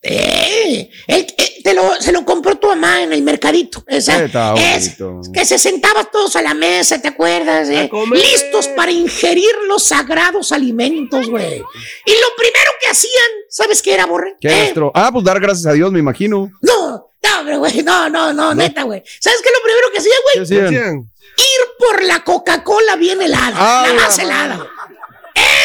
Eh, 0.04 0.90
eh, 1.08 1.28
te 1.64 1.74
lo, 1.76 1.94
se 2.02 2.12
lo 2.12 2.26
compró 2.26 2.58
tu 2.58 2.68
mamá 2.68 3.04
en 3.04 3.14
el 3.14 3.22
mercadito. 3.22 3.84
Esa, 3.88 4.24
es- 4.56 4.98
que 5.32 5.46
se 5.46 5.60
sentaban 5.60 6.08
todos 6.12 6.36
a 6.36 6.42
la 6.42 6.54
mesa, 6.56 7.00
¿te 7.02 7.08
acuerdas? 7.08 7.70
eh? 7.70 7.90
Listos 8.12 8.68
para 8.70 8.92
ingerir 8.92 9.52
los 9.68 9.84
sagrados 9.84 10.52
alimentos, 10.52 11.30
güey. 11.30 11.58
Y 11.58 12.12
lo 12.12 12.36
primero 12.36 12.72
que 12.82 12.88
hacían, 12.90 13.30
¿sabes 13.50 13.82
qué 13.82 13.94
era, 13.94 14.06
Borre? 14.08 14.38
¿Qué, 14.42 14.50
Eh? 14.70 14.74
Ah, 14.96 15.10
pues 15.14 15.24
dar 15.24 15.40
gracias 15.40 15.68
a 15.68 15.74
Dios, 15.74 15.92
me 15.92 16.00
imagino. 16.00 16.50
No, 16.62 17.08
no, 17.24 17.60
güey, 17.60 17.84
no, 17.84 18.10
no, 18.10 18.34
no, 18.34 18.54
neta, 18.56 18.84
güey. 18.84 19.04
¿Sabes 19.20 19.40
qué 19.42 19.50
es 19.50 19.56
lo 19.56 19.64
primero 19.64 19.88
que 19.92 20.00
hacía, 20.00 20.14
güey? 20.24 20.48
¿Qué 20.48 20.66
hacían? 20.66 21.12
Ir 21.38 21.68
por 21.78 22.04
la 22.04 22.24
Coca-Cola 22.24 22.96
bien 22.96 23.22
helada, 23.22 23.54
Ah, 23.56 23.86
la 23.88 23.94
más 23.94 24.18
helada. 24.20 24.68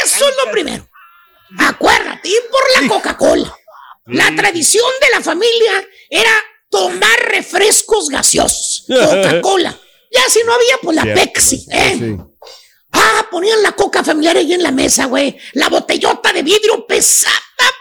Eso 0.05 0.28
es 0.28 0.34
lo 0.45 0.51
primero. 0.53 0.87
Acuérdate, 1.59 2.28
ir 2.28 2.41
por 2.51 2.82
la 2.82 2.89
Coca-Cola. 2.89 3.57
La 4.07 4.34
tradición 4.34 4.90
de 5.00 5.09
la 5.14 5.20
familia 5.20 5.88
era 6.09 6.32
tomar 6.70 7.18
refrescos 7.28 8.09
gaseosos, 8.09 8.84
Coca-Cola. 8.88 9.80
Ya 10.12 10.20
si 10.28 10.42
no 10.44 10.52
había, 10.52 10.78
pues 10.82 10.96
la 10.96 11.02
Cierto, 11.02 11.20
Pepsi, 11.20 11.66
¿eh? 11.70 11.96
Sí. 11.98 12.16
Ah, 12.92 13.26
ponían 13.30 13.62
la 13.62 13.72
coca 13.72 14.02
familiar 14.02 14.36
ahí 14.36 14.52
en 14.52 14.62
la 14.62 14.70
mesa, 14.70 15.07
güey. 15.07 15.36
La 15.52 15.68
botellota 15.68 16.32
de 16.32 16.42
vidrio 16.42 16.86
pesada, 16.86 17.34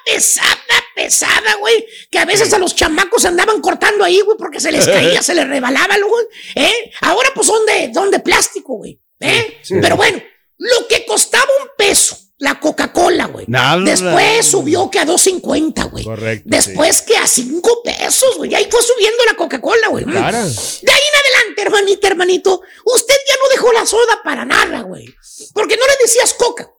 pesada, 0.04 0.56
pesada, 0.96 1.56
güey. 1.60 1.86
Que 2.12 2.20
a 2.20 2.26
veces 2.26 2.52
a 2.54 2.60
los 2.60 2.76
chamacos 2.76 3.24
andaban 3.26 3.62
cortando 3.62 4.04
ahí, 4.04 4.20
güey, 4.22 4.38
porque 4.38 4.60
se 4.60 4.72
les 4.72 4.86
caía, 4.86 5.22
se 5.24 5.36
les 5.36 5.48
rebalaba, 5.48 5.98
luego, 5.98 6.18
¿eh? 6.56 6.92
Ahora 7.02 7.30
pues 7.34 7.48
son 7.48 7.66
de, 7.66 7.92
son 7.94 8.12
de 8.12 8.20
plástico, 8.20 8.76
güey. 8.76 9.00
¿eh? 9.20 9.60
Sí. 9.62 9.76
Pero 9.82 9.96
bueno, 9.96 10.22
lo 10.58 10.88
que 10.88 11.06
costaba 11.06 11.48
un 11.62 11.70
peso, 11.78 12.18
la 12.38 12.60
Coca-Cola, 12.60 13.28
güey. 13.28 13.46
Nada. 13.48 13.82
Después 13.84 14.46
subió 14.46 14.90
que 14.92 15.00
a 15.00 15.06
2.50, 15.06 15.90
güey. 15.90 16.04
Correcto. 16.04 16.44
Después 16.50 17.02
que 17.02 17.16
a 17.18 17.26
5 17.26 17.82
pesos. 17.84 18.38
güey. 18.38 18.52
Y 18.52 18.56
ahí 18.56 18.68
fue 18.70 18.82
subiendo 18.82 19.24
la 19.26 19.36
Coca-Cola, 19.36 19.88
güey. 19.88 20.06
Cara. 20.06 20.44
De 20.44 20.48
ahí 20.92 21.02
en 21.14 21.40
adelante, 21.40 21.62
hermanita, 21.62 22.08
hermanito, 22.08 22.62
usted 22.86 23.16
ya 23.28 23.36
no 23.42 23.50
dejó 23.50 23.72
la 23.72 23.86
soda 23.86 24.22
para 24.24 24.44
nada, 24.46 24.82
güey. 24.82 25.06
Porque 25.54 25.78
no 25.78 25.86
le 25.86 25.94
decías 26.02 26.34
Coca, 26.34 26.70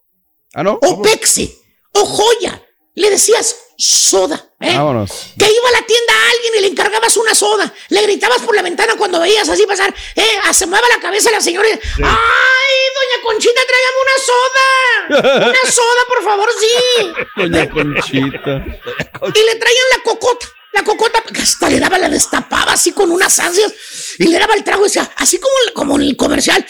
Ah, 0.55 0.63
¿no? 0.63 0.79
o 0.83 1.03
Pepsi, 1.03 1.59
o 1.93 2.05
Joya. 2.05 2.63
Le 2.95 3.11
decías 3.11 3.55
soda, 3.79 4.51
¿eh? 4.61 4.75
Vámonos. 4.77 5.11
Que 5.39 5.45
iba 5.45 5.69
a 5.69 5.73
la 5.73 5.87
tienda 5.87 6.13
a 6.13 6.31
alguien 6.31 6.55
y 6.57 6.61
le 6.61 6.67
encargabas 6.69 7.17
una 7.17 7.35
soda. 7.35 7.73
Le 7.91 8.03
gritabas 8.03 8.43
por 8.43 8.55
la 8.55 8.63
ventana 8.63 8.95
cuando 8.97 9.21
veías 9.21 9.49
así 9.49 9.67
pasar. 9.67 9.95
Eh, 10.15 10.39
asomaba 10.45 10.87
la 10.89 11.01
cabeza 11.01 11.31
la 11.31 11.41
señora. 11.41 11.69
y, 11.69 11.73
¡Ay, 11.73 12.77
doña 12.95 13.23
Conchita, 13.23 13.61
tráigame 13.67 13.99
una 14.03 14.17
soda! 14.25 15.49
Una 15.51 15.71
soda, 15.71 16.03
por 16.09 16.25
favor, 16.25 16.49
sí. 16.59 17.13
Doña 17.37 17.71
Conchita. 17.71 18.65
Y 19.35 19.45
le 19.45 19.55
traían 19.57 19.87
la 19.97 20.03
cocota. 20.03 20.47
La 20.73 20.85
cocota, 20.85 21.23
hasta 21.41 21.71
le 21.71 21.81
daba, 21.81 21.99
la 21.99 22.09
destapaba 22.11 22.73
así 22.73 22.93
con 22.93 23.11
unas 23.11 23.39
ansias. 23.39 23.73
Y 24.19 24.25
le 24.29 24.39
daba 24.39 24.55
el 24.55 24.63
trago 24.63 24.85
y 24.85 24.89
decía, 24.89 25.11
así 25.17 25.39
como, 25.39 25.55
como 25.75 25.97
en 25.97 26.03
el 26.03 26.17
comercial. 26.17 26.67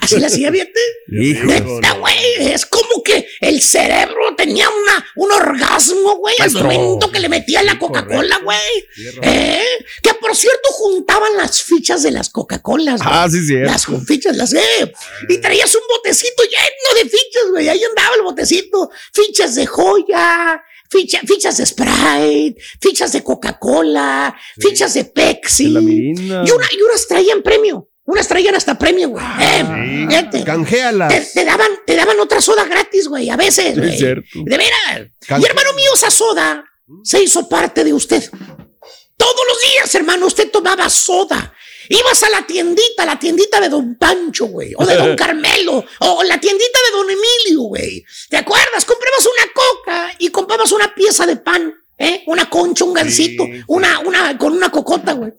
Así 0.00 0.18
la 0.18 0.26
hacía, 0.26 0.50
fíjate. 0.50 0.80
Neta, 1.06 1.92
güey. 1.92 2.16
Es 2.52 2.66
como 2.66 3.02
que 3.02 3.28
el 3.54 3.62
cerebro 3.62 4.34
tenía 4.36 4.68
una, 4.68 5.06
un 5.16 5.32
orgasmo, 5.32 6.16
güey, 6.16 6.34
al 6.40 6.50
momento 6.52 7.10
que 7.10 7.20
le 7.20 7.28
metía 7.28 7.62
la 7.62 7.78
Coca-Cola, 7.78 8.38
güey. 8.42 8.58
¿Eh? 9.22 9.62
Que 10.02 10.14
por 10.14 10.34
cierto 10.36 10.68
juntaban 10.72 11.36
las 11.36 11.62
fichas 11.62 12.02
de 12.02 12.10
las 12.10 12.30
Coca-Colas. 12.30 13.00
güey. 13.02 13.14
Ah, 13.14 13.28
sí, 13.30 13.46
cierto. 13.46 13.70
Las 13.70 13.86
con 13.86 14.04
fichas, 14.06 14.36
las 14.36 14.52
eh. 14.52 14.92
Y 15.28 15.38
traías 15.38 15.74
un 15.74 15.82
botecito 15.88 16.42
lleno 16.42 17.02
de 17.02 17.08
fichas, 17.08 17.50
güey. 17.50 17.68
Ahí 17.68 17.82
andaba 17.84 18.14
el 18.16 18.22
botecito. 18.22 18.90
Fichas 19.12 19.54
de 19.54 19.66
joya. 19.66 20.62
ficha- 20.90 21.20
fichas 21.26 21.56
de 21.56 21.66
Sprite, 21.66 22.56
fichas 22.80 23.12
de 23.12 23.24
Coca-Cola, 23.24 24.36
fichas 24.60 24.94
de 24.94 25.04
Pepsi. 25.06 25.66
Una, 25.74 26.44
y 26.44 26.82
unas 26.82 27.06
traían 27.08 27.42
premio. 27.42 27.90
Unas 28.06 28.28
traían 28.28 28.54
hasta 28.54 28.78
premio, 28.78 29.08
güey. 29.08 29.24
Eh, 29.40 30.06
fíjate. 30.08 30.44
Canjealas. 30.44 31.08
Te, 31.08 31.40
te 31.40 31.44
daban, 31.44 31.70
te 31.86 31.96
daban 31.96 32.20
otra 32.20 32.40
soda 32.40 32.64
gratis, 32.64 33.08
güey, 33.08 33.30
a 33.30 33.36
veces, 33.36 33.68
Es 33.68 33.76
güey. 33.78 33.96
cierto. 33.96 34.28
De 34.44 34.56
veras. 34.58 35.08
Y 35.40 35.44
hermano 35.46 35.72
mío, 35.74 35.90
esa 35.94 36.10
soda 36.10 36.64
se 37.02 37.22
hizo 37.22 37.48
parte 37.48 37.82
de 37.82 37.94
usted. 37.94 38.22
Todos 39.16 39.40
los 39.48 39.60
días, 39.72 39.94
hermano, 39.94 40.26
usted 40.26 40.50
tomaba 40.50 40.88
soda. 40.90 41.54
Ibas 41.88 42.22
a 42.22 42.30
la 42.30 42.46
tiendita, 42.46 43.04
la 43.06 43.18
tiendita 43.18 43.60
de 43.60 43.68
Don 43.68 43.96
Pancho, 43.96 44.46
güey, 44.46 44.72
o 44.76 44.84
de 44.86 44.96
Don 44.96 45.16
Carmelo, 45.16 45.84
o 46.00 46.22
la 46.24 46.38
tiendita 46.40 46.78
de 46.90 46.96
Don 46.96 47.06
Emilio, 47.10 47.62
güey. 47.68 48.04
¿Te 48.28 48.36
acuerdas? 48.38 48.84
Comprabas 48.84 49.26
una 49.26 49.52
coca 49.52 50.14
y 50.18 50.28
comprabas 50.30 50.72
una 50.72 50.94
pieza 50.94 51.26
de 51.26 51.36
pan, 51.36 51.74
¿eh? 51.98 52.22
Una 52.26 52.48
concha, 52.50 52.84
un 52.84 52.94
gansito, 52.94 53.46
una, 53.68 53.98
una, 54.00 54.36
con 54.38 54.52
una 54.54 54.70
cocota, 54.70 55.12
güey. 55.12 55.32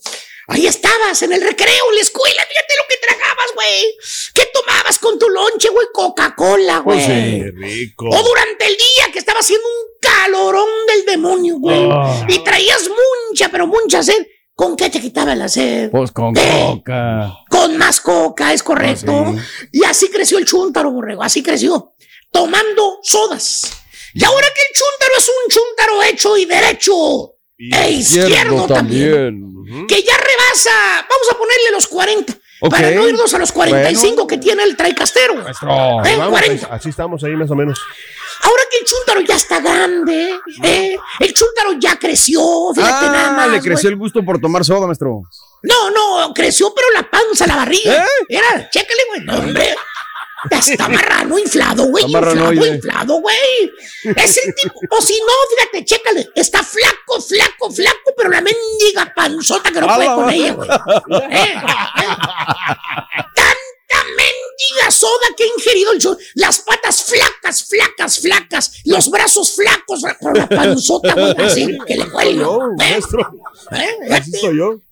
Ahí 0.48 0.68
estabas, 0.68 1.22
en 1.24 1.34
el 1.34 1.42
recreo, 1.42 1.90
en 1.90 1.96
la 1.96 2.02
escuela, 2.02 2.42
fíjate 2.48 2.74
lo 2.78 2.88
que 2.88 2.98
tragabas, 3.08 3.46
güey. 3.56 3.98
¿Qué 4.34 4.48
tomabas 4.54 5.00
con 5.00 5.18
tu 5.18 5.28
lonche, 5.30 5.70
güey? 5.70 5.88
Coca-Cola, 5.94 6.80
güey. 6.80 6.98
Pues 6.98 7.08
sí. 7.08 7.42
Rico. 7.52 8.10
O 8.10 8.24
durante 8.24 8.66
el 8.68 8.78
día 8.78 9.12
que 9.12 9.20
estaba 9.20 9.40
haciendo 9.40 9.68
un 9.68 10.00
calorón 10.00 10.70
del 10.88 11.06
demonio, 11.06 11.56
güey. 11.58 11.88
Ah. 11.92 12.26
Y 12.30 12.40
traías 12.40 12.84
mucha, 12.90 13.50
pero 13.50 13.66
mucha 13.68 14.04
sed. 14.04 14.28
¿Con 14.54 14.78
qué 14.78 14.90
te 14.90 15.02
quitaba 15.02 15.36
la 15.36 15.50
sed? 15.50 15.90
Pues 15.92 16.12
con 16.12 16.34
Eh. 16.38 16.64
coca. 16.68 17.34
Con 17.50 17.78
más 17.78 18.00
coca, 18.00 18.54
es 18.54 18.62
correcto. 18.64 19.12
Ah, 19.12 19.34
Y 19.72 19.84
así 19.84 20.10
creció 20.10 20.38
el 20.38 20.46
chúntaro, 20.46 20.92
borrego, 20.92 21.24
así 21.24 21.42
creció. 21.44 21.94
Tomando 22.32 23.00
sodas. 23.04 23.72
Y 24.14 24.24
ahora 24.24 24.48
que 24.54 24.62
el 24.62 24.74
chúntaro 24.74 25.14
es 25.18 25.28
un 25.28 25.50
chúntaro 25.50 26.04
hecho 26.04 26.38
y 26.38 26.46
derecho. 26.46 27.35
E 27.58 27.92
izquierdo 27.92 28.68
también. 28.68 29.54
Que 29.88 30.04
ya 30.04 30.18
rebasa. 30.18 30.72
Vamos 31.10 31.28
a 31.32 31.38
ponerle 31.38 31.72
los 31.72 31.88
40. 31.88 32.34
Ok. 32.62 32.72
Para 32.72 32.92
no 32.92 33.08
irnos 33.08 33.34
a 33.34 33.40
los 33.40 33.52
45 33.52 34.14
Bueno. 34.16 34.28
que 34.28 34.38
tiene 34.38 34.64
el 34.64 34.76
traicastero. 34.78 35.36
Maestro. 35.36 35.68
Vamos, 35.68 36.30
40. 36.30 36.68
así 36.68 36.90
estamos 36.90 37.24
ahí 37.24 37.32
más 37.36 37.50
o 37.52 37.56
menos. 37.56 37.80
Ahora 38.42 38.64
que 38.70 38.78
el 38.80 38.86
chúntaro 38.86 39.22
ya 39.22 39.36
está 39.36 39.60
grande, 39.62 40.38
¿eh? 40.64 40.98
el 41.22 41.34
chúntaro 41.34 41.72
ya 41.80 41.98
creció, 41.98 42.42
fíjate 42.76 43.06
nada 43.06 43.28
Ah, 43.30 43.32
más. 43.32 43.50
le 43.50 43.62
creció 43.62 43.84
güey. 43.90 43.94
el 43.94 43.98
gusto 43.98 44.24
por 44.26 44.40
tomar 44.42 44.64
soda, 44.66 44.86
maestro. 44.86 45.22
No, 45.64 45.90
no, 45.90 46.34
creció, 46.34 46.74
pero 46.76 46.88
la 46.94 47.10
panza, 47.10 47.48
la 47.48 47.56
barriga. 47.56 48.04
¿Eh? 48.04 48.08
Mira, 48.30 48.70
chécale, 48.70 49.02
güey. 49.08 49.22
No, 49.22 49.36
hombre. 49.40 49.74
Está 50.52 50.88
marrano, 50.90 51.38
inflado, 51.38 51.86
güey. 51.86 52.06
Inflado, 52.06 52.54
inflado, 52.54 53.22
güey. 53.22 53.72
Es 54.16 54.38
el 54.38 54.54
tipo. 54.56 54.80
O 54.90 55.02
si 55.02 55.14
no, 55.20 55.34
fíjate, 55.56 55.86
chécale. 55.86 56.30
Está 56.36 56.64
flaco, 56.64 57.22
flaco, 57.22 57.72
flaco, 57.72 58.14
pero 58.16 58.30
la 58.30 58.42
mendiga 58.42 59.14
panzota 59.16 59.72
que 59.72 59.82
no 59.82 59.88
puede 59.88 60.06
con 60.06 60.30
ella, 60.30 60.54
güey. 60.54 60.70
Eh, 60.70 61.30
eh. 61.32 61.56
Tanta 63.36 64.04
mendiga 64.10 64.92
soda 64.92 65.28
que 65.36 65.44
ha 65.44 65.48
ingerido 65.48 65.92
el 65.94 66.00
show. 66.00 66.18
Las 66.36 66.60
patas 66.60 67.04
flacas, 67.04 67.66
flacas, 67.66 68.20
flacas. 68.20 68.72
Los 68.86 69.10
brazos 69.10 69.56
flacos 69.56 70.02
por 70.20 70.38
la 70.38 70.48
panzota, 70.48 71.14
güey. 71.14 71.36
Así 71.38 71.78
que 71.86 71.98
le 71.98 72.10
cuelgo. 72.10 72.60
No, 72.60 72.72
¿eh? 72.72 72.76
maestro. 72.78 73.32
¿Eh? 73.72 74.14
Así 74.14 74.32
soy 74.32 74.58
yo. 74.58 74.85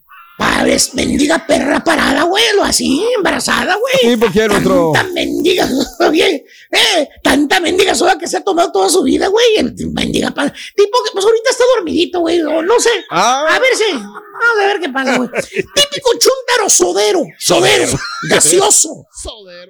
Pares, 0.44 0.94
mendiga 0.94 1.48
perra 1.48 1.82
parada, 1.82 2.24
güey, 2.24 2.44
lo 2.58 2.66
así, 2.66 3.02
embarazada, 3.16 3.78
güey. 3.78 4.14
¿Y 4.14 4.18
por 4.18 4.30
qué, 4.30 4.50
maestro? 4.50 4.92
Tanta 4.94 5.14
mendiga, 5.14 5.70
oye, 6.02 6.46
eh, 6.70 7.10
tanta 7.24 7.62
mendiga 7.62 7.96
soda 7.96 8.18
que 8.18 8.28
se 8.28 8.36
ha 8.38 8.44
tomado 8.44 8.70
toda 8.74 8.90
su 8.90 9.04
vida, 9.04 9.28
güey. 9.28 9.46
Mendiga 9.94 10.32
pa- 10.32 10.52
Tipo 10.76 10.98
que, 11.06 11.12
pues 11.14 11.24
ahorita 11.24 11.50
está 11.50 11.64
dormidito, 11.78 12.20
güey, 12.20 12.42
o 12.42 12.62
no 12.62 12.78
sé. 12.78 12.90
Ah. 13.10 13.46
A 13.56 13.60
ver 13.60 13.74
si, 13.78 13.94
vamos 13.94 14.64
a 14.64 14.68
ver 14.68 14.80
qué 14.82 14.90
pasa, 14.90 15.16
güey. 15.18 15.30
Típico 15.50 16.10
chúntaro 16.20 16.70
sodero, 16.70 17.24
sodero, 17.40 17.88
gaseoso. 18.30 19.06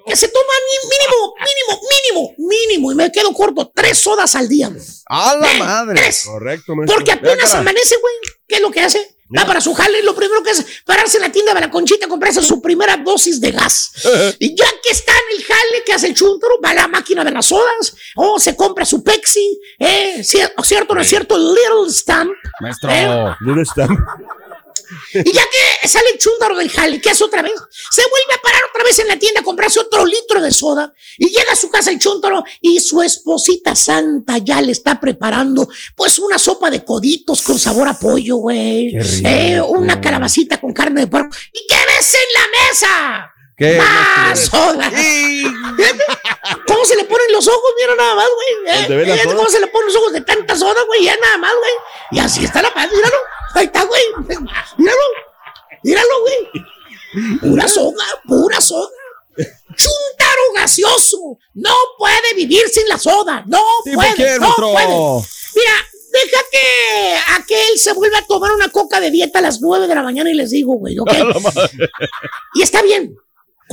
Que 0.08 0.16
se 0.16 0.28
toma 0.30 0.54
ni- 0.72 0.90
mínimo, 0.90 1.34
mínimo, 1.38 1.82
mínimo, 1.92 2.36
mínimo, 2.50 2.92
y 2.94 2.96
me 2.96 3.12
quedo 3.12 3.32
corto, 3.32 3.72
tres 3.76 4.00
sodas 4.00 4.34
al 4.34 4.50
día, 4.50 4.70
güey. 4.70 4.82
¡A 5.06 5.36
la 5.36 5.52
Eh, 5.54 5.60
madre! 5.60 6.02
Tres. 6.02 6.24
Correcto, 6.26 6.76
maestro. 6.76 6.96
Porque 6.98 7.12
apenas 7.12 7.54
amanece, 7.54 7.96
güey. 8.02 8.14
¿Qué 8.48 8.56
es 8.56 8.62
lo 8.62 8.72
que 8.72 8.80
hace? 8.82 9.13
Va 9.36 9.46
para 9.46 9.62
su 9.62 9.74
jale 9.74 10.04
lo 10.04 10.14
primero 10.14 10.44
que 10.44 10.52
hace 10.52 10.66
pararse 10.86 11.18
en 11.18 11.24
la 11.24 11.32
tienda 11.32 11.54
de 11.54 11.62
la 11.62 11.72
conchita, 11.72 12.08
comprarse 12.08 12.42
su 12.44 12.62
primera 12.62 12.98
dosis 12.98 13.40
de 13.42 13.52
gas. 13.52 13.92
y 14.40 14.56
ya 14.56 14.66
que 14.84 14.92
está 14.92 15.12
en 15.12 15.38
el 15.40 15.44
jale, 15.44 15.84
que 15.86 15.94
hace 15.94 16.08
el 16.08 16.14
chuntaro? 16.14 16.60
Va 16.64 16.70
a 16.72 16.74
la 16.76 16.88
máquina 16.88 17.24
de 17.24 17.32
las 17.32 17.48
sodas, 17.48 17.96
o 18.16 18.40
se 18.40 18.56
compra 18.56 18.86
su 18.86 19.04
Pepsi, 19.04 19.60
¿eh? 19.80 20.18
Cier- 20.20 20.54
¿Cierto 20.64 20.94
o 20.94 20.96
no 20.96 21.02
es 21.02 21.08
cierto? 21.08 21.38
Little 21.38 21.90
Stamp. 21.92 22.32
Maestro. 22.62 22.90
¿Eh? 22.92 23.36
¿Dónde 23.42 23.64
está? 23.64 23.88
Y 25.14 25.32
ya 25.32 25.44
que 25.82 25.88
sale 25.88 26.06
el 26.14 26.20
chúntaro 26.20 26.56
del 26.56 26.70
jale, 26.70 27.00
¿qué 27.02 27.10
hace 27.10 27.24
otra 27.24 27.42
vez? 27.42 27.54
Se 27.92 28.02
vuelve 28.02 28.34
a 28.36 28.42
parar 28.42 28.62
otra 28.70 28.84
vez 28.84 29.00
en 29.00 29.08
la 29.08 29.18
tienda 29.18 29.42
a 29.42 29.44
comprarse 29.44 29.80
otro 29.80 30.06
litro 30.06 30.42
de 30.42 30.52
soda. 30.52 30.94
Y 31.18 31.28
llega 31.28 31.52
a 31.52 31.56
su 31.56 31.70
casa 31.70 31.92
el 31.92 32.00
chúntaro 32.00 32.44
y 32.62 32.80
su 32.80 33.02
esposita 33.02 33.76
santa 33.76 34.38
ya 34.38 34.62
le 34.62 34.72
está 34.72 35.00
preparando, 35.00 35.68
pues, 35.96 36.20
una 36.20 36.38
sopa 36.38 36.70
de 36.70 36.84
coditos 36.84 37.42
con 37.42 37.60
sabor 37.60 37.88
a 37.88 38.00
pollo, 38.00 38.38
güey. 38.38 38.96
Eh, 39.26 39.62
una 39.62 40.00
calabacita 40.02 40.60
con 40.60 40.74
carne 40.74 41.02
de 41.02 41.08
puerco. 41.08 41.36
¿Y 41.52 41.66
qué 41.68 41.76
ves 41.76 42.14
en 42.14 42.42
la 42.42 42.70
mesa? 42.70 43.34
¿Qué, 43.56 43.78
¡Más 43.78 44.18
maestro? 44.28 44.60
soda! 44.60 44.92
¿Cómo 46.68 46.86
se 46.86 46.96
le 46.96 47.04
ponen 47.06 47.32
los 47.32 47.48
ojos? 47.48 47.72
Mira 47.80 47.96
nada 47.96 48.16
más, 48.16 48.28
güey. 48.34 48.76
¿Dónde 48.80 48.96
ve 48.98 49.06
la 49.06 49.14
Fíjate 49.14 49.24
soda? 49.30 49.36
cómo 49.38 49.50
se 49.50 49.60
le 49.60 49.68
ponen 49.68 49.88
los 49.88 49.96
ojos 49.96 50.14
de 50.14 50.22
tanta 50.22 50.56
soda, 50.56 50.82
güey. 50.88 51.04
Ya 51.04 51.16
nada 51.18 51.38
más, 51.38 51.52
güey. 51.56 51.72
Y 52.12 52.20
así 52.20 52.44
está 52.46 52.62
la 52.62 52.74
paz, 52.74 52.90
míralo. 52.92 53.18
Ahí 53.56 53.66
está, 53.66 53.84
güey. 53.84 54.02
Míralo. 54.78 55.02
Míralo, 55.84 56.22
güey. 56.22 56.50
Pura 57.42 57.68
soda, 57.68 58.06
pura 58.28 58.60
soda. 58.60 58.90
Chuntaro 59.38 60.42
gaseoso. 60.56 61.38
No 61.54 61.74
puede 61.98 62.34
vivir 62.36 62.68
sin 62.70 62.88
la 62.88 62.98
soda. 62.98 63.44
No 63.48 63.64
¿Y 63.86 63.94
por 63.94 64.06
puede. 64.16 64.40
no 64.40 64.56
puede. 64.56 64.88
Mira, 65.56 65.74
deja 66.12 66.42
que 66.52 67.16
aquel 67.36 67.78
se 67.80 67.94
vuelva 67.94 68.20
a 68.20 68.26
tomar 68.26 68.52
una 68.52 68.70
coca 68.70 69.00
de 69.00 69.12
dieta 69.12 69.40
a 69.40 69.42
las 69.44 69.62
9 69.62 69.88
de 69.88 69.96
la 69.96 70.04
mañana 70.04 70.30
y 70.32 70.34
les 70.34 70.50
digo, 70.52 70.74
güey, 70.76 70.98
¿ok? 71.00 71.12
Y 72.56 72.62
está 72.64 72.82
bien. 72.82 73.16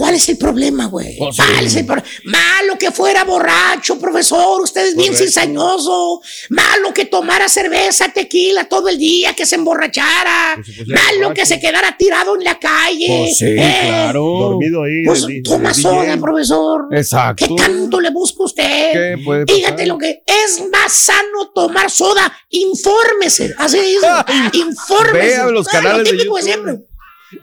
¿Cuál 0.00 0.14
es 0.14 0.28
el 0.30 0.38
problema, 0.38 0.86
güey? 0.86 1.16
Pues 1.18 1.36
sí. 1.36 1.42
¿Cuál 1.52 1.66
es 1.66 1.76
el 1.76 1.84
pro- 1.86 2.02
Malo 2.24 2.78
que 2.78 2.90
fuera 2.90 3.24
borracho, 3.24 3.98
profesor. 3.98 4.62
Usted 4.62 4.86
es 4.86 4.96
bien 4.96 5.14
cizañoso. 5.14 6.20
Malo 6.48 6.94
que 6.94 7.04
tomara 7.04 7.48
cerveza, 7.48 8.08
tequila 8.08 8.64
todo 8.64 8.88
el 8.88 8.96
día, 8.98 9.34
que 9.34 9.44
se 9.44 9.56
emborrachara. 9.56 10.54
Pusiera 10.56 10.94
Malo 11.02 11.18
borracho. 11.28 11.34
que 11.34 11.46
se 11.46 11.60
quedara 11.60 11.96
tirado 11.98 12.34
en 12.36 12.44
la 12.44 12.58
calle. 12.58 13.06
Pues 13.08 13.38
sí, 13.38 13.44
Eh, 13.46 13.80
claro. 13.88 14.22
Dormido 14.22 14.82
ahí. 14.84 15.04
Pues 15.04 15.26
toma 15.44 15.74
soda, 15.74 16.16
profesor. 16.16 16.86
Exacto. 16.92 17.46
¿Qué 17.48 17.54
tanto 17.54 18.00
le 18.00 18.10
busca 18.10 18.44
usted? 18.44 18.92
¿Qué 18.92 19.22
puede 19.24 19.44
pasar? 19.44 19.56
Fíjate 19.60 19.86
lo 19.86 19.98
que 19.98 20.22
es 20.26 20.62
más 20.72 20.92
sano 20.92 21.50
tomar 21.54 21.90
soda. 21.90 22.32
Infórmese. 22.48 23.54
Así 23.58 23.78
dice. 23.78 24.06
Infórmese. 24.54 25.26
Vea 25.26 25.46
los 25.48 25.66
canales 25.68 25.98
lo 25.98 26.04
de 26.04 26.10
típico 26.12 26.36
de 26.36 26.40
YouTube. 26.42 26.64
siempre. 26.64 26.89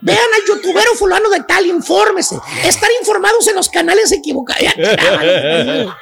Vean 0.02 0.20
al 0.36 0.46
youtubero 0.48 0.94
fulano 0.96 1.30
de 1.30 1.42
tal, 1.44 1.66
infórmese. 1.66 2.38
Estar 2.64 2.90
informados 3.00 3.48
en 3.48 3.56
los 3.56 3.70
canales 3.70 4.12
equivocados. 4.12 4.64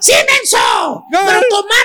¡Sí, 0.00 0.12
menso! 0.12 1.02
Pero 1.10 1.40
tomar. 1.48 1.84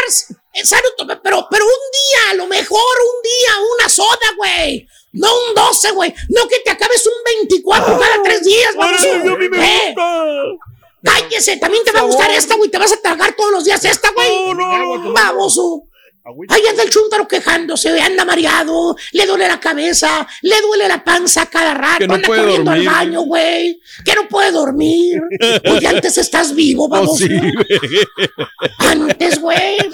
en 0.53 0.65
serio, 0.65 0.89
toma- 0.97 1.19
pero, 1.23 1.47
pero 1.49 1.65
un 1.65 1.71
día, 1.71 2.31
a 2.31 2.33
lo 2.35 2.47
mejor 2.47 2.79
un 2.79 3.21
día, 3.23 3.51
una 3.79 3.89
soda, 3.89 4.33
güey. 4.37 4.87
No 5.13 5.27
un 5.47 5.53
12, 5.55 5.91
güey. 5.91 6.13
No 6.29 6.47
que 6.47 6.59
te 6.59 6.71
acabes 6.71 7.05
un 7.05 7.13
24 7.25 7.99
cada 7.99 8.23
tres 8.23 8.43
días, 8.43 8.75
vamos. 8.75 8.99
Me 9.51 9.89
Eh, 9.89 9.95
Cállese, 11.03 11.57
también 11.57 11.83
te 11.83 11.91
va 11.91 11.99
a 11.99 12.03
gustar 12.03 12.31
esta, 12.31 12.55
güey. 12.55 12.69
Te 12.71 12.77
vas 12.79 12.91
a 12.93 12.97
tragar 12.97 13.33
todos 13.35 13.51
los 13.51 13.63
días 13.65 13.83
esta, 13.85 14.09
güey. 14.11 14.29
Baboso. 15.13 15.83
Ahí 16.47 16.61
anda 16.69 16.83
el 16.83 16.89
chúntaro 16.89 17.27
quejándose, 17.27 17.99
anda 17.99 18.23
mareado, 18.23 18.95
le 19.11 19.25
duele 19.25 19.45
la 19.45 19.59
cabeza, 19.59 20.25
le 20.41 20.61
duele 20.61 20.87
la 20.87 21.03
panza 21.03 21.47
cada 21.47 21.73
rato, 21.73 21.97
Que 21.99 22.07
no 22.07 22.13
anda 22.15 22.25
puede 22.27 22.41
corriendo 22.43 22.71
dormir. 22.71 22.87
al 22.87 22.95
baño, 22.95 23.21
güey, 23.23 23.81
que 24.05 24.15
no 24.15 24.27
puede 24.29 24.51
dormir. 24.51 25.21
Oye, 25.69 25.85
antes 25.87 26.17
estás 26.17 26.55
vivo, 26.55 26.85
Oh, 26.85 26.89
vamos. 26.89 27.17
sí, 27.17 27.27
güey. 27.27 28.05
Antes, 28.79 29.39
güey. 29.39 29.77
Que 29.77 29.91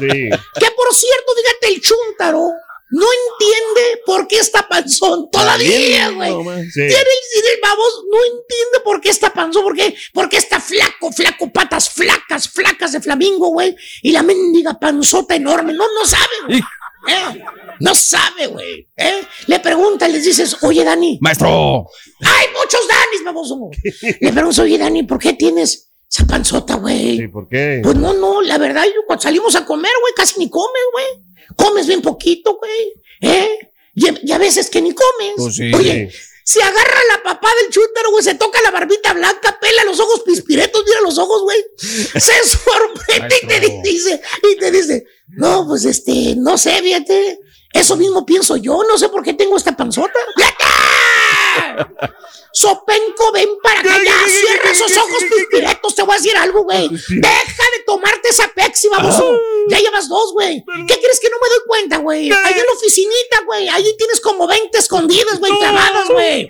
por 0.75 0.93
cierto, 0.93 1.31
fíjate, 1.35 1.73
el 1.73 1.81
chúntaro 1.81 2.51
no 2.91 3.05
entiende 3.05 4.01
por 4.05 4.27
qué 4.27 4.37
está 4.39 4.67
panzón 4.67 5.29
todavía, 5.31 6.09
güey. 6.09 6.31
Sí. 6.65 6.79
Tiene 6.79 6.93
el, 6.93 7.61
babos, 7.61 8.03
no 8.11 8.17
entiende 8.17 8.79
por 8.83 8.99
qué 8.99 9.09
está 9.09 9.31
panzón, 9.31 9.63
por 9.63 9.75
qué, 9.75 9.95
por 10.13 10.29
qué 10.29 10.37
está 10.37 10.59
flaco, 10.59 11.11
flaco, 11.11 11.51
patas 11.51 11.89
flacas, 11.89 12.49
flacas 12.49 12.93
de 12.93 13.01
flamingo, 13.01 13.49
güey. 13.49 13.75
Y 14.01 14.11
la 14.11 14.23
mendiga 14.23 14.79
panzota 14.79 15.35
enorme, 15.35 15.73
no, 15.73 15.85
no 15.93 16.05
sabe, 16.05 16.33
güey. 16.47 16.61
¿Eh? 17.07 17.43
No 17.79 17.95
sabe, 17.95 18.47
güey. 18.47 18.87
¿eh? 18.97 19.21
Le 19.47 19.59
preguntas, 19.59 20.11
les 20.11 20.25
dices, 20.25 20.57
oye, 20.63 20.83
Dani. 20.83 21.17
Maestro. 21.21 21.87
Hay 22.21 22.47
muchos 22.53 22.81
Danis, 22.87 23.23
baboso. 23.23 23.69
Le 24.19 24.33
preguntas, 24.33 24.59
oye, 24.59 24.77
Dani, 24.77 25.03
¿por 25.03 25.19
qué 25.19 25.33
tienes 25.33 25.91
esa 26.09 26.25
panzota, 26.25 26.75
güey? 26.75 27.27
¿Por 27.27 27.47
qué? 27.47 27.81
Pues 27.83 27.95
no, 27.95 28.13
no, 28.13 28.41
la 28.41 28.57
verdad, 28.57 28.83
yo 28.85 29.01
cuando 29.05 29.21
salimos 29.21 29.55
a 29.55 29.65
comer, 29.65 29.91
güey, 30.01 30.13
casi 30.15 30.39
ni 30.39 30.49
comes, 30.49 30.81
güey. 30.91 31.28
Comes 31.55 31.87
bien 31.87 32.01
poquito, 32.01 32.57
güey. 32.57 32.93
¿Eh? 33.21 33.71
Y, 33.95 34.27
y 34.27 34.31
a 34.31 34.37
veces 34.37 34.69
que 34.69 34.81
ni 34.81 34.93
comes. 34.93 35.33
Pues 35.37 35.55
sí. 35.55 35.71
Oye, 35.73 36.11
se 36.49 36.63
agarra 36.63 36.99
la 37.11 37.21
papá 37.21 37.47
del 37.61 37.71
chútero, 37.71 38.09
güey, 38.09 38.23
se 38.23 38.33
toca 38.33 38.59
la 38.63 38.71
barbita 38.71 39.13
blanca, 39.13 39.59
pela 39.61 39.83
los 39.83 39.99
ojos 39.99 40.23
pispiretos, 40.25 40.83
mira 40.83 40.99
los 41.01 41.19
ojos, 41.19 41.43
güey. 41.43 41.63
Se 41.77 42.33
sorprende 42.43 43.35
y 43.43 43.45
te 43.45 43.59
dice, 43.83 44.19
y 44.51 44.57
te 44.57 44.71
dice, 44.71 45.05
no, 45.27 45.67
pues 45.67 45.85
este, 45.85 46.33
no 46.37 46.57
sé, 46.57 46.81
fíjate. 46.81 47.39
Eso 47.71 47.95
mismo 47.97 48.25
pienso 48.25 48.57
yo, 48.57 48.81
no 48.87 48.97
sé 48.97 49.09
por 49.09 49.21
qué 49.21 49.33
tengo 49.33 49.57
esta 49.57 49.77
panzota. 49.77 50.17
¡Fíjate! 50.35 50.63
Sopenco, 52.51 53.31
ven 53.31 53.49
para 53.61 53.81
acá, 53.81 53.95
ya, 54.03 54.27
cierra 54.27 54.71
esos 54.71 54.97
ojos 54.97 55.23
pispiretos, 55.29 55.93
te 55.93 56.01
voy 56.01 56.15
a 56.15 56.17
decir 56.17 56.35
algo, 56.35 56.63
güey. 56.63 56.89
Deja 56.89 57.63
de 57.68 57.68
tomarte 57.89 58.29
esa 58.29 58.47
Pepsi, 58.53 58.87
baboso. 58.87 59.35
Ya 59.69 59.79
llevas 59.79 60.07
dos, 60.07 60.33
güey. 60.33 60.63
¿Qué 60.87 60.95
crees 60.99 61.19
que 61.19 61.29
no 61.29 61.37
me 61.41 61.49
doy 61.49 61.59
cuenta, 61.67 61.97
güey? 61.97 62.31
Ahí 62.31 62.53
en 62.53 62.65
la 62.65 62.73
oficinita, 62.75 63.41
güey. 63.45 63.67
Ahí 63.67 63.95
tienes 63.97 64.21
como 64.21 64.47
20 64.47 64.77
escondidas, 64.77 65.39
güey, 65.39 65.51
clavadas, 65.57 66.07
güey. 66.09 66.49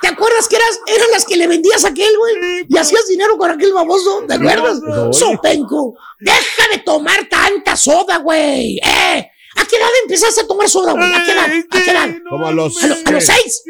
¿Te 0.00 0.08
acuerdas 0.08 0.48
que 0.48 0.56
eras, 0.56 0.80
eran 0.86 1.10
las 1.12 1.24
que 1.24 1.36
le 1.36 1.46
vendías 1.46 1.84
a 1.84 1.88
aquel, 1.88 2.16
güey? 2.16 2.66
Y 2.68 2.76
hacías 2.76 3.06
dinero 3.08 3.36
con 3.36 3.50
aquel 3.50 3.72
baboso, 3.72 4.24
¿te 4.26 4.34
acuerdas? 4.34 4.80
Sopenco, 5.12 5.94
deja 6.18 6.68
de 6.72 6.78
tomar 6.78 7.28
tanta 7.28 7.76
soda, 7.76 8.18
güey. 8.18 8.78
¿Eh? 8.78 9.30
¿A 9.56 9.64
qué 9.66 9.76
edad 9.76 9.88
empezaste 10.04 10.42
a 10.42 10.46
tomar 10.46 10.68
soda, 10.68 10.92
güey? 10.92 11.12
¿A 11.12 11.24
qué 11.24 11.32
edad? 11.32 11.50
¿A 11.70 11.82
qué 11.82 11.90
edad? 11.90 12.08
Como 12.28 12.46
a 12.46 12.52
los. 12.52 12.82
¿A, 12.82 12.86
lo- 12.86 12.96
a 13.04 13.10
los 13.10 13.24
seis? 13.24 13.62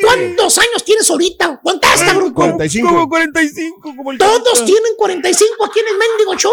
¿Cuántos 0.00 0.58
años 0.58 0.84
tienes 0.84 1.08
ahorita? 1.10 1.60
¿Cuántas, 1.62 2.14
bruto? 2.14 2.34
45. 2.34 2.88
Como 2.88 3.08
45, 3.08 3.80
como 3.96 4.12
el 4.12 4.18
Todos 4.18 4.42
Chanta. 4.52 4.64
tienen 4.66 4.92
45 4.96 5.64
aquí 5.64 5.80
en 5.80 5.88
el 5.88 5.96
mendigo 5.98 6.34
show. 6.36 6.52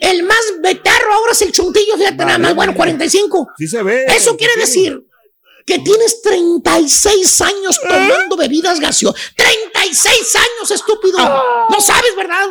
El 0.00 0.22
más 0.24 0.40
betarro 0.60 1.12
ahora 1.12 1.32
es 1.32 1.42
el 1.42 1.52
chuntillo, 1.52 1.96
fíjate 1.96 2.16
nada 2.24 2.38
más. 2.38 2.54
Bueno, 2.54 2.74
45. 2.74 3.48
Sí 3.58 3.66
se 3.68 3.82
ve. 3.82 4.04
Eso 4.08 4.36
quiere 4.36 4.54
decir 4.56 5.02
que 5.66 5.78
tienes 5.80 6.22
36 6.22 7.40
años 7.42 7.80
tomando 7.82 8.36
bebidas 8.36 8.78
gaseosas. 8.80 9.20
36 9.36 10.36
años, 10.36 10.70
estúpido. 10.70 11.18
No 11.18 11.80
sabes, 11.80 12.14
¿verdad? 12.16 12.48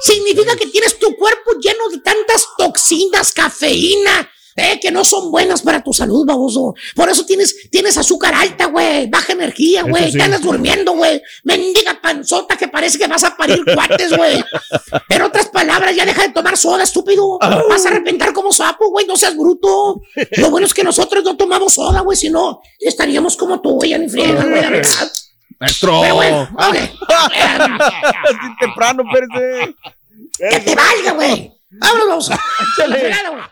Significa 0.00 0.56
que 0.56 0.66
tienes 0.66 0.98
tu 0.98 1.16
cuerpo 1.16 1.52
lleno 1.60 1.88
de 1.88 1.98
tantas 1.98 2.46
toxinas, 2.56 3.32
cafeína. 3.32 4.30
Eh, 4.60 4.78
que 4.80 4.90
no 4.90 5.04
son 5.04 5.30
buenas 5.30 5.62
para 5.62 5.82
tu 5.82 5.92
salud, 5.92 6.26
baboso. 6.26 6.74
Por 6.94 7.08
eso 7.08 7.24
tienes, 7.24 7.70
tienes 7.70 7.96
azúcar 7.96 8.34
alta, 8.34 8.66
güey. 8.66 9.08
Baja 9.08 9.32
energía, 9.32 9.82
güey. 9.82 10.12
Sí. 10.12 10.18
Te 10.18 10.22
andas 10.24 10.42
durmiendo, 10.42 10.92
güey. 10.92 11.22
Mendiga 11.44 11.98
panzota 12.00 12.56
que 12.56 12.68
parece 12.68 12.98
que 12.98 13.06
vas 13.06 13.24
a 13.24 13.36
parir 13.36 13.64
cuates, 13.64 14.14
güey. 14.16 14.44
En 15.08 15.22
otras 15.22 15.48
palabras, 15.48 15.96
ya 15.96 16.04
deja 16.04 16.22
de 16.22 16.30
tomar 16.30 16.56
soda, 16.56 16.84
estúpido. 16.84 17.38
Vas 17.38 17.86
a 17.86 17.88
arrepentar 17.88 18.32
como 18.32 18.52
sapo, 18.52 18.90
güey. 18.90 19.06
No 19.06 19.16
seas 19.16 19.36
bruto. 19.36 20.02
Lo 20.32 20.50
bueno 20.50 20.66
es 20.66 20.74
que 20.74 20.84
nosotros 20.84 21.24
no 21.24 21.36
tomamos 21.36 21.74
soda, 21.74 22.00
güey. 22.00 22.16
Si 22.16 22.28
no, 22.28 22.60
estaríamos 22.78 23.36
como 23.36 23.60
tú, 23.60 23.76
güey. 23.76 23.98
Ni 23.98 24.08
friega, 24.08 24.44
güey. 24.44 24.60
la 24.60 24.70
verdad. 24.70 25.12
Maestro. 25.58 26.00
Pero 26.02 26.14
bueno, 26.14 26.48
ok. 26.54 26.76
Así 27.08 28.36
temprano, 28.60 29.04
espérese. 29.06 29.74
Que 30.38 30.60
te 30.60 30.74
valga, 30.74 31.12
güey. 31.12 31.52
Vámonos, 31.70 32.28
vamos. 32.28 33.50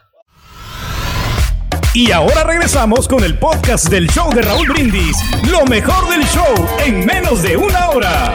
Y 1.95 2.13
ahora 2.13 2.45
regresamos 2.45 3.09
con 3.09 3.25
el 3.25 3.39
podcast 3.39 3.89
del 3.89 4.09
show 4.09 4.31
de 4.33 4.43
Raúl 4.43 4.69
Brindis. 4.69 5.17
Lo 5.51 5.65
mejor 5.65 6.09
del 6.11 6.23
show 6.27 6.55
en 6.85 7.05
menos 7.05 7.43
de 7.43 7.57
una 7.57 7.91
hora. 7.91 8.35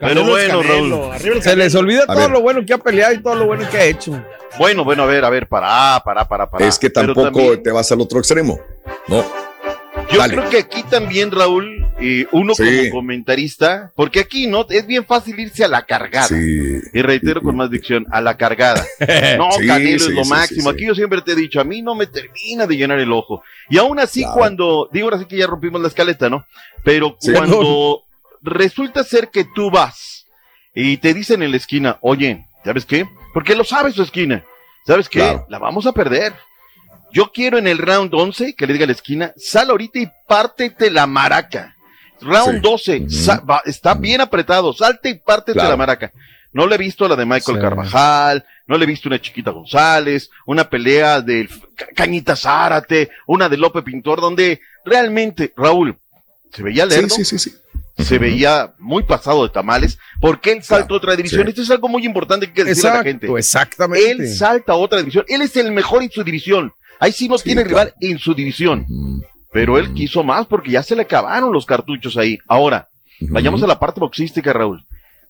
Pero 0.00 0.24
bueno, 0.24 0.62
Canelo, 0.62 1.12
Raúl. 1.12 1.42
Se 1.42 1.54
les 1.54 1.74
olvida 1.76 2.02
A 2.04 2.06
todo 2.06 2.16
ver. 2.16 2.30
lo 2.30 2.40
bueno 2.40 2.64
que 2.66 2.72
ha 2.74 2.78
peleado 2.78 3.14
y 3.14 3.22
todo 3.22 3.36
lo 3.36 3.46
bueno 3.46 3.68
que 3.70 3.76
ha 3.76 3.84
hecho. 3.84 4.20
Bueno, 4.58 4.84
bueno, 4.84 5.04
a 5.04 5.06
ver, 5.06 5.24
a 5.24 5.30
ver, 5.30 5.46
para, 5.48 6.02
para, 6.04 6.26
para, 6.26 6.50
para. 6.50 6.66
Es 6.66 6.78
que 6.78 6.90
tampoco 6.90 7.22
también- 7.24 7.62
te 7.62 7.70
vas 7.70 7.90
al 7.92 8.00
otro 8.00 8.18
extremo. 8.18 8.58
No. 9.06 9.24
Yo 10.10 10.18
Dale. 10.18 10.34
creo 10.36 10.50
que 10.50 10.58
aquí 10.58 10.82
también, 10.84 11.30
Raúl, 11.30 11.81
eh, 12.02 12.26
uno 12.32 12.54
Sí. 12.54 12.64
como 12.90 13.00
comentarista, 13.00 13.92
porque 13.94 14.20
aquí 14.20 14.46
no 14.46 14.66
es 14.68 14.86
bien 14.86 15.04
fácil 15.04 15.38
irse 15.38 15.64
a 15.64 15.68
la 15.68 15.82
cargada. 15.86 16.28
Sí. 16.28 16.80
Y 16.92 17.02
reitero 17.02 17.40
con 17.42 17.56
más 17.56 17.70
dicción, 17.70 18.06
a 18.10 18.20
la 18.20 18.36
cargada. 18.36 18.84
No, 19.38 19.52
Sí, 19.52 19.66
Canelo 19.66 19.96
es 19.96 20.08
lo 20.08 20.24
máximo. 20.24 20.70
Aquí 20.70 20.86
yo 20.86 20.94
siempre 20.94 21.22
te 21.22 21.32
he 21.32 21.36
dicho, 21.36 21.60
a 21.60 21.64
mí 21.64 21.80
no 21.82 21.94
me 21.94 22.06
termina 22.06 22.66
de 22.66 22.76
llenar 22.76 22.98
el 22.98 23.12
ojo. 23.12 23.42
Y 23.70 23.78
aún 23.78 23.98
así, 23.98 24.20
Claro. 24.22 24.36
cuando, 24.36 24.88
digo 24.92 25.06
ahora 25.06 25.18
sí 25.18 25.26
que 25.26 25.36
ya 25.36 25.46
rompimos 25.46 25.80
la 25.80 25.88
escaleta, 25.88 26.28
¿no? 26.28 26.44
Pero 26.84 27.16
cuando 27.32 28.02
resulta 28.42 29.04
ser 29.04 29.28
que 29.28 29.44
tú 29.44 29.70
vas 29.70 30.26
y 30.74 30.96
te 30.96 31.14
dicen 31.14 31.42
en 31.42 31.50
la 31.52 31.56
esquina, 31.56 31.98
oye, 32.00 32.46
¿sabes 32.64 32.84
qué? 32.84 33.06
Porque 33.32 33.54
lo 33.54 33.64
sabes 33.64 33.94
su 33.94 34.02
esquina. 34.02 34.44
¿Sabes 34.86 35.08
qué? 35.08 35.20
Claro. 35.20 35.46
La 35.48 35.58
vamos 35.58 35.86
a 35.86 35.92
perder. 35.92 36.32
Yo 37.12 37.30
quiero 37.30 37.58
en 37.58 37.68
el 37.68 37.78
round 37.78 38.12
11 38.14 38.54
que 38.54 38.66
le 38.66 38.72
diga 38.72 38.84
a 38.84 38.86
la 38.86 38.94
esquina, 38.94 39.32
sal 39.36 39.70
ahorita 39.70 39.98
y 40.00 40.08
pártete 40.26 40.90
la 40.90 41.06
maraca. 41.06 41.76
Round 42.22 42.54
Sí. 42.56 42.60
12, 42.62 42.96
Ujú. 43.00 43.10
sa- 43.10 43.40
va- 43.40 43.62
está 43.64 43.94
bien 43.94 44.20
apretado, 44.20 44.72
salte 44.72 45.10
y 45.10 45.14
pártete 45.14 45.54
Claro. 45.54 45.70
la 45.70 45.76
maraca. 45.76 46.12
No 46.52 46.66
le 46.66 46.74
he 46.74 46.78
visto 46.78 47.08
la 47.08 47.16
de 47.16 47.24
Michael 47.24 47.56
Sí. 47.56 47.62
Carvajal, 47.62 48.44
no 48.66 48.76
le 48.76 48.84
he 48.84 48.86
visto 48.86 49.08
una 49.08 49.20
Chiquita 49.20 49.50
González, 49.50 50.30
una 50.46 50.68
pelea 50.68 51.20
de 51.20 51.48
Ca- 51.74 51.86
Cañita 51.94 52.36
Zárate, 52.36 53.10
una 53.26 53.48
de 53.48 53.56
Lope 53.56 53.82
Pintor, 53.82 54.20
donde 54.20 54.60
realmente, 54.84 55.52
Raúl, 55.56 55.96
se 56.52 56.62
veía 56.62 56.84
Sí, 56.84 56.90
lerdo, 56.90 57.14
sí, 57.14 57.24
sí, 57.24 57.38
sí. 57.38 57.54
se 57.98 58.18
veía 58.18 58.72
muy 58.78 59.02
pasado 59.04 59.44
de 59.44 59.48
tamales, 59.50 59.98
porque 60.20 60.52
él 60.52 60.62
saltó 60.62 60.94
a 60.94 60.96
otra 60.98 61.16
división. 61.16 61.42
sí. 61.44 61.48
Esto 61.50 61.62
es 61.62 61.70
algo 61.70 61.88
muy 61.88 62.04
importante 62.04 62.46
que 62.46 62.50
hay 62.50 62.54
que 62.54 62.64
decirle 62.64 62.90
a 62.90 62.94
la 62.96 63.02
gente. 63.02 63.26
Exactamente. 63.38 64.10
Él 64.10 64.28
salta 64.34 64.72
a 64.72 64.76
otra 64.76 64.98
división. 64.98 65.24
Él 65.28 65.40
es 65.42 65.56
el 65.56 65.72
mejor 65.72 66.02
en 66.02 66.10
su 66.10 66.22
división. 66.22 66.72
Ahí 67.00 67.12
sí 67.12 67.28
no 67.28 67.38
Sí, 67.38 67.44
tiene 67.44 67.64
claro. 67.64 67.90
rival 67.90 67.94
en 68.00 68.18
su 68.18 68.34
división. 68.34 68.86
Pero 69.52 69.78
él 69.78 69.92
quiso 69.94 70.22
más 70.24 70.46
porque 70.46 70.70
ya 70.70 70.82
se 70.82 70.96
le 70.96 71.02
acabaron 71.02 71.52
los 71.52 71.66
cartuchos 71.66 72.16
ahí. 72.16 72.38
Ahora, 72.48 72.88
vayamos 73.20 73.62
a 73.62 73.66
la 73.66 73.78
parte 73.78 74.00
boxística, 74.00 74.52
Raúl. 74.52 74.84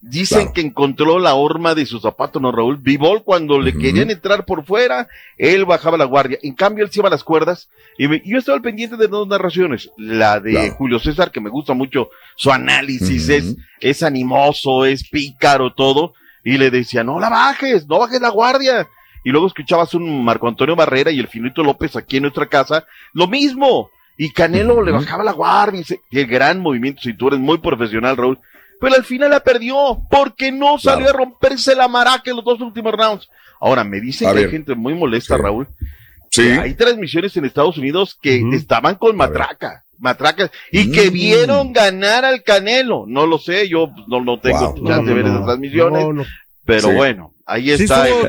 Dicen 0.05 0.39
Claro. 0.41 0.53
que 0.53 0.61
encontró 0.63 1.19
la 1.21 1.35
horma 1.35 1.77
de 1.77 1.87
su 1.87 2.01
zapato, 2.01 2.41
¿no, 2.41 2.51
Raúl? 2.51 2.77
Vivol, 2.77 3.23
cuando 3.23 3.61
le 3.61 3.73
querían 3.77 4.11
entrar 4.11 4.45
por 4.45 4.65
fuera, 4.65 5.07
él 5.39 5.65
bajaba 5.65 5.97
la 5.97 6.07
guardia. 6.07 6.39
En 6.43 6.55
cambio, 6.55 6.85
él 6.85 6.91
se 6.91 6.99
iba 6.99 7.07
a 7.07 7.11
las 7.11 7.23
cuerdas. 7.23 7.69
Y 7.99 8.09
me- 8.09 8.21
yo 8.25 8.37
estaba 8.39 8.57
al 8.57 8.63
pendiente 8.63 8.97
de 8.97 9.07
dos 9.07 9.29
narraciones. 9.29 9.91
La 9.97 10.41
de 10.41 10.51
Claro. 10.53 10.75
Julio 10.75 10.99
César, 10.99 11.31
que 11.31 11.41
me 11.41 11.51
gusta 11.51 11.73
mucho 11.75 12.11
su 12.37 12.51
análisis, 12.51 13.29
es, 13.29 13.57
es 13.81 14.03
animoso, 14.03 14.85
es 14.87 15.09
pícaro, 15.09 15.73
todo. 15.73 16.15
Y 16.43 16.59
le 16.59 16.71
decía, 16.73 17.05
no 17.05 17.21
la 17.21 17.29
bajes, 17.29 17.87
no 17.87 18.01
bajes 18.01 18.21
la 18.21 18.31
guardia. 18.31 18.89
Y 19.23 19.31
luego 19.31 19.47
escuchabas 19.47 19.95
un 19.95 20.25
Marco 20.25 20.49
Antonio 20.49 20.75
Barrera 20.75 21.13
y 21.13 21.21
el 21.21 21.29
Finito 21.29 21.63
López 21.63 21.95
aquí 21.95 22.17
en 22.17 22.23
nuestra 22.25 22.47
casa, 22.47 22.85
lo 23.13 23.29
mismo. 23.29 23.89
Y 24.23 24.31
Canelo 24.33 24.83
le 24.83 24.93
bajaba 24.93 25.25
la 25.25 25.33
guardia 25.33 25.81
y, 25.81 25.85
se- 25.85 26.01
y 26.11 26.21
el 26.21 26.27
gran 26.29 26.61
movimiento 26.61 26.99
de 27.01 27.11
cintura 27.11 27.35
es 27.35 27.43
muy 27.43 27.59
profesional, 27.59 28.17
Raúl. 28.17 28.39
Pero 28.81 28.95
al 28.95 29.05
final 29.05 29.31
la 29.31 29.41
perdió 29.41 29.99
porque 30.11 30.53
no 30.53 30.79
salió 30.79 31.07
Claro. 31.07 31.19
a 31.19 31.25
romperse 31.25 31.75
la 31.75 31.89
maraca 31.89 32.31
en 32.31 32.37
los 32.37 32.45
dos 32.45 32.61
últimos 32.61 32.93
rounds. 32.93 33.29
Ahora, 33.61 33.83
me 33.83 34.01
dicen 34.01 34.29
A 34.29 34.33
que 34.33 34.39
hay 34.41 34.51
gente 34.51 34.75
muy 34.77 34.95
molesta, 34.95 35.37
Sí. 35.37 35.43
Raúl. 35.43 35.67
Sí. 36.31 36.43
Hay 36.51 36.75
transmisiones 36.75 37.37
en 37.37 37.45
Estados 37.47 37.77
Unidos 37.79 38.17
que 38.23 38.43
estaban 38.53 38.95
con 38.95 39.17
matraca. 39.17 39.83
matracas 39.99 40.51
y 40.73 40.91
que 40.91 41.11
vieron 41.11 41.73
ganar 41.73 42.25
al 42.25 42.43
Canelo. 42.43 43.05
No 43.07 43.25
lo 43.27 43.39
sé, 43.39 43.69
yo 43.69 43.89
pues, 43.95 44.07
no, 44.09 44.21
no 44.21 44.41
tengo 44.41 44.73
Wow. 44.75 44.89
chance 44.89 45.09
de 45.09 45.15
ver 45.15 45.27
esas 45.27 45.45
transmisiones, 45.45 46.27
pero 46.65 46.89
Sí. 46.89 46.95
bueno, 46.95 47.33
ahí 47.53 47.77
Sí, 47.77 47.85
está. 47.85 48.09
estuvo- 48.09 48.29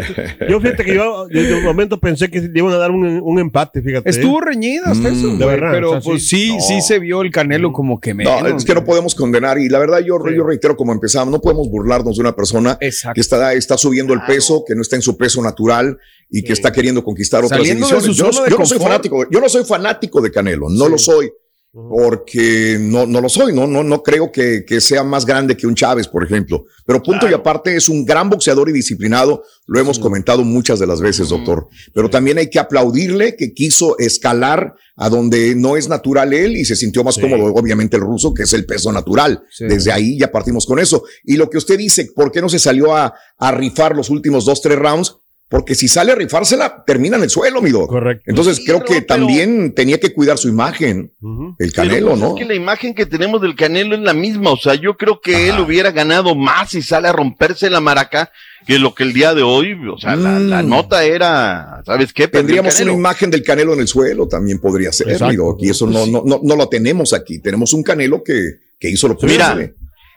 yo 0.50 0.60
fíjate 0.62 0.86
que 0.86 0.96
yo 0.96 1.28
desde 1.28 1.56
un 1.56 1.64
momento 1.64 2.00
pensé 2.00 2.30
que 2.30 2.50
iban 2.54 2.74
a 2.74 2.78
dar 2.78 2.92
un, 2.92 3.22
un 3.24 3.40
empate, 3.40 3.82
fíjate. 3.82 4.10
Estuvo 4.10 4.42
reñida 4.42 4.84
hasta 4.86 5.10
Mm, 5.10 5.14
eso, 5.14 5.28
de 5.28 5.36
güey, 5.36 5.48
verdad, 5.48 5.72
pero 5.72 5.90
o 5.90 5.92
sea, 5.94 6.02
pues 6.02 6.28
sí. 6.28 6.58
sí, 6.60 6.82
se 6.82 7.00
vio 7.00 7.22
el 7.22 7.32
Canelo 7.32 7.72
como 7.72 8.00
que 8.00 8.14
menos. 8.14 8.42
No, 8.42 8.58
es 8.58 8.66
que 8.66 8.74
no 8.74 8.84
podemos 8.84 9.16
condenar 9.16 9.58
y 9.58 9.70
la 9.70 9.80
verdad 9.80 10.00
yo, 10.00 10.18
yo 10.36 10.44
reitero 10.44 10.76
como 10.76 10.92
empezamos, 10.94 11.32
no 11.32 11.42
podemos 11.42 11.70
burlarnos 11.70 12.16
de 12.16 12.22
una 12.22 12.36
persona 12.36 12.78
que 12.80 13.22
está, 13.22 13.54
está 13.54 13.78
subiendo 13.78 14.14
el 14.14 14.22
peso, 14.28 14.64
que 14.68 14.76
no 14.76 14.82
está 14.82 14.96
en 14.96 15.02
su 15.02 15.18
peso 15.18 15.42
natural 15.42 15.98
y 16.30 16.44
que 16.44 16.54
está 16.54 16.72
queriendo 16.72 17.04
conquistar 17.04 17.44
otras 17.44 17.60
Saliendo 17.60 17.86
divisiones. 17.88 18.18
Yo, 18.18 18.32
yo 18.50 18.58
no 18.58 18.66
soy 18.66 18.80
fanático, 18.80 19.30
yo 19.30 19.40
no 19.40 19.50
soy 19.50 19.64
fanático 19.64 20.22
de 20.22 20.32
Canelo, 20.32 20.68
no 20.70 20.88
lo 20.90 20.98
soy. 20.98 21.32
Porque 21.74 22.78
no, 22.80 23.08
no 23.08 23.20
lo 23.20 23.30
soy, 23.30 23.52
no, 23.52 23.66
no, 23.66 23.84
no 23.84 24.04
creo 24.04 24.32
que, 24.32 24.64
que 24.64 24.80
sea 24.80 25.04
más 25.04 25.26
grande 25.26 25.58
que 25.58 25.66
un 25.66 25.74
Chávez, 25.74 26.08
por 26.08 26.24
ejemplo. 26.24 26.66
Pero 26.86 27.02
punto 27.02 27.28
y 27.28 27.34
aparte 27.34 27.76
es 27.76 27.90
un 27.90 28.06
gran 28.06 28.30
boxeador 28.30 28.70
y 28.70 28.74
disciplinado, 28.74 29.44
lo 29.66 29.80
hemos 29.80 29.98
comentado 29.98 30.44
muchas 30.44 30.78
de 30.78 30.86
las 30.86 31.02
veces, 31.02 31.30
doctor. 31.30 31.68
Pero 31.92 32.12
también 32.12 32.38
hay 32.38 32.52
que 32.52 32.60
aplaudirle 32.60 33.36
que 33.36 33.56
quiso 33.56 33.98
escalar 33.98 34.76
a 34.96 35.10
donde 35.10 35.56
no 35.56 35.76
es 35.76 35.90
natural 35.90 36.32
él 36.34 36.56
y 36.58 36.66
se 36.66 36.76
sintió 36.76 37.04
más 37.04 37.18
cómodo, 37.18 37.46
obviamente 37.46 37.98
el 37.98 38.04
ruso, 38.04 38.36
que 38.36 38.44
es 38.44 38.54
el 38.54 38.68
peso 38.68 38.92
natural. 38.92 39.44
Sí. 39.50 39.66
Desde 39.66 39.92
ahí 39.92 40.20
ya 40.20 40.32
partimos 40.32 40.68
con 40.68 40.78
eso. 40.78 41.04
Y 41.24 41.38
lo 41.38 41.50
que 41.50 41.58
usted 41.58 41.80
dice, 41.80 42.12
¿por 42.16 42.32
qué 42.32 42.40
no 42.40 42.50
se 42.50 42.60
salió 42.60 42.96
a, 42.96 43.16
a 43.40 43.52
rifar 43.52 43.96
los 43.96 44.12
últimos 44.12 44.46
dos, 44.46 44.62
tres 44.62 44.78
rounds? 44.78 45.16
Porque 45.54 45.76
si 45.76 45.88
sale 45.88 46.12
a 46.12 46.16
rifársela, 46.16 46.84
termina 46.84 47.16
en 47.16 47.22
el 47.22 47.30
suelo, 47.30 47.62
mi 47.62 47.70
doc. 47.70 47.88
Correcto. 47.88 48.24
Entonces 48.26 48.60
creo 48.66 48.84
que 48.84 49.02
también 49.02 49.76
tenía 49.76 50.00
que 50.00 50.12
cuidar 50.12 50.40
su 50.40 50.50
imagen, 50.50 51.14
el 51.60 51.72
Canelo, 51.72 52.14
Pero, 52.14 52.18
¿no? 52.18 52.28
Es 52.30 52.42
que 52.42 52.46
la 52.46 52.56
imagen 52.56 52.96
que 52.96 53.06
tenemos 53.06 53.40
del 53.40 53.54
Canelo 53.54 53.94
es 53.94 54.02
la 54.02 54.16
misma. 54.16 54.50
O 54.50 54.58
sea, 54.58 54.74
yo 54.74 54.98
creo 54.98 55.22
que 55.22 55.50
él 55.50 55.60
hubiera 55.60 55.92
ganado 55.92 56.34
más 56.34 56.72
si 56.72 56.82
sale 56.82 57.08
a 57.08 57.12
romperse 57.12 57.70
la 57.70 57.82
maraca 57.82 58.32
que 58.66 58.80
lo 58.80 58.96
que 58.96 59.04
el 59.04 59.14
día 59.14 59.36
de 59.36 59.44
hoy. 59.44 59.78
O 59.94 60.00
sea, 60.00 60.16
la, 60.16 60.40
la 60.40 60.64
nota 60.64 61.04
era, 61.04 61.84
¿sabes 61.86 62.14
qué? 62.14 62.26
Mm. 62.28 62.32
Tendríamos 62.32 62.80
una 62.80 62.94
imagen 62.94 63.30
del 63.30 63.44
Canelo 63.44 63.76
en 63.76 63.82
el 63.82 63.88
suelo, 63.88 64.28
también 64.28 64.58
podría 64.58 64.92
ser, 64.92 65.10
Exacto. 65.12 65.30
mi 65.32 65.36
doc, 65.36 65.60
y 65.62 65.70
eso 65.70 65.86
no, 65.86 66.08
no, 66.08 66.24
no, 66.26 66.40
no 66.42 66.56
lo 66.56 66.68
tenemos 66.68 67.14
aquí. 67.14 67.38
Tenemos 67.38 67.74
un 67.74 67.84
Canelo 67.84 68.24
que, 68.24 68.42
que 68.80 68.90
hizo 68.90 69.08
lo 69.08 69.16
Mira, 69.22 69.50
posible. 69.50 69.76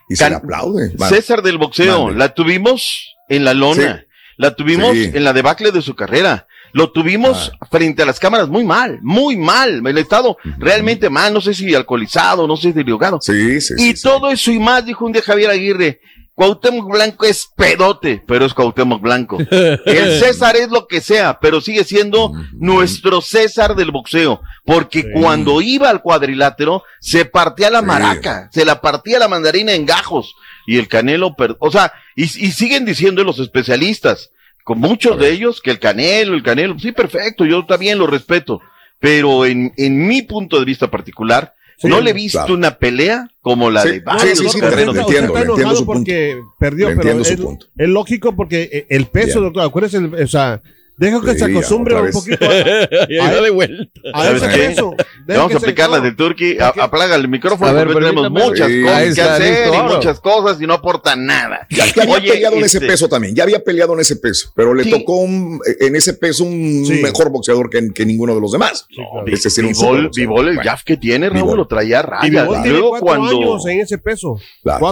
y 0.09 0.17
se 0.17 0.31
le 0.31 0.37
aplaude. 0.37 0.93
César 1.11 1.43
del 1.43 1.59
boxeo, 1.59 2.05
Mande. 2.05 2.19
la 2.21 2.33
tuvimos 2.33 3.13
en 3.29 3.45
la 3.45 3.53
lona, 3.53 4.06
la 4.37 4.55
tuvimos 4.55 4.93
Sí. 4.93 5.11
en 5.15 5.25
la 5.25 5.33
debacle 5.33 5.73
de 5.73 5.83
su 5.83 5.95
carrera, 5.95 6.47
lo 6.73 6.91
tuvimos 6.93 7.53
frente 7.71 8.03
a 8.03 8.07
las 8.07 8.21
cámaras 8.21 8.49
muy 8.49 8.65
mal, 8.65 8.99
muy 9.03 9.37
mal, 9.37 9.87
el 9.87 9.99
estado 9.99 10.37
realmente 10.59 11.09
mal, 11.09 11.33
no 11.33 11.41
sé 11.41 11.55
si 11.55 11.75
alcoholizado, 11.75 12.47
no 12.47 12.57
sé 12.57 12.73
si 12.73 12.83
drogado. 12.83 13.19
Sí, 13.21 13.61
sí, 13.61 13.75
y 13.79 13.95
todo 13.95 14.31
eso 14.31 14.51
y 14.51 14.59
más, 14.59 14.85
dijo 14.85 15.07
un 15.07 15.13
día 15.13 15.23
Javier 15.23 15.51
Aguirre, 15.51 16.01
Cuauhtémoc 16.35 16.93
Blanco 16.93 17.25
es 17.25 17.49
pedote, 17.57 18.23
pero 18.27 18.45
es 18.45 18.53
Cuauhtémoc 18.53 19.01
Blanco. 19.01 19.39
El 19.51 20.21
César 20.21 20.55
es 20.57 20.69
lo 20.69 20.87
que 20.87 21.01
sea, 21.01 21.39
pero 21.41 21.63
sigue 21.63 21.83
siendo 21.83 22.31
nuestro 22.53 23.23
César 23.23 23.75
del 23.75 23.91
boxeo, 23.91 24.43
porque 24.67 25.11
cuando 25.15 25.63
iba 25.63 25.89
al 25.89 26.03
cuadrilátero 26.03 26.83
se 27.01 27.25
partía 27.25 27.71
la 27.71 27.81
maraca, 27.81 28.51
se 28.53 28.67
la 28.67 28.83
partía 28.83 29.19
la 29.19 29.29
mandarina 29.29 29.73
en 29.73 29.87
gajos 29.87 30.35
y 30.67 30.79
el 30.79 30.89
Canelo, 30.89 31.35
o 31.59 31.71
sea, 31.71 31.93
y, 32.15 32.25
y 32.25 32.51
siguen 32.53 32.85
diciendo 32.85 33.25
los 33.25 33.39
especialistas, 33.39 34.31
con 34.65 34.81
muchos 34.81 35.19
de 35.19 35.31
ellos, 35.31 35.61
que 35.63 35.71
el 35.71 35.79
Canelo, 35.79 36.35
el 36.35 36.43
Canelo, 36.43 36.79
sí, 36.79 36.93
perfecto, 36.93 37.45
yo 37.45 37.65
también 37.67 37.99
lo 37.99 38.07
respeto, 38.07 38.61
pero 38.99 39.47
en, 39.47 39.73
en 39.77 40.07
mi 40.07 40.23
punto 40.23 40.59
de 40.59 40.65
vista 40.65 40.91
particular, 40.91 41.53
Sí, 41.79 41.89
no 41.89 42.01
le 42.01 42.13
he 42.13 42.15
visto 42.15 42.39
claro. 42.39 42.55
una 42.55 42.79
pelea 42.79 43.29
como 43.43 43.71
la 43.71 43.83
Sí, 43.83 43.91
de 43.91 44.01
varios 44.01 44.39
sí, 44.39 44.49
sí, 44.49 44.59
entiendo, 44.63 44.93
está 44.93 44.93
le 44.95 45.01
entiendo 45.03 45.39
enojado 45.43 45.77
su 45.77 45.85
punto. 45.85 45.99
porque 45.99 46.41
perdió, 46.59 46.89
Le 46.89 46.97
pero 46.97 47.21
es, 47.21 47.37
punto. 47.37 47.67
es 47.77 47.89
lógico 47.91 48.35
porque 48.35 48.63
eh, 48.73 48.87
el 48.89 49.05
peso, 49.09 49.41
Ya. 49.41 49.45
doctor, 49.45 49.63
acuérdese, 49.63 49.99
el- 49.99 50.15
o 50.15 50.27
sea, 50.27 50.63
deja 50.97 51.21
que 51.21 51.33
Sí, 51.33 51.39
se 51.39 51.45
acostumbre 51.47 51.95
un 52.01 52.11
poquito 52.11 52.47
a, 53.23 53.31
de 53.41 53.51
vuelta. 53.51 54.01
a 54.15 54.25
Deja 54.33 55.41
vamos 55.41 55.55
a 55.55 55.59
se- 55.59 55.65
aplicar 55.67 55.91
la 55.91 55.99
no, 55.99 56.05
de 56.05 56.13
Turkey, 56.13 56.59
a- 56.59 56.69
apaga 56.81 57.15
el 57.17 57.29
micrófono, 57.29 57.71
A 57.71 57.73
ver, 57.73 57.87
porque 57.89 58.01
tenemos 58.07 58.31
muchas 58.31 58.69
Sí, 58.69 58.83
cosas 58.83 59.15
que 59.15 59.21
hacer 59.23 59.67
listo, 59.69 59.75
y 59.75 59.95
muchas 59.95 60.21
cosas 60.21 60.61
y 60.61 60.67
no 60.67 60.75
aporta 60.75 61.17
nada. 61.17 61.67
Ya, 61.71 61.85
ya 61.87 62.03
había 62.03 62.15
Oye, 62.17 62.29
peleado 62.33 62.57
en 62.57 62.65
ese 62.65 62.79
este, 62.79 62.89
peso 62.89 63.09
también, 63.09 63.35
ya 63.35 63.43
había 63.43 63.63
peleado 63.63 63.95
en 63.95 64.01
ese 64.01 64.17
peso, 64.17 64.53
pero 64.55 64.75
le 64.75 64.85
Sí. 64.85 64.91
tocó 64.91 65.17
un- 65.17 65.61
en 65.81 65.97
ese 65.97 66.15
peso 66.15 66.45
un 66.45 66.85
Sí. 66.87 67.01
mejor 67.03 67.31
boxeador 67.31 67.69
que, 67.71 67.93
que 67.93 68.07
ninguno 68.07 68.35
de 68.35 68.41
los 68.41 68.53
demás. 68.53 68.87
No, 68.97 69.21
un 69.21 69.25
Vivol, 69.25 69.39
superboxeador. 69.41 70.11
Vivol, 70.15 70.49
el 70.49 70.59
jab 70.61 70.83
que 70.85 70.97
tiene, 70.97 71.29
Raúl, 71.29 71.57
lo 71.57 71.67
traía 71.67 72.01
a 72.01 72.27
Y 72.27 72.31
luego 72.31 72.91
cuatro 72.91 73.07
cuando... 73.07 73.29
años 73.37 73.67
en 73.67 73.81
ese 73.81 73.99
peso. 73.99 74.37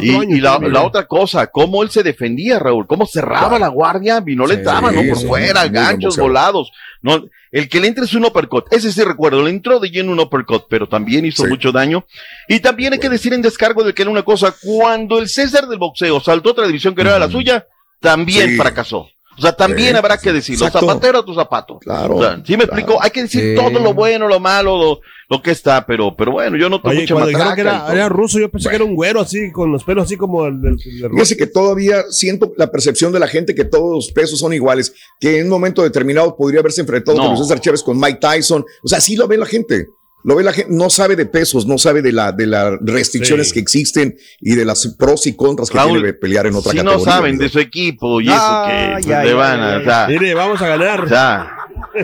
Y, 0.03 0.11
años. 0.11 0.25
y 0.29 0.41
la, 0.41 0.59
otra 0.85 1.07
cosa, 1.07 1.47
cómo 1.49 1.83
él 1.83 1.91
se 1.91 2.03
defendía, 2.03 2.59
Raúl, 2.59 2.87
cómo 2.87 3.07
cerraba 3.07 3.59
la 3.59 3.69
guardia 3.69 4.23
y 4.27 4.37
no 4.37 4.47
le 4.47 4.55
entraba, 4.55 4.91
¿no? 4.93 5.03
Por 5.09 5.19
fuera, 5.27 5.67
buen 5.67 5.73
ganchos, 5.95 6.17
volados. 6.19 6.71
No, 7.03 7.25
el 7.51 7.69
que 7.69 7.81
le 7.81 7.89
entra 7.89 8.05
es 8.05 8.15
un 8.15 8.25
uppercut. 8.25 8.67
Ese 8.73 8.91
sí 8.93 9.03
recuerdo, 9.03 9.43
le 9.43 9.51
entró 9.51 9.79
de 9.81 9.91
lleno 9.91 10.13
un 10.13 10.21
uppercut, 10.21 10.65
pero 10.69 10.89
también 10.89 11.25
hizo 11.25 11.45
Sí. 11.45 11.49
mucho 11.49 11.73
daño. 11.73 12.07
Y 12.49 12.61
también 12.61 12.93
hay 12.93 12.99
que 12.99 13.09
decir 13.09 13.33
en 13.33 13.43
descargo 13.43 13.85
de 13.85 13.95
que 13.95 14.03
era 14.03 14.11
una 14.11 14.23
cosa, 14.25 14.55
cuando 14.63 15.19
el 15.19 15.29
César 15.29 15.67
del 15.67 15.79
boxeo 15.79 16.21
saltó 16.21 16.49
a 16.51 16.53
otra 16.53 16.67
división 16.67 16.95
que 16.95 17.05
no 17.05 17.11
era 17.11 17.19
la 17.19 17.31
suya, 17.31 17.67
también 18.01 18.51
Sí. 18.51 18.57
fracasó. 18.57 19.09
O 19.37 19.41
sea, 19.41 19.53
también 19.53 19.91
Sí, 19.91 19.97
habrá 19.97 20.17
que 20.19 20.33
decirlo. 20.33 20.67
exacto. 20.67 20.87
Zapatero 20.87 21.19
a 21.19 21.25
tu 21.25 21.35
zapato. 21.35 21.79
Claro, 21.79 22.17
O 22.17 22.23
sea, 22.23 22.37
sí 22.45 22.53
me 22.57 22.65
claro. 22.65 22.79
explico, 22.79 23.03
hay 23.03 23.11
que 23.11 23.23
decir 23.23 23.41
Sí. 23.43 23.55
todo 23.57 23.81
lo 23.81 23.93
bueno, 23.95 24.29
lo 24.29 24.39
malo, 24.41 24.77
lo, 24.79 25.01
lo 25.29 25.43
que 25.43 25.51
está, 25.51 25.85
pero, 25.87 26.15
pero 26.17 26.33
bueno, 26.33 26.57
yo 26.57 26.69
noto 26.69 26.89
Oye, 26.89 27.01
mucha 27.01 27.15
matraca 27.15 27.55
que 27.55 27.61
era, 27.63 27.87
era 27.93 28.09
ruso, 28.09 28.39
yo 28.39 28.51
pensé 28.51 28.69
que 28.69 28.77
era 28.77 28.85
un 28.85 28.95
güero 28.95 29.21
así, 29.21 29.51
con 29.53 29.73
los 29.73 29.83
pelos 29.85 30.05
así 30.05 30.17
como 30.17 30.47
el 30.47 30.61
del. 30.61 30.79
Fíjese 30.79 31.37
que 31.37 31.47
todavía 31.47 32.05
siento 32.11 32.53
la 32.57 32.71
percepción 32.71 33.13
de 33.13 33.19
la 33.21 33.27
gente 33.29 33.55
que 33.55 33.65
todos 33.65 33.93
los 33.95 34.13
pesos 34.13 34.39
son 34.39 34.53
iguales, 34.53 34.95
que 35.19 35.39
en 35.39 35.45
un 35.45 35.51
momento 35.51 35.83
determinado 35.83 36.37
podría 36.37 36.61
haberse 36.61 36.81
enfrentado 36.83 37.19
No. 37.19 37.27
con 37.29 37.37
César 37.39 37.61
Chávez, 37.61 37.83
con 37.83 37.99
Mike 37.99 38.19
Tyson. 38.21 38.65
O 38.83 38.89
sea, 38.89 39.01
sí 39.01 39.17
lo 39.17 39.27
ve 39.27 39.37
la 39.39 39.47
gente. 39.47 39.89
Lo 40.25 40.35
ve 40.37 40.43
la 40.43 40.53
gente, 40.55 40.73
no 40.75 40.89
sabe 40.91 41.15
de 41.17 41.27
pesos, 41.27 41.67
no 41.67 41.77
sabe 41.79 42.01
de 42.03 42.11
la 42.11 42.33
de 42.33 42.47
las 42.47 42.73
restricciones 42.81 43.49
Sí. 43.49 43.55
que 43.55 43.61
existen 43.61 44.17
y 44.41 44.55
de 44.55 44.65
las 44.65 44.87
pros 44.99 45.27
y 45.27 45.37
contras 45.37 45.69
que 45.71 45.77
Raúl, 45.77 45.93
tiene 45.93 46.07
de 46.09 46.15
pelear 46.15 46.47
en 46.47 46.55
otra 46.55 46.73
si 46.73 46.79
categoría. 46.79 46.99
no 46.99 47.05
saben 47.13 47.37
de 47.39 47.49
su 47.51 47.61
equipo 47.61 48.21
y 48.23 48.29
eso 48.29 48.65
que 48.67 48.91
pues, 49.05 49.07
le 49.07 49.35
van 49.35 49.61
a, 49.61 49.75
ay, 49.77 49.83
o 49.83 49.85
sea, 49.85 50.07
Mire, 50.09 50.35
vamos 50.35 50.61
a 50.63 50.67
ganar. 50.69 51.05
o 51.05 51.09
sea, 51.09 51.51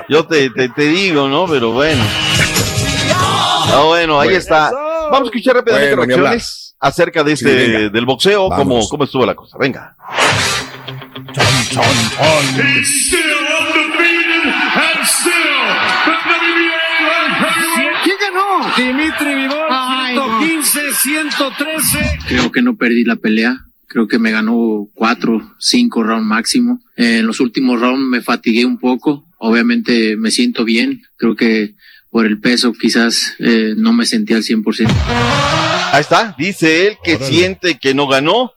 yo 0.09 0.27
te, 0.27 0.51
te, 0.51 0.69
te 0.69 0.83
digo, 0.89 1.29
¿no? 1.29 1.47
Pero 1.49 1.73
bueno. 1.73 2.05
Ah, 3.73 3.85
bueno, 3.87 4.21
ahí 4.21 4.29
Bueno. 4.29 4.39
está. 4.39 4.71
Vamos 5.11 5.23
a 5.23 5.25
escuchar 5.31 5.57
rápidamente 5.57 5.97
Bueno, 5.97 6.17
reacciones 6.17 6.77
acerca 6.79 7.25
de 7.25 7.33
este, 7.33 7.91
del 7.91 8.05
boxeo, 8.07 8.49
cómo, 8.51 8.87
cómo 8.89 9.05
estuvo 9.05 9.25
la 9.27 9.35
cosa. 9.35 9.57
Venga. 9.59 9.97
¿Quién 11.33 11.53
Dimitri 18.81 19.35
Vivol, 19.35 19.69
115, 20.41 20.81
113. 21.03 22.19
Creo 22.29 22.51
que 22.51 22.63
no 22.63 22.77
perdí 22.77 23.05
la 23.05 23.17
pelea. 23.17 23.67
Creo 23.87 24.09
que 24.09 24.19
me 24.19 24.31
ganó 24.31 24.89
cuatro, 24.95 25.55
cinco 25.59 26.03
rounds 26.03 26.27
máximo. 26.27 26.81
Eh, 26.97 27.19
en 27.19 27.27
los 27.27 27.41
últimos 27.41 27.79
rounds 27.79 28.09
me 28.09 28.23
fatigué 28.23 28.65
un 28.65 28.79
poco. 28.79 29.27
Obviamente 29.39 30.17
me 30.17 30.31
siento 30.31 30.65
bien. 30.65 31.03
Creo 31.19 31.37
que 31.37 31.75
por 32.09 32.25
el 32.25 32.41
peso 32.41 32.73
quizás 32.73 33.35
eh, 33.39 33.75
no 33.77 33.93
me 33.93 34.07
sentía 34.07 34.37
al 34.37 34.45
100%. 34.45 34.89
Ahí 35.93 36.01
está, 36.01 36.35
dice 36.39 36.87
él 36.87 36.97
que 37.05 37.17
Órale. 37.17 37.31
siente 37.31 37.79
que 37.79 37.93
no 37.93 38.07
ganó. 38.09 38.53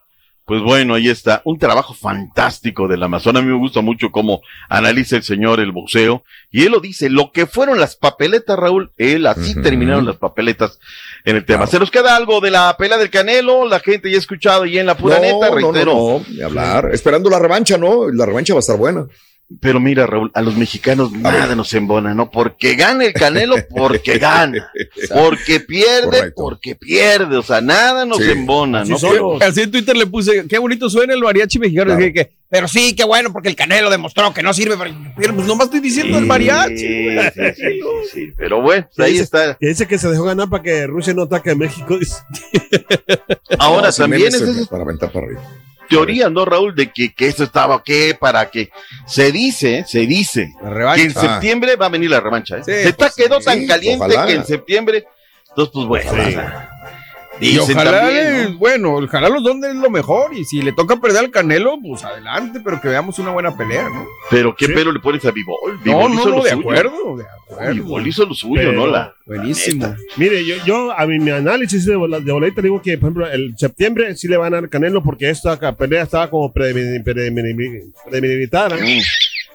Pues 0.45 0.61
bueno, 0.61 0.95
ahí 0.95 1.07
está. 1.07 1.41
Un 1.45 1.57
trabajo 1.57 1.93
fantástico 1.93 2.87
del 2.89 3.01
Amazon. 3.01 3.37
A 3.37 3.41
mí 3.41 3.47
me 3.47 3.57
gusta 3.57 3.79
mucho 3.81 4.11
cómo 4.11 4.41
analiza 4.67 5.15
el 5.15 5.23
señor 5.23 5.61
el 5.61 5.71
boxeo. 5.71 6.23
Y 6.51 6.63
él 6.63 6.73
lo 6.73 6.81
dice, 6.81 7.09
lo 7.09 7.31
que 7.31 7.45
fueron 7.45 7.79
las 7.79 7.95
papeletas, 7.95 8.59
Raúl, 8.59 8.91
él 8.97 9.25
así 9.25 9.55
terminaron 9.61 10.05
las 10.05 10.17
papeletas 10.17 10.79
en 11.23 11.37
el 11.37 11.45
tema. 11.45 11.59
Claro. 11.59 11.71
¿Se 11.71 11.79
nos 11.79 11.91
queda 11.91 12.15
algo 12.15 12.41
de 12.41 12.51
la 12.51 12.75
pelea 12.77 12.97
del 12.97 13.09
Canelo? 13.09 13.67
La 13.67 13.79
gente 13.79 14.09
ya 14.09 14.17
ha 14.17 14.19
escuchado 14.19 14.65
y 14.65 14.77
en 14.77 14.85
la 14.85 14.97
pura 14.97 15.15
no, 15.15 15.21
neta, 15.21 15.49
no, 15.49 15.55
reitero. 15.55 15.93
no, 15.93 16.19
no, 16.19 16.25
ni 16.29 16.41
hablar. 16.41 16.89
Esperando 16.91 17.29
la 17.29 17.39
revancha, 17.39 17.77
¿no? 17.77 18.09
La 18.09 18.25
revancha 18.25 18.53
va 18.53 18.59
a 18.59 18.61
estar 18.61 18.77
buena. 18.77 19.07
Pero 19.59 19.79
mira, 19.79 20.05
Raúl, 20.07 20.31
a 20.33 20.41
los 20.41 20.55
mexicanos 20.55 21.11
nada 21.11 21.55
nos 21.55 21.73
embona, 21.73 22.13
¿no? 22.13 22.31
Porque 22.31 22.75
gana 22.75 23.05
el 23.05 23.13
Canelo, 23.13 23.55
porque 23.69 24.17
gana. 24.17 24.71
Porque 25.13 25.59
pierde, 25.59 26.05
Correcto. 26.05 26.33
porque 26.41 26.75
pierde. 26.75 27.37
O 27.37 27.43
sea, 27.43 27.61
nada 27.61 28.05
nos 28.05 28.17
Sí. 28.19 28.31
embona, 28.31 28.81
Así 28.81 28.91
¿no? 28.91 28.97
somos. 28.97 29.41
Así 29.41 29.61
en 29.61 29.71
Twitter 29.71 29.95
le 29.95 30.07
puse, 30.07 30.45
qué 30.47 30.57
bonito 30.57 30.89
suena 30.89 31.13
el 31.13 31.19
mariachi 31.21 31.59
mexicano. 31.59 31.85
Claro. 31.91 31.99
Dije 31.99 32.13
que, 32.13 32.31
pero 32.49 32.67
sí, 32.67 32.95
qué 32.95 33.03
bueno, 33.03 33.31
porque 33.33 33.49
el 33.49 33.55
Canelo 33.55 33.89
demostró 33.89 34.33
que 34.33 34.43
no 34.43 34.53
sirve. 34.53 34.75
Pero, 34.77 34.95
pero, 35.17 35.35
pues 35.35 35.47
nomás 35.47 35.65
estoy 35.65 35.79
diciendo 35.81 36.17
el 36.17 36.25
mariachi. 36.25 36.77
Sí, 36.77 37.09
sí, 37.35 37.41
sí, 37.55 37.63
sí, 37.63 38.09
sí. 38.13 38.33
Pero 38.37 38.61
bueno, 38.61 38.87
pues 38.95 39.05
ahí 39.05 39.11
dice, 39.13 39.23
está. 39.23 39.55
Que 39.59 39.67
dice 39.67 39.87
que 39.87 39.97
se 39.97 40.09
dejó 40.09 40.23
ganar 40.23 40.49
para 40.49 40.63
que 40.63 40.87
Rusia 40.87 41.13
no 41.13 41.23
ataque 41.23 41.51
a 41.51 41.55
México. 41.55 41.97
Ahora 43.59 43.87
No, 43.87 43.93
también 43.93 44.27
es 44.27 44.35
esa 44.35 44.69
para 44.69 44.83
aventar 44.83 45.11
para 45.11 45.25
arriba. 45.25 45.41
Teoría, 45.93 46.29
¿no, 46.29 46.45
Raúl? 46.45 46.75
De 46.75 46.91
que, 46.91 47.13
que 47.13 47.27
esto 47.27 47.43
estaba, 47.43 47.83
¿qué? 47.83 48.15
Para 48.19 48.49
que 48.49 48.69
se 49.05 49.31
dice, 49.31 49.85
se 49.87 49.99
dice 50.05 50.53
que 50.95 51.01
en 51.01 51.13
septiembre 51.13 51.75
va 51.75 51.87
a 51.87 51.89
venir 51.89 52.09
la 52.09 52.19
revancha. 52.19 52.57
¿eh? 52.57 52.63
Sí, 52.65 52.71
se 52.71 52.89
está, 52.89 53.05
pues, 53.05 53.15
quedó 53.15 53.39
sí, 53.39 53.45
tan 53.45 53.65
caliente 53.67 54.05
ojalá. 54.05 54.25
que 54.25 54.33
en 54.33 54.45
septiembre 54.45 55.05
Entonces, 55.49 55.71
pues 55.73 55.87
bueno. 55.87 56.72
Sí. 57.39 57.45
sea, 57.45 57.49
Y 57.53 57.59
dicen 57.59 57.75
ojalá, 57.77 57.99
también, 58.01 58.51
¿no? 58.53 58.57
bueno, 58.59 58.93
ojalá 58.95 59.29
los 59.29 59.43
dones 59.43 59.71
es 59.71 59.75
lo 59.75 59.89
mejor. 59.89 60.33
Y 60.33 60.45
si 60.45 60.61
le 60.61 60.71
toca 60.71 60.97
perder 60.97 61.19
al 61.25 61.31
Canelo, 61.31 61.77
pues 61.81 62.03
adelante, 62.03 62.59
pero 62.63 62.79
que 62.79 62.87
veamos 62.89 63.17
una 63.19 63.31
buena 63.31 63.55
pelea, 63.57 63.89
¿no? 63.89 64.05
Pero 64.29 64.55
qué 64.55 64.67
pelo 64.69 64.91
le 64.91 64.99
pones 64.99 65.25
a 65.25 65.31
Bibol. 65.31 65.73
No, 65.77 65.81
Bivol 65.83 66.13
no, 66.13 66.19
hizo 66.19 66.29
no, 66.29 66.35
lo 66.37 66.43
de 66.43 66.49
suyo. 66.51 66.61
acuerdo, 66.61 67.17
de 67.17 67.23
acuerdo. 67.23 67.73
Bivol 67.73 68.07
hizo 68.07 68.25
lo 68.25 68.33
suyo, 68.33 68.55
Pero- 68.55 68.71
¿no? 68.73 68.87
La, 68.87 69.13
Buenísimo. 69.25 69.95
Mire, 70.17 70.45
yo, 70.45 70.55
yo 70.65 70.91
a 70.91 71.05
mi, 71.07 71.17
mi 71.19 71.31
análisis 71.31 71.85
de, 71.85 71.93
de 71.93 72.31
boleta 72.31 72.61
digo 72.61 72.81
que, 72.81 72.97
por 72.97 73.07
ejemplo, 73.09 73.27
el 73.31 73.53
septiembre 73.57 74.15
sí 74.15 74.27
le 74.27 74.37
van 74.37 74.53
a 74.53 74.61
dar 74.61 74.69
Canelo 74.69 75.01
porque 75.01 75.29
esta 75.29 75.57
pelea 75.75 76.03
estaba 76.03 76.29
como 76.29 76.53
predemini- 76.53 77.03
predemini- 77.03 77.93
premeditada. 78.09 78.75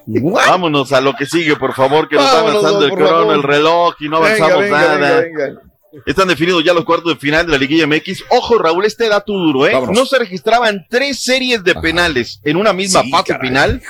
Vámonos 0.07 0.91
a 0.91 1.01
lo 1.01 1.13
que 1.13 1.25
sigue, 1.25 1.55
por 1.55 1.73
favor, 1.73 2.09
que 2.09 2.15
nos 2.15 2.25
está 2.25 2.37
Vámonos, 2.41 2.65
avanzando 2.65 2.85
el 2.85 3.07
favor. 3.07 3.35
el 3.35 3.43
reloj 3.43 3.93
y 3.99 4.09
no 4.09 4.19
Venga, 4.21 4.35
avanzamos 4.37 4.63
venga, 4.63 4.77
nada. 4.97 5.21
venga, 5.21 5.45
venga. 5.45 5.61
Están 6.05 6.27
definidos 6.27 6.63
ya 6.63 6.73
los 6.73 6.85
cuartos 6.85 7.13
de 7.13 7.19
final 7.19 7.45
de 7.45 7.51
la 7.51 7.57
Liguilla 7.57 7.87
MX. 7.87 8.23
Ojo, 8.29 8.57
Raúl, 8.57 8.85
este 8.85 9.09
dato 9.09 9.33
duro, 9.33 9.65
¿eh? 9.67 9.73
Vámonos. 9.73 9.95
No 9.97 10.05
se 10.05 10.19
registraban 10.19 10.85
tres 10.89 11.19
series 11.23 11.63
de 11.63 11.75
penales 11.75 12.39
en 12.43 12.57
una 12.57 12.73
misma 12.73 13.01
Sí, 13.01 13.09
fase 13.11 13.33
caray. 13.33 13.47
final 13.47 13.81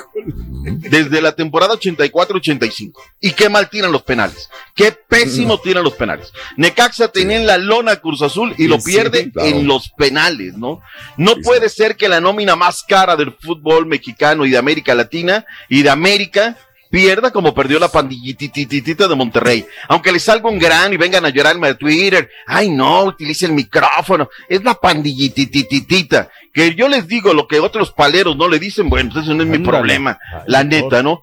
desde 0.64 1.22
la 1.22 1.34
temporada 1.34 1.74
84-85. 1.76 2.94
Y 3.20 3.32
qué 3.32 3.50
mal 3.50 3.70
tiran 3.70 3.92
los 3.92 4.04
penales. 4.04 4.50
Qué 4.76 4.92
pésimo 4.92 5.60
tiran 5.60 5.84
los 5.84 5.94
penales. 5.94 6.32
Necaxa 6.58 7.10
tenía 7.10 7.38
en 7.38 7.46
la 7.48 7.58
lona 7.58 7.98
Cruz 7.98 8.22
Azul 8.22 8.54
y 8.58 8.68
lo 8.68 8.80
pierde 8.80 9.32
claro. 9.32 9.50
en 9.50 9.68
los 9.68 9.90
penales, 9.90 10.56
¿no? 10.58 10.82
No 11.18 11.36
puede 11.44 11.70
ser 11.70 11.96
que 11.96 12.10
la 12.10 12.22
nómina 12.22 12.56
más 12.56 12.84
cara 12.84 13.16
del 13.16 13.34
fútbol 13.34 13.86
mexicano 13.86 14.46
y 14.46 14.52
de 14.52 14.58
América 14.58 14.96
Latina 14.96 15.46
y 15.68 15.82
de 15.84 15.90
América 15.90 16.58
pierda 16.90 17.32
como 17.32 17.54
perdió 17.54 17.80
la 17.80 17.90
pandillitititita 17.90 19.08
de 19.08 19.16
Monterrey. 19.16 19.66
Aunque 19.88 20.12
les 20.12 20.24
salga 20.24 20.50
un 20.50 20.60
gran 20.60 20.94
y 20.94 20.98
vengan 20.98 21.26
a 21.26 21.30
llorarme 21.30 21.68
a 21.68 21.78
Twitter, 21.78 22.30
ay 22.48 22.70
no, 22.70 23.04
utilice 23.04 23.46
el 23.46 23.54
micrófono, 23.54 24.30
es 24.48 24.64
la 24.64 24.74
pandillitititita. 24.74 26.30
Que 26.54 26.76
yo 26.76 26.88
les 26.88 27.08
digo 27.08 27.34
lo 27.34 27.48
que 27.48 27.60
otros 27.60 27.92
paleros 27.92 28.36
no 28.36 28.48
le 28.48 28.60
dicen, 28.60 28.90
bueno, 28.90 29.12
pues 29.14 29.26
eso 29.26 29.34
no 29.34 29.44
es 29.44 29.50
mi 29.50 29.60
problema, 29.60 30.18
la 30.48 30.64
neta, 30.64 31.04
¿no? 31.04 31.22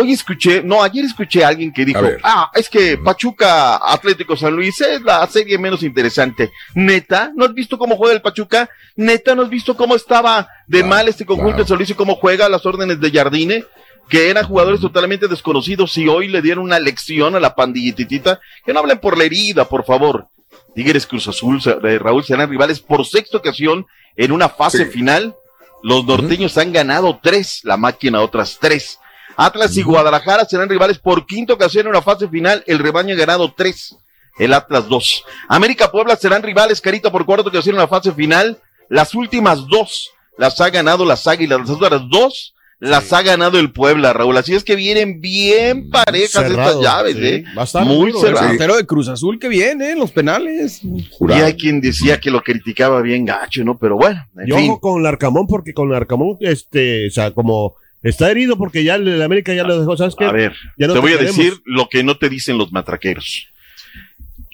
Hoy 0.00 0.12
escuché, 0.12 0.62
no, 0.62 0.80
ayer 0.82 1.04
escuché 1.04 1.44
a 1.44 1.48
alguien 1.48 1.72
que 1.72 1.84
dijo, 1.84 2.00
ah, 2.22 2.52
es 2.54 2.68
que 2.68 2.98
Pachuca 2.98 3.80
Atlético 3.92 4.36
San 4.36 4.54
Luis 4.54 4.80
es 4.80 5.02
la 5.02 5.26
serie 5.26 5.58
menos 5.58 5.82
interesante. 5.82 6.52
Neta, 6.74 7.32
¿no 7.34 7.44
has 7.44 7.52
visto 7.52 7.76
cómo 7.78 7.96
juega 7.96 8.14
el 8.14 8.22
Pachuca? 8.22 8.70
Neta, 8.94 9.34
¿no 9.34 9.42
has 9.42 9.50
visto 9.50 9.76
cómo 9.76 9.96
estaba 9.96 10.48
de 10.68 10.78
Claro, 10.78 10.88
mal 10.94 11.08
este 11.08 11.26
conjunto 11.26 11.50
claro. 11.50 11.64
de 11.64 11.68
San 11.68 11.78
Luis 11.78 11.90
y 11.90 11.94
cómo 11.94 12.14
juega 12.14 12.46
a 12.46 12.48
las 12.48 12.64
órdenes 12.64 13.00
de 13.00 13.10
Jardine? 13.10 13.64
Que 14.08 14.30
eran 14.30 14.44
jugadores 14.46 14.80
totalmente 14.80 15.28
desconocidos 15.28 15.96
y 15.98 16.08
hoy 16.08 16.28
le 16.28 16.40
dieron 16.42 16.64
una 16.64 16.78
lección 16.78 17.34
a 17.36 17.40
la 17.40 17.54
pandillititita. 17.54 18.40
Que 18.64 18.72
no 18.72 18.80
hablen 18.80 18.98
por 18.98 19.18
la 19.18 19.24
herida, 19.24 19.66
por 19.68 19.84
favor. 19.84 20.26
Tigres 20.74 21.06
Cruz 21.06 21.28
Azul, 21.28 21.60
eh, 21.84 21.98
Raúl 21.98 22.24
serán 22.24 22.48
rivales 22.48 22.80
por 22.80 23.04
sexta 23.06 23.36
ocasión 23.38 23.86
en 24.16 24.32
una 24.32 24.48
fase 24.48 24.84
Sí. 24.86 24.90
final. 24.90 25.34
Los 25.82 26.04
norteños 26.04 26.56
han 26.58 26.72
ganado 26.72 27.20
tres, 27.22 27.60
la 27.64 27.76
máquina 27.76 28.20
otras 28.22 28.58
tres. 28.60 28.98
Atlas 29.36 29.76
y 29.76 29.82
Guadalajara 29.82 30.44
serán 30.44 30.68
rivales 30.68 30.98
por 30.98 31.26
quinta 31.26 31.52
ocasión 31.52 31.82
en 31.86 31.90
una 31.90 32.02
fase 32.02 32.28
final. 32.28 32.64
El 32.66 32.78
rebaño 32.80 33.14
ha 33.14 33.18
ganado 33.18 33.52
tres, 33.56 33.96
el 34.38 34.52
Atlas 34.52 34.88
dos. 34.88 35.24
América 35.48 35.90
Puebla 35.90 36.16
serán 36.16 36.42
rivales, 36.42 36.80
Carita, 36.80 37.10
por 37.12 37.24
cuarta 37.24 37.48
ocasión 37.48 37.76
en 37.76 37.80
la 37.80 37.88
fase 37.88 38.10
final. 38.12 38.58
Las 38.88 39.14
últimas 39.14 39.66
dos 39.68 40.10
las 40.36 40.60
ha 40.60 40.70
ganado 40.70 41.04
las 41.04 41.26
Águilas, 41.26 41.60
las 41.60 41.70
otras 41.70 42.02
dos 42.08 42.54
las 42.80 43.12
ha 43.12 43.22
ganado 43.22 43.58
el 43.58 43.72
Puebla, 43.72 44.12
Raúl. 44.12 44.36
Así 44.36 44.54
es 44.54 44.62
que 44.64 44.76
vienen 44.76 45.20
bien 45.20 45.90
parejas 45.90 46.30
Cerrado, 46.46 46.80
estas 46.80 46.82
llaves, 46.82 47.16
sí. 47.16 47.26
¿eh? 47.26 47.44
Va 47.56 47.62
a 47.62 47.64
estar 47.64 47.84
Muy 47.84 48.10
¿eh? 48.10 48.14
El 48.14 48.20
cerrado. 48.20 48.76
de 48.76 48.86
Cruz 48.86 49.08
Azul 49.08 49.38
que 49.40 49.48
viene, 49.48 49.90
en 49.92 49.98
los 49.98 50.12
penales. 50.12 50.80
Y 50.82 51.32
hay 51.32 51.54
quien 51.54 51.80
decía 51.80 52.20
que 52.20 52.30
lo 52.30 52.42
criticaba 52.42 53.02
bien 53.02 53.24
gacho, 53.24 53.64
¿no? 53.64 53.76
Pero 53.78 53.96
bueno, 53.96 54.24
en 54.36 54.48
Y 54.48 54.52
fin. 54.52 54.70
ojo 54.70 54.80
con 54.80 55.02
Larcamón 55.02 55.46
porque 55.48 55.74
con 55.74 55.90
Larcamón, 55.90 56.36
este, 56.40 57.08
o 57.08 57.10
sea, 57.10 57.32
como 57.32 57.74
está 58.02 58.30
herido 58.30 58.56
porque 58.56 58.84
ya 58.84 58.94
el 58.94 59.20
América 59.22 59.52
ya 59.54 59.64
lo 59.64 59.78
dejó, 59.80 59.96
¿sabes 59.96 60.14
qué? 60.16 60.24
A 60.26 60.32
ver, 60.32 60.52
Ya 60.76 60.86
no 60.86 60.92
te 60.94 60.98
te 60.98 61.00
voy 61.02 61.12
a 61.14 61.18
queremos. 61.18 61.36
decir 61.36 61.54
lo 61.64 61.88
que 61.88 62.04
no 62.04 62.16
te 62.16 62.28
dicen 62.28 62.58
los 62.58 62.70
matraqueros. 62.72 63.48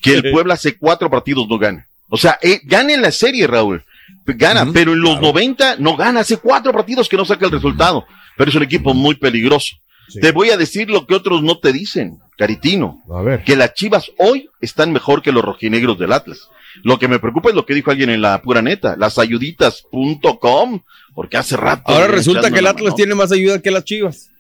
Que 0.03 0.15
el 0.15 0.31
Puebla 0.31 0.55
hace 0.55 0.77
cuatro 0.77 1.11
partidos 1.11 1.47
no 1.49 1.59
gana. 1.59 1.87
O 2.09 2.17
sea, 2.17 2.39
eh, 2.43 2.61
gana 2.65 2.93
en 2.95 3.03
la 3.03 3.11
serie, 3.11 3.47
Raúl. 3.47 3.83
Gana, 4.27 4.67
pero 4.73 4.93
en 4.93 5.01
los 5.01 5.19
claro. 5.19 5.29
90 5.29 5.77
no 5.79 5.97
gana. 5.97 6.21
Hace 6.21 6.37
cuatro 6.39 6.73
partidos 6.73 7.09
que 7.09 7.17
no 7.17 7.25
saca 7.25 7.47
el 7.47 7.53
resultado. 7.53 8.05
Pero 8.37 8.51
es 8.51 8.57
un 8.57 8.63
equipo 8.63 8.95
muy 8.95 9.15
peligroso. 9.15 9.77
Sí. 10.09 10.21
Te 10.21 10.33
voy 10.33 10.51
a 10.51 10.57
decir 10.57 10.91
lo 10.91 11.07
que 11.07 11.15
otros 11.15 11.43
no 11.43 11.59
te 11.59 11.73
dicen, 11.73 12.19
Caritino. 12.37 13.03
A 13.11 13.23
ver. 13.23 13.45
Que 13.45 13.57
las 13.57 13.75
Chivas 13.75 14.11
hoy 14.19 14.51
están 14.61 14.93
mejor 14.93 15.23
que 15.23 15.33
los 15.33 15.45
rojinegros 15.45 15.99
del 15.99 16.13
Atlas. 16.13 16.49
Lo 16.83 16.99
que 16.99 17.09
me 17.09 17.19
preocupa 17.19 17.51
es 17.51 17.55
lo 17.55 17.65
que 17.65 17.75
dijo 17.75 17.91
alguien 17.91 18.11
en 18.11 18.21
la 18.21 18.43
pura 18.43 18.61
neta, 18.61 18.97
lasayuditas.com, 18.97 20.81
porque 21.15 21.37
hace 21.37 21.57
rato. 21.57 21.93
Ahora 21.93 22.09
resulta 22.09 22.51
que 22.51 22.59
el 22.59 22.65
la 22.65 22.71
Atlas 22.71 22.85
mano. 22.87 22.97
tiene 22.97 23.15
más 23.15 23.33
ayuda 23.33 23.63
que 23.63 23.71
las 23.71 23.85
Chivas. 23.85 24.31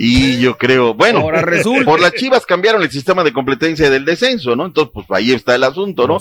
Y 0.00 0.38
yo 0.38 0.56
creo, 0.58 0.94
bueno, 0.94 1.20
Ahora 1.20 1.40
resulta. 1.40 1.84
por 1.84 2.00
las 2.00 2.12
Chivas 2.12 2.46
cambiaron 2.46 2.82
el 2.82 2.90
sistema 2.90 3.24
de 3.24 3.32
competencia 3.32 3.90
del 3.90 4.04
descenso, 4.04 4.54
¿no? 4.54 4.66
Entonces, 4.66 4.92
pues 4.94 5.06
ahí 5.10 5.32
está 5.32 5.54
el 5.54 5.64
asunto, 5.64 6.06
¿no? 6.06 6.18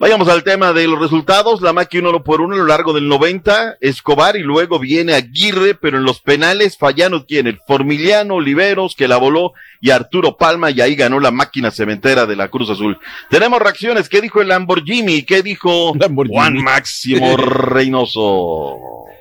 Vayamos 0.00 0.28
al 0.28 0.44
tema 0.44 0.72
de 0.72 0.86
los 0.86 1.00
resultados. 1.00 1.60
La 1.60 1.72
máquina 1.72 2.10
uno 2.10 2.22
por 2.22 2.40
uno 2.40 2.54
a 2.54 2.58
lo 2.58 2.66
largo 2.66 2.92
del 2.92 3.08
90, 3.08 3.78
Escobar 3.80 4.36
y 4.36 4.42
luego 4.42 4.78
viene 4.78 5.12
Aguirre, 5.14 5.74
pero 5.74 5.98
en 5.98 6.04
los 6.04 6.20
penales 6.20 6.78
fallaron 6.78 7.24
quién? 7.26 7.48
El 7.48 7.58
Formiliano, 7.66 8.34
Oliveros, 8.36 8.94
que 8.94 9.08
la 9.08 9.16
voló, 9.16 9.54
y 9.80 9.90
Arturo 9.90 10.36
Palma, 10.36 10.70
y 10.70 10.80
ahí 10.80 10.94
ganó 10.94 11.18
la 11.18 11.32
máquina 11.32 11.72
cementera 11.72 12.26
de 12.26 12.36
la 12.36 12.48
Cruz 12.48 12.70
Azul. 12.70 12.96
Tenemos 13.28 13.60
reacciones. 13.60 14.08
¿Qué 14.08 14.20
dijo 14.20 14.40
el 14.40 14.48
Lamborghini? 14.48 15.22
¿Qué 15.24 15.42
dijo 15.42 15.92
Lamborghini. 15.98 16.36
Juan 16.36 16.54
Máximo 16.62 17.36
Reynoso? 18.02 18.78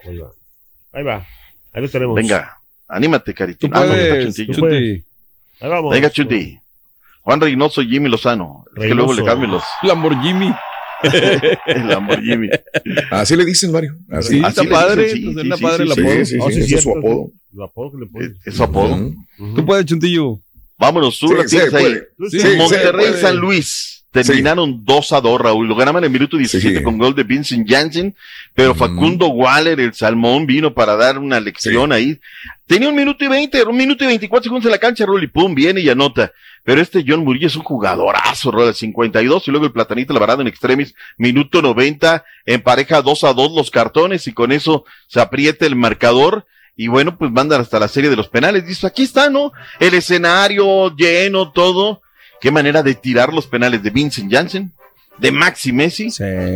Ahí 0.08 0.18
va. 0.18 0.32
Ahí 0.94 1.04
va. 1.04 1.26
Ahí 1.74 1.82
lo 1.82 1.90
tenemos. 1.90 2.16
Venga, 2.16 2.56
anímate, 2.88 3.34
Carito. 3.34 3.68
Tú 3.68 3.74
Ah, 3.76 3.84
no. 3.86 4.32
Tú. 4.32 4.54
Chuti. 4.54 5.04
Ahí 5.60 5.70
vamos. 5.70 5.92
Venga, 5.92 6.10
Chuti. 6.12 6.60
Juan 7.28 7.42
Reynoso 7.42 7.82
y 7.82 7.90
Jimmy 7.90 8.08
Lozano. 8.10 8.64
Es 8.78 8.84
que 8.84 8.96
luego 8.96 9.14
le 9.14 9.22
cambian 9.26 9.52
los 9.52 9.64
Lamborghini. 9.84 10.50
el 11.66 11.88
Lamborghini. 11.90 12.48
Así 13.12 13.36
le 13.36 13.44
dicen, 13.44 13.70
Mario. 13.74 13.96
Así. 14.10 14.40
Sí, 14.40 14.42
Así 14.46 14.62
está 14.62 14.74
padre. 14.74 15.12
está 15.12 15.58
sí, 15.58 15.62
padre 15.62 15.84
el 15.84 15.92
apodo. 15.92 16.06
sí, 16.10 16.26
sí, 16.26 16.38
No, 16.38 16.48
sí, 16.48 16.54
sí, 16.54 16.60
ese 16.62 16.76
es 16.76 16.84
su 16.84 16.92
apodo. 16.98 17.30
El 17.54 17.62
apodo 17.64 17.92
que 17.92 17.98
le. 17.98 18.34
Es 18.46 18.56
su 18.56 18.64
apodo. 18.64 19.12
Tú 19.56 19.66
puedes, 19.66 19.86
Chuntillo. 19.86 20.40
Vámonos, 20.80 21.20
tú 21.20 21.34
la 21.34 21.44
Sí, 21.44 21.58
tienes 21.58 21.72
se 21.72 21.78
ahí. 21.78 21.84
puede. 22.18 22.30
Sí, 22.32 22.40
Sí, 22.40 22.48
Monterrey. 22.58 23.14
San 23.20 23.36
Luis. 23.36 23.97
Terminaron 24.24 24.84
2 24.86 25.11
a 25.13 25.22
2, 25.22 25.41
Raúl. 25.41 25.68
Lo 25.68 25.76
ganaban 25.76 26.03
en 26.03 26.07
el 26.07 26.11
minuto 26.11 26.38
17 26.38 26.78
Sí. 26.78 26.84
con 26.84 26.97
gol 26.97 27.13
de 27.15 27.24
Vincent 27.24 27.70
Janssen, 27.70 28.15
pero. 28.53 28.74
Facundo 28.76 29.28
Waller, 29.28 29.80
el 29.80 29.93
Salmón, 29.93 30.45
vino 30.45 30.74
para 30.74 30.95
dar 30.95 31.20
una 31.20 31.39
lección 31.39 31.91
ahí. 31.91 32.20
Tenía 32.65 32.89
un 32.89 32.95
minuto 32.95 33.24
y 33.24 33.28
20, 33.28 33.63
un 33.63 33.78
minuto 33.78 34.03
y 34.03 34.07
24 34.07 34.43
segundos 34.43 34.65
en 34.65 34.72
la 34.72 34.78
cancha, 34.78 35.05
Raúl, 35.05 35.24
y 35.24 35.28
pum, 35.28 35.53
viene 35.55 35.82
y 35.82 35.89
anota. 35.89 36.32
Pero 36.63 36.82
este 36.82 37.05
John 37.07 37.24
Murillo 37.24 37.47
es 37.47 37.55
un 37.55 37.63
jugadorazo, 37.63 38.51
Raúl, 38.51 38.68
al 38.68 38.76
52, 38.76 39.47
y 39.47 39.51
luego 39.51 39.65
el 39.68 39.72
Platanito 39.72 40.11
Alvarado 40.13 40.41
en 40.41 40.47
extremis, 40.47 40.93
minuto 41.18 41.61
90, 41.61 42.26
empareja 42.45 43.01
2 43.01 43.24
a 43.24 43.34
2 43.34 43.53
los 43.53 43.72
cartones, 43.72 44.28
y 44.28 44.34
con 44.34 44.51
eso 44.51 44.84
se 45.07 45.22
aprieta 45.22 45.65
el 45.65 45.76
marcador. 45.78 46.45
Y 46.80 46.89
bueno, 46.89 47.18
pues 47.18 47.32
mandan 47.32 47.61
hasta 47.61 47.80
la 47.80 47.88
serie 47.88 48.09
de 48.09 48.15
los 48.15 48.28
penales. 48.30 48.68
Dice, 48.68 48.86
aquí 48.86 49.01
está, 49.01 49.30
¿no? 49.32 49.51
El 49.80 49.95
escenario 49.95 50.95
lleno, 50.95 51.51
todo. 51.51 52.01
Qué 52.40 52.52
manera 52.52 52.84
de 52.84 52.96
tirar 52.96 53.34
los 53.34 53.48
penales 53.48 53.82
de 53.84 53.90
Vincent 53.90 54.32
Janssen, 54.32 54.72
de 55.18 55.32
Maxi 55.32 55.74
Messi. 55.74 56.10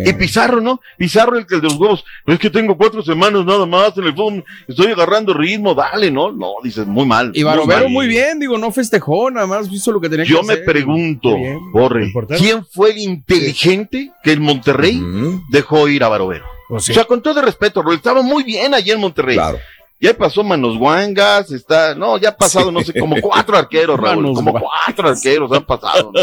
Y 0.06 0.14
Pizarro, 0.14 0.62
¿no? 0.62 0.80
Pizarro, 0.98 1.38
el 1.38 1.48
que 1.48 1.56
el 1.56 1.62
de 1.62 1.68
los 1.68 1.78
huevos. 1.78 2.06
Es 2.28 2.38
que 2.38 2.50
tengo 2.52 2.78
cuatro 2.78 3.02
semanas 3.02 3.44
nada 3.44 3.66
más 3.66 3.98
en 3.98 4.04
el 4.04 4.12
fútbol. 4.14 4.44
Estoy 4.68 4.88
agarrando 4.92 5.34
ritmo, 5.34 5.74
dale, 5.74 6.12
¿no? 6.12 6.32
No, 6.32 6.54
dices, 6.64 6.86
muy 6.86 7.06
mal. 7.08 7.32
Y 7.34 7.42
Barovero 7.42 7.90
muy 7.90 8.08
bien, 8.08 8.40
digo, 8.40 8.58
no 8.60 8.72
festejó, 8.72 9.32
nada 9.32 9.48
más 9.48 9.68
hizo 9.72 9.92
lo 9.92 10.00
que 10.00 10.10
tenía 10.10 10.26
que 10.26 10.32
Yo 10.32 10.44
me 10.44 10.54
hacer. 10.54 10.66
pregunto, 10.66 11.30
Muy 11.30 11.40
bien. 11.40 11.72
Borre. 11.72 12.12
¿quién 12.38 12.64
fue 12.66 12.92
el 12.92 13.00
inteligente 13.00 14.12
que 14.24 14.32
el 14.32 14.40
Monterrey 14.40 15.02
dejó 15.50 15.88
ir 15.88 16.04
a 16.04 16.10
Barovero? 16.10 16.46
Pues 16.70 16.86
sí. 16.86 16.92
O 16.92 16.96
sea, 16.96 17.04
con 17.06 17.22
todo 17.22 17.42
respeto, 17.42 17.84
estaba 17.92 18.22
muy 18.22 18.44
bien 18.44 18.74
allí 18.74 18.92
en 18.92 19.00
Monterrey. 19.00 19.36
Claro. 19.36 19.58
Ya 20.02 20.18
pasó 20.18 20.44
Manos 20.44 20.78
Guangas, 20.80 21.52
está, 21.52 21.94
no, 21.94 22.18
ya 22.18 22.30
ha 22.30 22.36
pasado, 22.36 22.72
no 22.72 22.82
sé, 22.82 22.92
como 23.00 23.16
cuatro 23.22 23.56
arqueros, 23.56 24.00
Raúl, 24.00 24.24
Manos 24.24 24.36
como 24.36 24.52
Guangas. 24.52 24.70
cuatro 24.86 25.10
arqueros 25.10 25.52
han 25.52 25.66
pasado. 25.66 26.12
¿no? 26.12 26.20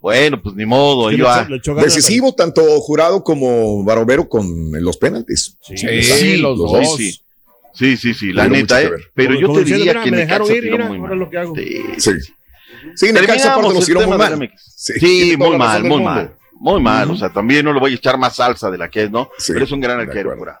Bueno, 0.00 0.40
pues 0.42 0.54
ni 0.56 0.64
modo, 0.66 1.10
Sí, 1.10 1.16
ganas, 1.16 1.60
Decisivo 1.82 2.32
tanto 2.34 2.62
jurado 2.80 3.22
como 3.22 3.84
Barovero 3.84 4.28
con 4.28 4.44
los 4.72 4.96
penaltis. 4.96 5.56
Sí. 5.60 5.76
Sí, 5.76 6.02
Sí, 6.02 6.36
los 6.38 6.58
los 6.58 6.72
dos. 6.72 6.96
Sí, 6.96 7.12
sí. 7.12 7.18
Sí, 7.74 7.96
sí, 7.96 8.14
sí, 8.14 8.32
la 8.32 8.48
neta, 8.48 8.82
eh. 8.82 8.90
Pero 9.14 9.34
yo 9.34 9.52
te 9.52 9.64
diría 9.64 10.02
que 10.02 10.10
Necaxa 10.10 10.54
ir, 10.54 10.62
tiró 10.62 10.84
muy 10.86 10.98
mal. 10.98 11.18
lo 11.18 11.30
que 11.30 11.38
hago. 11.38 11.54
Sí, 11.56 11.82
Sí. 11.98 12.10
Sí, 12.96 13.12
Necaxa 13.12 13.52
aparte 13.52 13.68
el 13.68 13.74
los 13.74 13.86
tiró 13.86 14.06
muy 14.06 14.18
mal. 14.18 14.52
Sí, 14.76 15.34
muy 15.38 15.56
mal, 15.56 15.84
muy 15.84 16.02
mal. 16.02 16.34
Muy 16.60 16.80
mal, 16.80 17.10
o 17.10 17.16
sea, 17.16 17.28
también 17.32 17.64
no 17.64 17.72
le 17.72 17.80
voy 17.80 17.92
a 17.92 17.94
echar 17.96 18.18
más 18.18 18.36
salsa 18.36 18.70
de 18.70 18.78
la 18.78 18.88
que 18.88 19.04
es, 19.04 19.10
¿no? 19.10 19.30
Sí, 19.36 19.52
Pero 19.52 19.64
es 19.64 19.72
un 19.72 19.80
gran 19.80 19.98
arquero, 19.98 20.36
jurado. 20.36 20.60